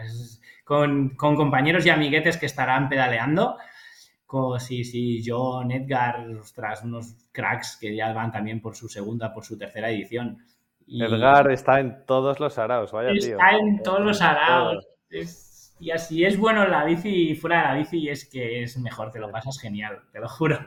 con, 0.64 1.10
compañeros 1.16 1.86
y 1.86 1.90
amiguetes 1.90 2.36
que 2.36 2.46
estarán 2.46 2.88
pedaleando. 2.88 3.56
Como 4.26 4.58
si, 4.58 4.84
si 4.84 5.22
John, 5.24 5.70
Edgar, 5.70 6.26
ostras, 6.40 6.82
unos 6.82 7.14
cracks 7.30 7.76
que 7.80 7.94
ya 7.94 8.12
van 8.12 8.32
también 8.32 8.60
por 8.60 8.74
su 8.74 8.88
segunda, 8.88 9.32
por 9.32 9.44
su 9.44 9.56
tercera 9.56 9.90
edición. 9.90 10.44
Edgar 10.88 11.50
está 11.52 11.78
en 11.78 12.04
todos 12.04 12.40
los 12.40 12.58
araos, 12.58 12.90
vaya 12.90 13.10
está 13.10 13.26
tío. 13.26 13.36
Está 13.38 13.56
en 13.56 13.82
todos 13.82 14.00
los 14.00 14.20
araos. 14.20 14.88
y 15.78 15.90
así 15.90 16.24
es 16.24 16.36
bueno 16.36 16.66
la 16.66 16.84
bici 16.84 17.30
y 17.30 17.34
fuera 17.36 17.58
de 17.58 17.64
la 17.64 17.74
bici 17.74 18.08
es 18.08 18.28
que 18.28 18.62
es 18.62 18.76
mejor, 18.78 19.12
te 19.12 19.20
lo 19.20 19.30
pasas 19.30 19.58
genial, 19.60 20.02
te 20.10 20.18
lo 20.18 20.28
juro. 20.28 20.58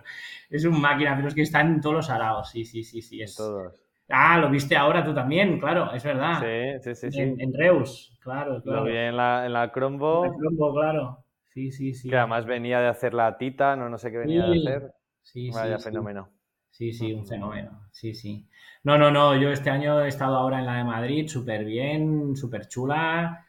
Es 0.50 0.64
un 0.64 0.80
máquina, 0.80 1.16
pero 1.18 1.28
es 1.28 1.36
que 1.36 1.41
está 1.41 1.60
en 1.60 1.82
todos 1.82 1.95
los 1.95 2.10
araos, 2.10 2.50
sí, 2.50 2.64
sí, 2.64 2.84
sí, 2.84 3.02
sí. 3.02 3.22
Es, 3.22 3.36
todos. 3.36 3.86
Ah, 4.10 4.38
lo 4.38 4.49
viste 4.49 4.76
ahora 4.76 5.03
tú 5.03 5.14
también, 5.14 5.60
claro, 5.60 5.91
es 5.93 6.03
verdad. 6.03 6.80
Sí, 6.82 6.95
sí, 6.95 7.12
sí. 7.12 7.20
En, 7.20 7.53
Reus, 7.53 8.18
claro, 8.22 8.62
claro. 8.62 8.82
Lo 8.82 8.86
vi 8.86 8.95
en 8.95 9.18
la, 9.18 9.45
en 9.45 9.53
la 9.53 9.72
Crombo. 9.72 10.26
En 10.26 10.32
la 10.32 10.38
Crombo, 10.38 10.74
claro. 10.74 11.24
Sí, 11.49 11.72
sí, 11.72 11.93
sí. 11.93 12.10
Que 12.10 12.16
además 12.16 12.45
venía 12.45 12.80
de 12.80 12.88
hacer 12.88 13.14
la 13.14 13.38
Tita, 13.38 13.76
no, 13.76 13.89
no 13.89 13.97
sé 13.97 14.12
qué 14.12 14.20
venía 14.20 14.45
de 14.45 14.60
hacer. 14.60 14.93
Sí, 15.24 15.49
Vaya 15.49 15.78
fenómeno. 15.80 16.30
Sí, 16.70 16.93
sí, 16.93 17.12
un 17.12 17.26
fenómeno. 17.26 17.88
Sí, 17.91 18.14
sí. 18.14 18.47
No, 18.84 18.97
no, 18.97 19.12
no. 19.12 19.36
Yo 19.36 19.49
este 19.49 19.70
año 19.70 19.99
he 20.01 20.08
estado 20.08 20.38
ahora 20.38 20.60
en 20.60 20.66
la 20.68 20.78
de 20.78 20.84
Madrid, 20.84 21.28
súper 21.28 21.66
bien, 21.66 22.36
súper 22.38 22.68
chula. 22.68 23.45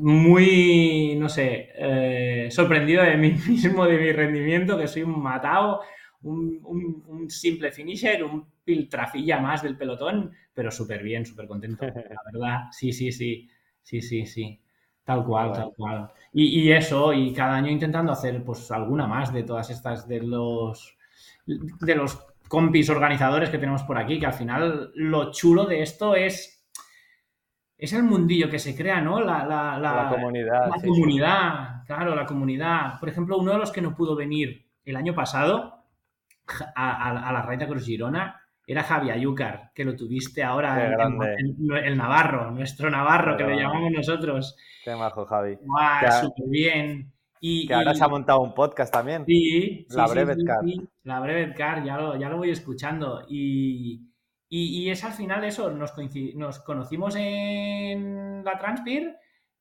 Muy, 0.00 1.14
no 1.16 1.28
sé, 1.28 1.68
eh, 1.76 2.48
sorprendido 2.50 3.02
de 3.04 3.16
mí 3.16 3.30
mismo, 3.48 3.86
de 3.86 3.98
mi 3.98 4.12
rendimiento, 4.12 4.78
que 4.78 4.88
soy 4.88 5.02
un 5.02 5.22
matado 5.22 5.82
un, 6.22 7.26
simple 7.28 7.70
finisher, 7.70 8.24
un 8.24 8.46
piltrafilla 8.64 9.40
más 9.40 9.62
del 9.62 9.76
pelotón, 9.76 10.32
pero 10.52 10.70
súper 10.70 11.02
bien, 11.02 11.24
súper 11.24 11.46
contento, 11.46 11.86
la 11.86 11.92
verdad. 12.32 12.58
Sí, 12.70 12.92
sí, 12.92 13.12
sí, 13.12 13.48
sí, 13.82 14.00
sí, 14.00 14.26
sí. 14.26 14.60
Tal 15.04 15.24
cual, 15.24 15.52
tal 15.52 15.72
cual. 15.74 16.10
Y, 16.32 16.70
eso, 16.70 17.14
y 17.14 17.32
cada 17.32 17.56
año 17.56 17.70
intentando 17.70 18.12
hacer 18.12 18.44
pues 18.44 18.70
alguna 18.70 19.06
más 19.06 19.32
de 19.32 19.42
todas 19.42 19.70
estas, 19.70 20.06
de 20.06 20.20
los, 20.20 20.98
de 21.46 21.94
los 21.94 22.26
compis 22.46 22.90
organizadores 22.90 23.48
que 23.48 23.58
tenemos 23.58 23.82
por 23.84 23.96
aquí, 23.96 24.20
que 24.20 24.26
al 24.26 24.34
final 24.34 24.92
lo 24.94 25.32
chulo 25.32 25.64
de 25.64 25.82
esto 25.82 26.14
es 26.14 26.58
es 27.78 27.92
el 27.92 28.02
mundillo 28.02 28.50
que 28.50 28.58
se 28.58 28.76
crea, 28.76 29.00
¿no? 29.00 29.20
La, 29.20 29.46
la, 29.46 30.08
comunidad. 30.10 30.68
La 30.68 30.82
comunidad, 30.82 31.84
claro, 31.86 32.14
la 32.16 32.26
comunidad. 32.26 32.98
Por 32.98 33.08
ejemplo, 33.08 33.38
uno 33.38 33.52
de 33.52 33.58
los 33.58 33.70
que 33.70 33.80
no 33.80 33.94
pudo 33.94 34.16
venir 34.16 34.66
el 34.84 34.96
año 34.96 35.14
pasado 35.14 35.77
a, 36.74 37.32
la 37.32 37.42
Raita 37.42 37.66
Cruz 37.66 37.84
Girona 37.84 38.40
era 38.66 38.82
Javi 38.82 39.10
Ayúcar, 39.10 39.70
que 39.74 39.84
lo 39.84 39.96
tuviste 39.96 40.42
ahora, 40.42 40.92
el, 41.38 41.96
Navarro, 41.96 42.50
nuestro 42.50 42.90
Navarro, 42.90 43.36
que 43.36 43.44
lo 43.44 43.56
llamamos 43.56 43.90
nosotros. 43.90 44.56
Qué 44.84 44.94
majo, 44.94 45.24
Javi. 45.24 45.56
súper 45.56 46.48
bien. 46.48 47.12
Y, 47.40 47.66
que 47.66 47.74
ahora 47.74 47.94
se 47.94 48.04
ha 48.04 48.08
montado 48.08 48.40
un 48.40 48.52
podcast 48.52 48.92
también. 48.92 49.24
Sí, 49.24 49.86
la 49.90 50.06
Brevet 50.06 50.44
Car. 50.44 50.58
la 51.04 51.20
Brevet 51.20 51.56
Car, 51.56 51.84
ya 51.84 51.96
lo, 51.96 52.16
ya 52.16 52.28
lo 52.28 52.36
voy 52.36 52.50
escuchando. 52.50 53.24
Y, 53.28 54.08
y, 54.50 54.90
es 54.90 55.02
al 55.04 55.12
final 55.12 55.44
eso, 55.44 55.70
nos, 55.70 55.94
nos 56.34 56.58
conocimos 56.60 57.14
en 57.16 58.44
la 58.44 58.58
Transpir 58.58 59.14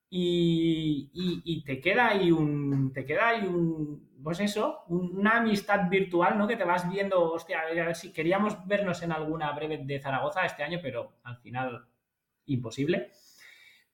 y, 0.10 1.64
te 1.66 1.80
queda 1.80 2.10
ahí 2.10 2.32
un, 2.32 2.92
te 2.94 3.06
queda 3.06 3.30
ahí 3.30 3.46
un, 3.46 4.07
pues 4.24 4.40
eso, 4.40 4.84
una 4.88 5.38
amistad 5.38 5.90
virtual, 5.90 6.38
¿no? 6.38 6.48
Que 6.48 6.58
te 6.58 6.64
vas 6.64 6.90
viendo, 6.90 7.32
hostia, 7.32 7.62
a 7.62 7.74
ver 7.74 7.96
si 7.96 8.12
queríamos 8.12 8.66
vernos 8.68 9.02
en 9.04 9.12
alguna 9.12 9.52
breve 9.52 9.80
de 9.84 10.00
Zaragoza 10.00 10.46
este 10.46 10.64
año, 10.64 10.80
pero 10.82 11.14
al 11.24 11.38
final 11.38 11.86
imposible. 12.46 13.12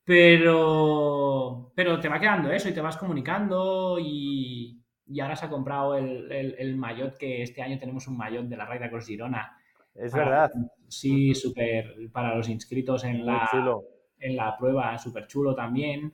Pero, 0.06 1.72
pero 1.76 2.00
te 2.00 2.10
va 2.10 2.20
quedando 2.20 2.52
eso 2.52 2.70
y 2.70 2.74
te 2.74 2.82
vas 2.82 2.98
comunicando 2.98 3.98
y, 4.00 4.82
ahora 5.22 5.36
se 5.36 5.46
ha 5.46 5.50
comprado 5.50 5.96
el, 5.96 6.32
el, 6.32 6.76
maillot 6.76 7.18
que 7.18 7.42
este 7.42 7.62
año 7.62 7.80
tenemos 7.80 8.08
un 8.08 8.18
maillot 8.18 8.46
de 8.46 8.58
la 8.58 8.66
Raida 8.66 8.90
Cross 8.90 9.08
Girona. 9.08 9.58
Es 9.96 10.14
verdad. 10.14 10.52
Sí, 10.88 11.34
súper 11.36 11.96
para 12.12 12.36
los 12.36 12.50
inscritos 12.50 13.04
en 13.04 13.26
la, 13.26 13.50
en 14.20 14.36
la 14.36 14.58
prueba, 14.58 14.98
súper 14.98 15.28
chulo 15.28 15.56
también 15.56 16.14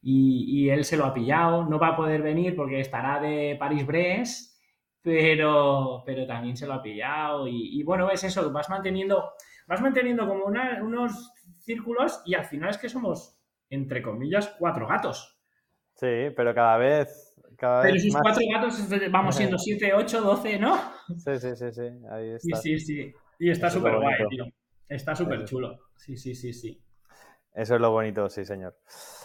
y, 0.00 0.68
él 0.68 0.84
se 0.84 0.96
lo 0.96 1.04
ha 1.04 1.14
pillado. 1.14 1.64
No 1.64 1.78
va 1.78 1.88
a 1.88 1.96
poder 1.96 2.22
venir 2.22 2.54
porque 2.54 2.80
estará 2.80 3.20
de 3.20 3.56
París-Brest, 3.58 4.58
pero, 5.02 6.02
pero 6.06 6.26
también 6.26 6.56
se 6.56 6.66
lo 6.66 6.74
ha 6.74 6.82
pillado. 6.82 7.46
Y, 7.48 7.82
bueno, 7.82 8.10
es 8.10 8.24
eso, 8.24 8.50
vas 8.52 8.70
manteniendo, 8.70 9.32
vas 9.66 9.80
manteniendo 9.80 10.26
como 10.26 10.46
unos 10.46 11.32
círculos 11.60 12.22
y 12.24 12.34
al 12.34 12.44
final 12.44 12.70
es 12.70 12.78
que 12.78 12.88
somos, 12.88 13.40
entre 13.70 14.02
comillas, 14.02 14.54
cuatro 14.58 14.86
gatos. 14.86 15.40
Sí, 15.94 16.30
pero 16.36 16.54
cada 16.54 16.76
vez... 16.78 17.34
Cada 17.56 17.82
pero 17.82 17.96
esos 17.96 18.14
cuatro 18.20 18.42
gatos 18.52 18.88
vamos 19.10 19.34
siendo 19.34 19.58
siete, 19.58 19.92
ocho, 19.92 20.20
doce, 20.20 20.60
¿no? 20.60 20.76
Sí, 21.16 21.38
sí, 21.40 21.56
sí, 21.56 21.72
sí. 21.72 21.88
Ahí 22.08 22.30
está. 22.30 22.56
Sí, 22.58 22.78
sí, 22.78 22.86
sí. 22.86 23.14
Y 23.40 23.50
está 23.50 23.68
súper 23.68 23.96
guay, 23.96 24.14
tío. 24.30 24.44
Está 24.88 25.16
súper 25.16 25.44
chulo. 25.44 25.76
Sí, 25.96 26.16
sí, 26.16 26.36
sí, 26.36 26.52
sí. 26.52 26.80
Eso 27.52 27.74
es 27.74 27.80
lo 27.80 27.90
bonito, 27.90 28.28
sí, 28.28 28.44
señor. 28.44 28.76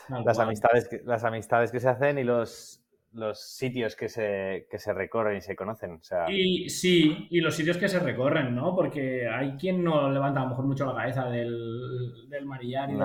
Las, 0.10 0.40
amistades, 0.40 0.90
las 1.06 1.24
amistades 1.24 1.72
que 1.72 1.80
se 1.80 1.90
hacen 1.90 2.18
y 2.18 2.24
los, 2.24 2.84
los 3.14 3.40
sitios 3.40 3.96
que 3.96 4.10
se, 4.10 4.68
que 4.70 4.80
se 4.80 4.94
recorren 4.94 5.38
y 5.38 5.42
se 5.42 5.56
conocen. 5.56 6.00
Y 6.30 6.70
sí, 6.70 7.28
y 7.30 7.42
los 7.42 7.56
sitios 7.56 7.78
que 7.78 7.88
se 7.88 8.00
recorren, 8.00 8.56
¿no? 8.56 8.76
Porque 8.76 9.28
hay 9.28 9.56
quien 9.58 9.84
no 9.84 10.10
levanta 10.10 10.42
a 10.42 10.44
lo 10.44 10.50
mejor 10.50 10.66
mucho 10.66 10.86
la 10.86 10.96
cabeza 10.96 11.30
del, 11.30 12.30
del 12.30 12.46
marillar 12.46 12.90
y 12.90 12.98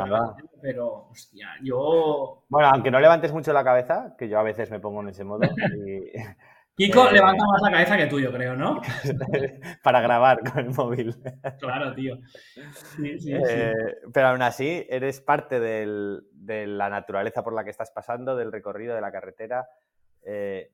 pero 0.61 1.09
hostia, 1.11 1.49
yo. 1.63 2.45
Bueno, 2.49 2.71
aunque 2.73 2.91
no 2.91 3.01
levantes 3.01 3.33
mucho 3.33 3.53
la 3.53 3.65
cabeza, 3.65 4.15
que 4.19 4.29
yo 4.29 4.39
a 4.39 4.43
veces 4.43 4.71
me 4.71 4.81
pongo 4.81 5.01
en 5.03 5.09
ese 5.11 5.25
modo. 5.25 5.45
Y... 5.87 6.13
Kiko 6.79 7.09
eh, 7.09 7.15
levanta 7.15 7.45
más 7.45 7.61
la 7.61 7.73
cabeza 7.73 7.97
que 7.97 8.07
tú, 8.07 8.21
yo 8.21 8.33
creo, 8.33 8.55
¿no? 8.55 8.81
Para 9.83 10.01
grabar 10.01 10.39
con 10.49 10.65
el 10.65 10.71
móvil. 10.71 11.17
Claro, 11.59 11.93
tío. 11.93 12.19
Eh, 13.03 13.73
pero 14.15 14.29
aún 14.29 14.43
así, 14.43 14.87
eres 14.89 15.21
parte 15.21 15.59
de 15.59 16.67
la 16.69 16.89
naturaleza 16.89 17.43
por 17.43 17.53
la 17.53 17.65
que 17.65 17.71
estás 17.71 17.91
pasando, 17.91 18.37
del 18.37 18.53
recorrido 18.53 18.95
de 18.95 19.01
la 19.01 19.11
carretera. 19.11 19.69
Eh, 20.23 20.71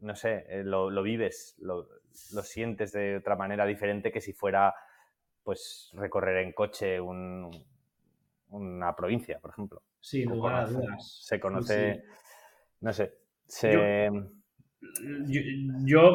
no 0.00 0.16
sé, 0.16 0.46
eh, 0.48 0.64
lo, 0.64 0.90
lo 0.90 1.04
vives, 1.04 1.54
lo, 1.60 1.86
lo, 2.32 2.42
sientes 2.42 2.90
de 2.90 3.18
otra 3.18 3.36
manera 3.36 3.66
diferente 3.66 4.10
que 4.10 4.20
si 4.20 4.32
fuera, 4.32 4.74
pues, 5.44 5.92
recorrer 5.94 6.38
en 6.44 6.52
coche 6.52 7.00
un, 7.00 7.48
una 8.48 8.96
provincia, 8.96 9.38
por 9.38 9.52
ejemplo. 9.52 9.80
Sí, 10.00 10.24
lugar 10.24 10.56
a 10.56 10.66
dudas. 10.66 11.20
Se 11.22 11.38
conoce, 11.38 12.02
no 12.80 12.92
sé, 12.92 13.14
se... 13.46 13.72
Yo, 13.72 14.37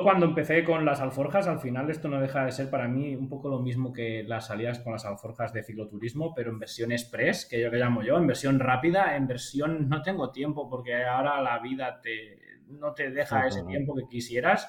cuando 0.04 0.26
empecé 0.26 0.64
con 0.64 0.86
las 0.86 1.02
alforjas, 1.02 1.48
al 1.48 1.60
final 1.60 1.90
esto 1.90 2.08
no 2.08 2.22
deja 2.22 2.46
de 2.46 2.52
ser 2.52 2.70
para 2.70 2.88
mí 2.88 3.16
un 3.16 3.28
poco 3.28 3.50
lo 3.50 3.60
mismo 3.60 3.92
que 3.92 4.24
las 4.24 4.48
salidas 4.48 4.80
con 4.80 4.94
las 4.94 5.06
alforjas 5.06 5.52
de 5.54 5.64
cicloturismo, 5.64 6.34
pero 6.34 6.52
en 6.52 6.60
versión 6.60 6.92
express, 6.92 7.46
que 7.46 7.62
yo 7.62 7.70
le 7.70 7.80
llamo 7.80 8.04
yo, 8.04 8.18
en 8.18 8.28
versión 8.28 8.60
rápida, 8.60 9.16
en 9.16 9.28
versión 9.28 9.90
no 9.90 10.02
tengo 10.02 10.32
tiempo 10.32 10.70
porque 10.70 11.04
ahora 11.04 11.42
la 11.42 11.60
vida 11.60 12.00
te, 12.02 12.40
no 12.68 12.94
te 12.94 13.12
deja 13.12 13.48
ese 13.48 13.64
tiempo 13.64 13.96
que 13.96 14.08
quisieras. 14.08 14.68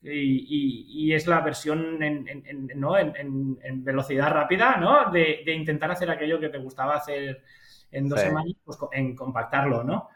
Y, 0.00 1.12
es 1.12 1.26
la 1.26 1.40
versión 1.40 2.02
en, 2.02 2.26
en, 2.28 3.84
velocidad 3.84 4.30
rápida, 4.30 4.76
¿no? 4.76 5.10
De, 5.10 5.42
intentar 5.52 5.90
hacer 5.90 6.08
aquello 6.10 6.38
que 6.38 6.50
te 6.50 6.58
gustaba 6.58 6.96
hacer 6.96 7.42
en 7.90 8.08
dos 8.08 8.20
semanas, 8.20 8.54
pues 8.64 8.78
en 8.92 9.16
compactarlo, 9.16 9.82
¿no? 9.82 10.08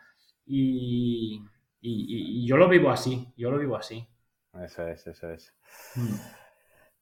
Y, 0.46 1.42
y, 1.82 2.46
yo 2.46 2.56
lo 2.56 2.68
vivo 2.68 2.90
así, 2.90 3.32
yo 3.36 3.50
lo 3.50 3.58
vivo 3.58 3.76
así. 3.76 4.06
Eso 4.64 4.86
es, 4.86 5.06
eso 5.06 5.30
es. 5.30 5.54
Mm. 5.96 6.14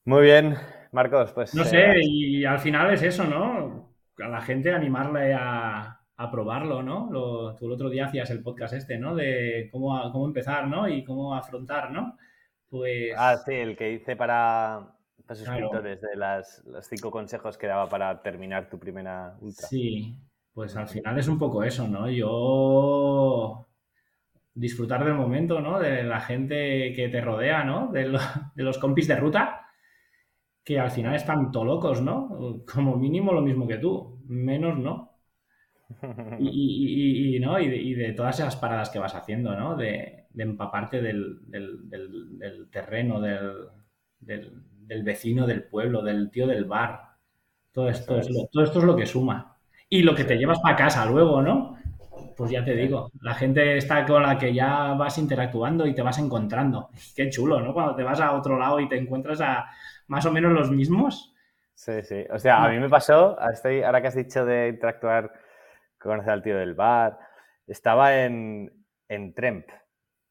Muy 0.06 0.22
bien, 0.22 0.56
Marcos, 0.92 1.32
pues... 1.32 1.54
No 1.54 1.64
sé, 1.64 1.78
eh, 1.78 2.00
y 2.02 2.44
al 2.44 2.58
final 2.58 2.92
es 2.92 3.02
eso, 3.02 3.24
¿no? 3.24 3.92
A 4.18 4.28
la 4.28 4.40
gente 4.40 4.72
animarle 4.72 5.34
a, 5.34 6.00
a 6.16 6.30
probarlo, 6.30 6.82
¿no? 6.82 7.08
Lo, 7.10 7.54
tú 7.54 7.66
el 7.66 7.72
otro 7.72 7.90
día 7.90 8.06
hacías 8.06 8.30
el 8.30 8.42
podcast 8.42 8.74
este, 8.74 8.98
¿no? 8.98 9.14
De 9.14 9.68
cómo, 9.70 10.10
cómo 10.10 10.26
empezar, 10.26 10.66
¿no? 10.66 10.88
Y 10.88 11.04
cómo 11.04 11.34
afrontar, 11.34 11.90
¿no? 11.90 12.16
Pues... 12.68 13.12
Ah, 13.16 13.36
sí, 13.36 13.52
el 13.52 13.76
que 13.76 13.92
hice 13.92 14.16
para, 14.16 14.96
para 15.26 15.38
suscriptores 15.38 16.00
de 16.00 16.16
las, 16.16 16.64
los 16.64 16.86
cinco 16.86 17.10
consejos 17.10 17.58
que 17.58 17.66
daba 17.66 17.88
para 17.88 18.22
terminar 18.22 18.70
tu 18.70 18.78
primera 18.78 19.36
ultra. 19.40 19.68
Sí, 19.68 20.16
pues 20.54 20.74
al 20.76 20.88
final 20.88 21.18
es 21.18 21.28
un 21.28 21.38
poco 21.38 21.62
eso, 21.62 21.86
¿no? 21.86 22.08
Yo 22.08 23.66
disfrutar 24.60 25.02
del 25.04 25.14
momento, 25.14 25.60
¿no? 25.60 25.80
De 25.80 26.02
la 26.02 26.20
gente 26.20 26.92
que 26.92 27.08
te 27.08 27.22
rodea, 27.22 27.64
¿no? 27.64 27.90
De, 27.90 28.06
los 28.56 28.78
compis 28.78 29.08
de 29.08 29.16
ruta, 29.16 29.62
que 30.62 30.78
al 30.78 30.90
final 30.90 31.14
están 31.14 31.50
todo 31.50 31.64
locos, 31.64 32.02
¿no? 32.02 32.62
Como 32.70 32.96
mínimo 32.96 33.32
lo 33.32 33.40
mismo 33.40 33.66
que 33.66 33.78
tú, 33.78 34.22
menos 34.26 34.78
no. 34.78 35.08
Y, 36.38 37.38
¿no? 37.40 37.58
y, 37.58 37.94
de, 37.94 38.12
todas 38.12 38.38
esas 38.38 38.54
paradas 38.56 38.90
que 38.90 38.98
vas 38.98 39.14
haciendo, 39.14 39.56
¿no? 39.56 39.76
De, 39.76 40.26
empaparte 40.36 41.00
del, 41.00 41.40
terreno, 42.70 43.20
del, 43.20 45.02
vecino 45.02 45.46
del 45.46 45.64
pueblo, 45.64 46.02
del 46.02 46.30
tío 46.30 46.46
del 46.46 46.66
bar. 46.66 47.00
Todo 47.72 47.88
esto, 47.88 48.18
es 48.18 48.28
lo, 48.28 48.46
todo 48.52 48.64
esto 48.64 48.78
es 48.80 48.84
lo 48.84 48.94
que 48.94 49.06
suma. 49.06 49.56
Y 49.88 50.02
lo 50.02 50.14
que 50.14 50.24
te 50.24 50.36
llevas 50.36 50.60
para 50.60 50.76
casa 50.76 51.06
luego, 51.06 51.40
¿no? 51.40 51.79
Pues 52.40 52.52
ya 52.52 52.64
te 52.64 52.74
digo, 52.74 53.10
la 53.20 53.34
gente 53.34 53.76
está 53.76 54.06
con 54.06 54.22
la 54.22 54.38
que 54.38 54.54
ya 54.54 54.94
vas 54.94 55.18
interactuando 55.18 55.86
y 55.86 55.94
te 55.94 56.00
vas 56.00 56.18
encontrando. 56.18 56.88
Qué 57.14 57.28
chulo, 57.28 57.60
¿no? 57.60 57.74
Cuando 57.74 57.94
te 57.94 58.02
vas 58.02 58.18
a 58.18 58.32
otro 58.32 58.58
lado 58.58 58.80
y 58.80 58.88
te 58.88 58.96
encuentras 58.96 59.42
a 59.42 59.66
más 60.06 60.24
o 60.24 60.32
menos 60.32 60.50
los 60.52 60.70
mismos. 60.70 61.34
Sí, 61.74 62.02
sí. 62.02 62.24
O 62.32 62.38
sea, 62.38 62.64
a 62.64 62.70
mí 62.70 62.78
me 62.78 62.88
pasó, 62.88 63.36
ahora 63.38 64.00
que 64.00 64.08
has 64.08 64.14
dicho 64.14 64.46
de 64.46 64.68
interactuar, 64.68 65.30
conocer 65.98 66.30
al 66.30 66.42
tío 66.42 66.56
del 66.56 66.72
bar, 66.72 67.18
estaba 67.66 68.24
en, 68.24 68.86
en 69.06 69.34
Tremp, 69.34 69.66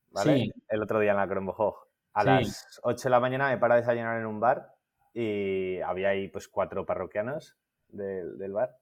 ¿vale? 0.10 0.52
El 0.68 0.82
otro 0.82 1.00
día 1.00 1.12
en 1.12 1.18
la 1.18 1.28
Kronbohog. 1.28 1.76
A 2.14 2.24
las 2.24 2.80
8 2.82 3.04
de 3.04 3.10
la 3.12 3.20
mañana 3.20 3.50
me 3.50 3.60
para 3.60 3.76
a 3.76 3.78
desayunar 3.78 4.20
en 4.20 4.26
un 4.26 4.40
bar 4.40 4.74
y 5.14 5.80
había 5.82 6.10
ahí 6.10 6.28
pues 6.28 6.48
cuatro 6.48 6.88
parroquianos 6.88 7.56
del 7.88 8.52
bar. 8.52 8.76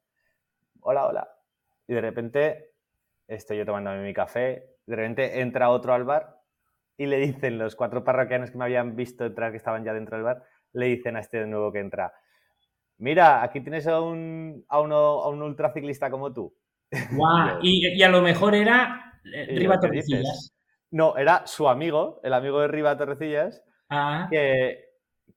Hola, 0.79 1.07
hola. 1.07 1.29
Y 1.89 1.93
de 1.93 1.99
repente 1.99 2.76
estoy 3.27 3.57
yo 3.57 3.65
tomándome 3.65 4.03
mi 4.03 4.13
café, 4.13 4.65
de 4.85 4.95
repente 4.95 5.41
entra 5.41 5.69
otro 5.69 5.93
al 5.93 6.03
bar 6.03 6.37
y 6.97 7.05
le 7.05 7.17
dicen 7.17 7.57
los 7.57 7.75
cuatro 7.75 8.03
parroquianos 8.03 8.51
que 8.51 8.57
me 8.57 8.65
habían 8.65 8.95
visto 8.95 9.25
entrar, 9.25 9.51
que 9.51 9.57
estaban 9.57 9.83
ya 9.83 9.93
dentro 9.93 10.17
del 10.17 10.23
bar, 10.23 10.43
le 10.73 10.87
dicen 10.87 11.15
a 11.15 11.19
este 11.19 11.39
de 11.39 11.47
nuevo 11.47 11.71
que 11.71 11.79
entra, 11.79 12.13
mira, 12.97 13.43
aquí 13.43 13.61
tienes 13.61 13.87
a 13.87 14.01
un, 14.01 14.65
a 14.69 14.79
uno, 14.79 14.95
a 14.95 15.29
un 15.29 15.41
ultraciclista 15.41 16.09
como 16.09 16.33
tú. 16.33 16.53
y, 17.61 18.01
a 18.01 18.09
lo 18.09 18.21
mejor 18.21 18.55
era 18.55 19.19
eh, 19.33 19.55
Riva 19.55 19.79
Torrecillas. 19.79 20.53
No, 20.91 21.17
era 21.17 21.45
su 21.45 21.67
amigo, 21.67 22.21
el 22.23 22.33
amigo 22.33 22.61
de 22.61 22.69
Riva 22.69 22.97
Torrecillas, 22.97 23.61
ah. 23.89 24.27
que, 24.31 24.85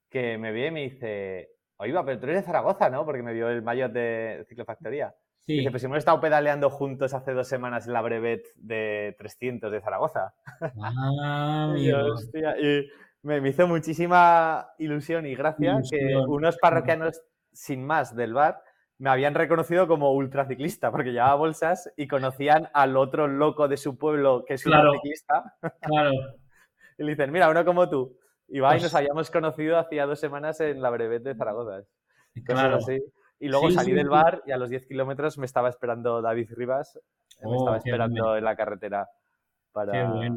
que 0.09 0.38
me 0.38 0.53
ve 0.53 0.66
y 0.66 0.70
me 0.70 0.82
dice, 0.82 1.51
oiga, 1.76 2.05
pero 2.05 2.20
tú 2.20 2.26
eres 2.26 2.36
de 2.36 2.47
Zaragoza, 2.47 2.88
¿no? 2.88 3.05
Porque 3.05 3.22
me 3.22 3.32
vio 3.32 3.49
el 3.51 3.62
mayor 3.62 3.91
de 3.91 4.45
Ciclofactoría. 4.49 5.14
Dice, 5.47 5.70
pues 5.70 5.82
si 5.82 5.86
hemos 5.86 5.99
estado 5.99 6.20
pedaleando 6.20 6.70
juntos 6.70 7.12
hace 7.12 7.32
dos 7.32 7.49
semanas 7.49 7.86
en 7.86 7.93
la 7.93 8.03
brevet 8.03 8.47
de 8.55 9.16
300 9.18 9.72
de 9.72 9.80
Zaragoza. 9.80 10.34
Ah, 10.80 11.74
y, 11.76 11.88
y 11.88 12.86
me, 13.22 13.49
hizo 13.49 13.66
muchísima 13.66 14.68
ilusión 14.78 15.26
y 15.26 15.34
gracia 15.34 15.80
que 15.91 16.16
unos 16.16 16.57
parroquianos 16.59 17.22
sin 17.53 17.84
más 17.84 18.14
del 18.14 18.34
bar 18.34 18.62
me 18.99 19.11
habían 19.11 19.34
reconocido 19.34 19.88
como 19.88 20.12
ultraciclista 20.12 20.91
porque 20.91 21.12
llevaba 21.12 21.34
bolsas 21.34 21.91
y 21.97 22.07
conocían 22.07 22.68
al 22.74 22.97
otro 22.97 23.26
loco 23.26 23.66
de 23.66 23.78
su 23.78 23.97
pueblo 23.97 24.45
que 24.47 24.55
es 24.55 24.66
ultraciclista. 24.66 25.57
Claro. 25.80 26.12
y 26.99 27.05
le 27.05 27.11
dicen, 27.12 27.32
mira, 27.32 27.49
uno 27.49 27.64
como 27.64 27.88
tú. 27.88 28.18
Y 28.47 28.61
va 28.61 28.70
y 28.70 28.72
pues 28.74 28.84
nos 28.84 28.95
habíamos 28.95 29.30
conocido 29.30 29.78
hacía 29.78 30.07
dos 30.07 30.20
semanas 30.20 30.61
en 30.61 30.82
la 30.82 30.91
brevet 30.91 31.22
de 31.22 31.34
Zaragoza. 31.34 31.82
Claro. 32.45 32.78
Y 33.41 33.49
luego 33.49 33.70
salí 33.70 33.93
del 33.93 34.11
bar 34.11 34.43
y 34.47 34.53
a 34.53 34.59
los 34.59 34.68
10 34.68 34.86
kilómetros 34.86 35.38
me 35.38 35.47
estaba 35.47 35.70
esperando 35.70 36.20
David 36.20 36.51
Rivas. 36.55 37.01
me 37.43 37.49
oh, 37.49 37.57
estaba 37.57 37.76
esperando 37.78 38.36
en 38.36 38.45
la 38.45 38.55
carretera 38.55 39.09
para 39.72 40.28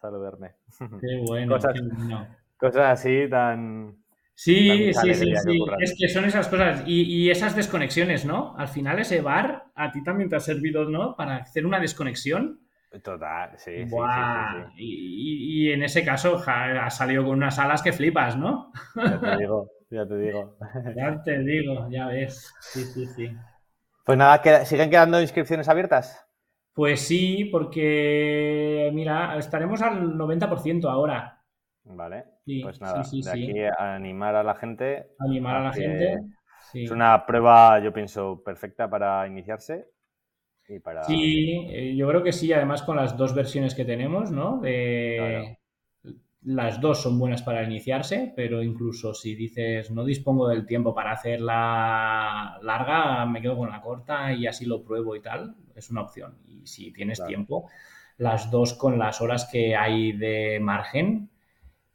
saludarme. 0.00 0.52
Qué 1.00 1.22
bueno. 1.26 1.58
Cosas, 2.56 3.00
así 3.00 3.28
tan. 3.28 3.96
Sí, 4.34 4.92
sí, 4.94 5.14
sí, 5.14 5.36
sí. 5.36 5.58
Es 5.80 5.96
que 5.98 6.08
son 6.08 6.24
esas 6.24 6.46
cosas 6.48 6.84
y, 6.86 7.28
esas 7.28 7.56
desconexiones, 7.56 8.24
¿no? 8.24 8.56
Al 8.56 8.68
final 8.68 9.00
ese 9.00 9.20
bar 9.20 9.64
a 9.74 9.90
ti 9.90 10.02
también 10.04 10.30
te 10.30 10.36
ha 10.36 10.40
servido, 10.40 10.84
¿no? 10.88 11.16
Para 11.16 11.38
hacer 11.38 11.66
una 11.66 11.80
desconexión. 11.80 12.60
Total, 13.02 13.52
sí, 13.56 13.86
sí, 13.88 13.96
y, 14.76 15.66
y, 15.66 15.72
en 15.72 15.82
ese 15.82 16.04
caso 16.04 16.42
ha 16.46 16.90
salido 16.90 17.24
con 17.24 17.32
unas 17.38 17.58
alas 17.58 17.82
que 17.82 17.90
flipas, 17.90 18.36
¿no? 18.36 18.70
Ya 18.94 19.18
te 19.18 19.36
digo. 19.38 19.70
Ya 19.92 20.06
te 20.06 20.16
digo. 20.16 20.56
Ya 20.96 21.22
te 21.22 21.38
digo, 21.40 21.86
ya 21.90 22.06
ves. 22.06 22.50
Sí, 22.60 22.82
sí, 22.84 23.06
sí. 23.06 23.30
Pues 24.04 24.16
nada, 24.16 24.64
¿siguen 24.64 24.88
quedando 24.88 25.20
inscripciones 25.20 25.68
abiertas? 25.68 26.26
Pues 26.72 27.02
sí, 27.02 27.44
porque 27.52 28.90
mira, 28.94 29.36
estaremos 29.36 29.82
al 29.82 30.14
90% 30.14 30.88
ahora. 30.88 31.44
Vale, 31.84 32.24
pues 32.62 32.80
nada, 32.80 33.02
de 33.02 33.30
aquí 33.30 33.60
a 33.60 33.94
animar 33.94 34.34
a 34.34 34.42
la 34.42 34.54
gente. 34.54 35.08
Animar 35.18 35.56
a, 35.56 35.62
la 35.64 35.72
gente. 35.72 36.18
Es 36.72 36.90
una 36.90 37.26
prueba, 37.26 37.78
yo 37.80 37.92
pienso, 37.92 38.42
perfecta 38.42 38.88
para 38.88 39.26
iniciarse. 39.26 39.90
Y 40.68 40.78
para... 40.78 41.04
Sí, 41.04 41.66
eh, 41.70 41.94
yo 41.94 42.08
creo 42.08 42.22
que 42.22 42.32
sí, 42.32 42.50
además 42.52 42.82
con 42.82 42.96
las 42.96 43.16
dos 43.18 43.34
versiones 43.34 43.74
que 43.74 43.84
tenemos, 43.84 44.30
¿no? 44.30 44.58
De, 44.60 45.58
las 46.44 46.80
dos 46.80 47.02
son 47.02 47.18
buenas 47.18 47.42
para 47.42 47.62
iniciarse, 47.62 48.32
pero 48.34 48.62
incluso 48.62 49.14
si 49.14 49.34
dices 49.34 49.90
no 49.90 50.04
dispongo 50.04 50.48
del 50.48 50.66
tiempo 50.66 50.94
para 50.94 51.12
hacerla 51.12 52.58
larga, 52.62 53.24
me 53.26 53.40
quedo 53.40 53.56
con 53.56 53.70
la 53.70 53.80
corta 53.80 54.32
y 54.32 54.46
así 54.46 54.66
lo 54.66 54.82
pruebo 54.82 55.14
y 55.14 55.20
tal, 55.20 55.54
es 55.74 55.90
una 55.90 56.02
opción. 56.02 56.36
Y 56.48 56.66
si 56.66 56.92
tienes 56.92 57.24
tiempo, 57.24 57.68
las 58.18 58.50
dos 58.50 58.74
con 58.74 58.98
las 58.98 59.20
horas 59.20 59.48
que 59.50 59.76
hay 59.76 60.12
de 60.12 60.58
margen 60.60 61.30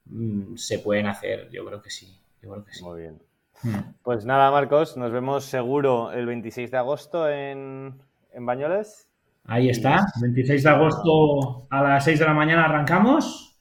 mm, 0.05 0.55
se 0.55 0.79
pueden 0.79 1.07
hacer, 1.07 1.49
yo 1.51 1.65
creo 1.65 1.81
que 1.81 1.89
sí. 1.89 2.17
Yo 2.41 2.51
creo 2.51 2.63
que 2.63 2.73
sí. 2.73 2.83
Muy 2.83 3.01
bien. 3.01 3.19
Hmm. 3.63 3.95
Pues 4.03 4.25
nada, 4.25 4.49
Marcos, 4.51 4.95
nos 4.95 5.11
vemos 5.11 5.43
seguro 5.43 6.11
el 6.11 6.25
26 6.25 6.71
de 6.71 6.77
agosto 6.77 7.29
en, 7.29 7.95
en 8.31 8.45
Bañoles. 8.45 9.09
Ahí 9.43 9.69
está, 9.69 10.05
26 10.21 10.63
de 10.63 10.69
agosto 10.69 11.67
a 11.69 11.81
las 11.81 12.03
6 12.03 12.19
de 12.19 12.25
la 12.25 12.33
mañana 12.33 12.65
arrancamos. 12.65 13.56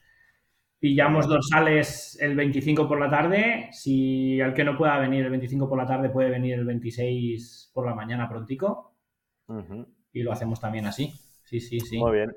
Pillamos 0.86 1.26
dorsales 1.26 2.16
el 2.20 2.36
25 2.36 2.86
por 2.86 3.00
la 3.00 3.10
tarde. 3.10 3.70
Si 3.72 4.40
al 4.40 4.54
que 4.54 4.62
no 4.62 4.78
pueda 4.78 4.96
venir 5.00 5.24
el 5.24 5.30
25 5.30 5.68
por 5.68 5.76
la 5.76 5.84
tarde 5.84 6.10
puede 6.10 6.30
venir 6.30 6.54
el 6.54 6.64
26 6.64 7.72
por 7.74 7.86
la 7.86 7.94
mañana 7.96 8.28
prontico. 8.28 8.94
Y 10.12 10.22
lo 10.22 10.30
hacemos 10.30 10.60
también 10.60 10.86
así. 10.86 11.12
Sí, 11.42 11.58
sí, 11.58 11.80
sí. 11.80 11.98
Muy 11.98 12.12
bien. 12.12 12.36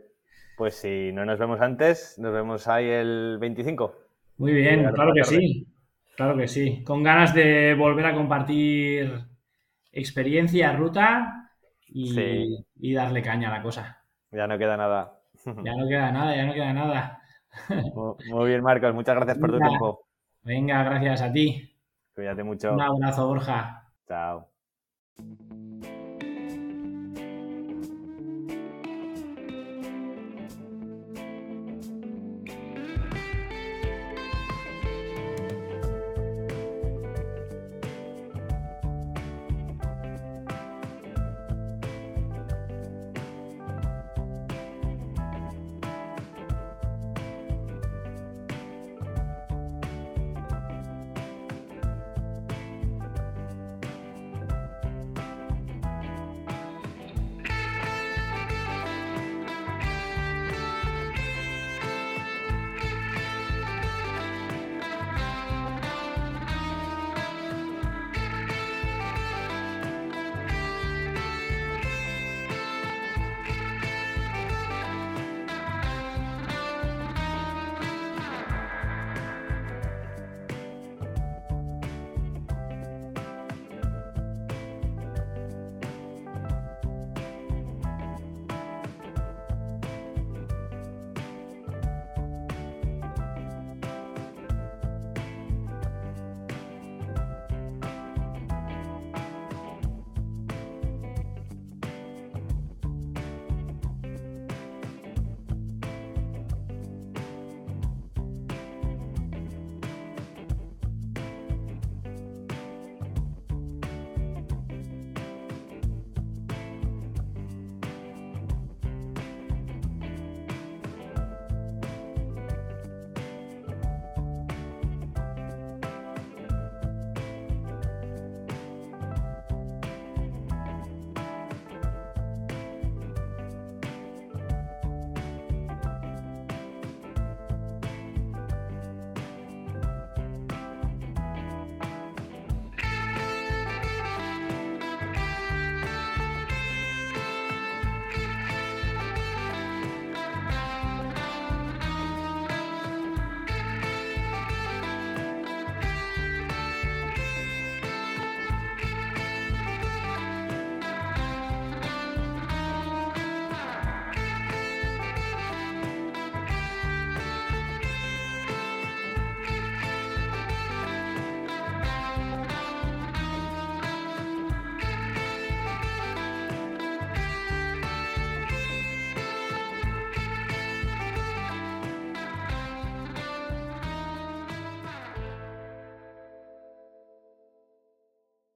Pues 0.57 0.73
si 0.73 1.11
no 1.13 1.25
nos 1.25 1.37
vemos 1.37 1.61
antes, 1.61 2.17
nos 2.17 2.33
vemos 2.33 2.67
ahí 2.67 2.87
el 2.87 3.37
25. 3.39 3.95
Muy 4.39 4.53
bien, 4.53 4.91
claro 4.95 5.13
que 5.13 5.23
sí. 5.23 5.67
Claro 6.15 6.35
que 6.35 6.47
sí. 6.47 6.83
Con 6.83 7.03
ganas 7.03 7.35
de 7.35 7.75
volver 7.75 8.07
a 8.07 8.15
compartir 8.15 9.13
experiencia, 9.91 10.73
ruta 10.73 11.51
y, 11.85 12.65
y 12.79 12.93
darle 12.95 13.21
caña 13.21 13.49
a 13.49 13.57
la 13.59 13.61
cosa. 13.61 14.03
Ya 14.31 14.47
no 14.47 14.57
queda 14.57 14.75
nada. 14.75 15.21
Ya 15.45 15.75
no 15.75 15.87
queda 15.87 16.11
nada, 16.11 16.35
ya 16.35 16.47
no 16.47 16.53
queda 16.55 16.73
nada. 16.73 17.21
Muy 18.29 18.47
bien, 18.47 18.61
Marcos. 18.61 18.93
Muchas 18.93 19.15
gracias 19.15 19.37
por 19.37 19.51
tu 19.51 19.59
tiempo. 19.59 20.05
Venga, 20.43 20.83
gracias 20.83 21.21
a 21.21 21.31
ti. 21.31 21.75
Cuídate 22.15 22.43
mucho. 22.43 22.73
Un 22.73 22.81
abrazo, 22.81 23.27
Borja. 23.27 23.91
Chao. 24.07 24.49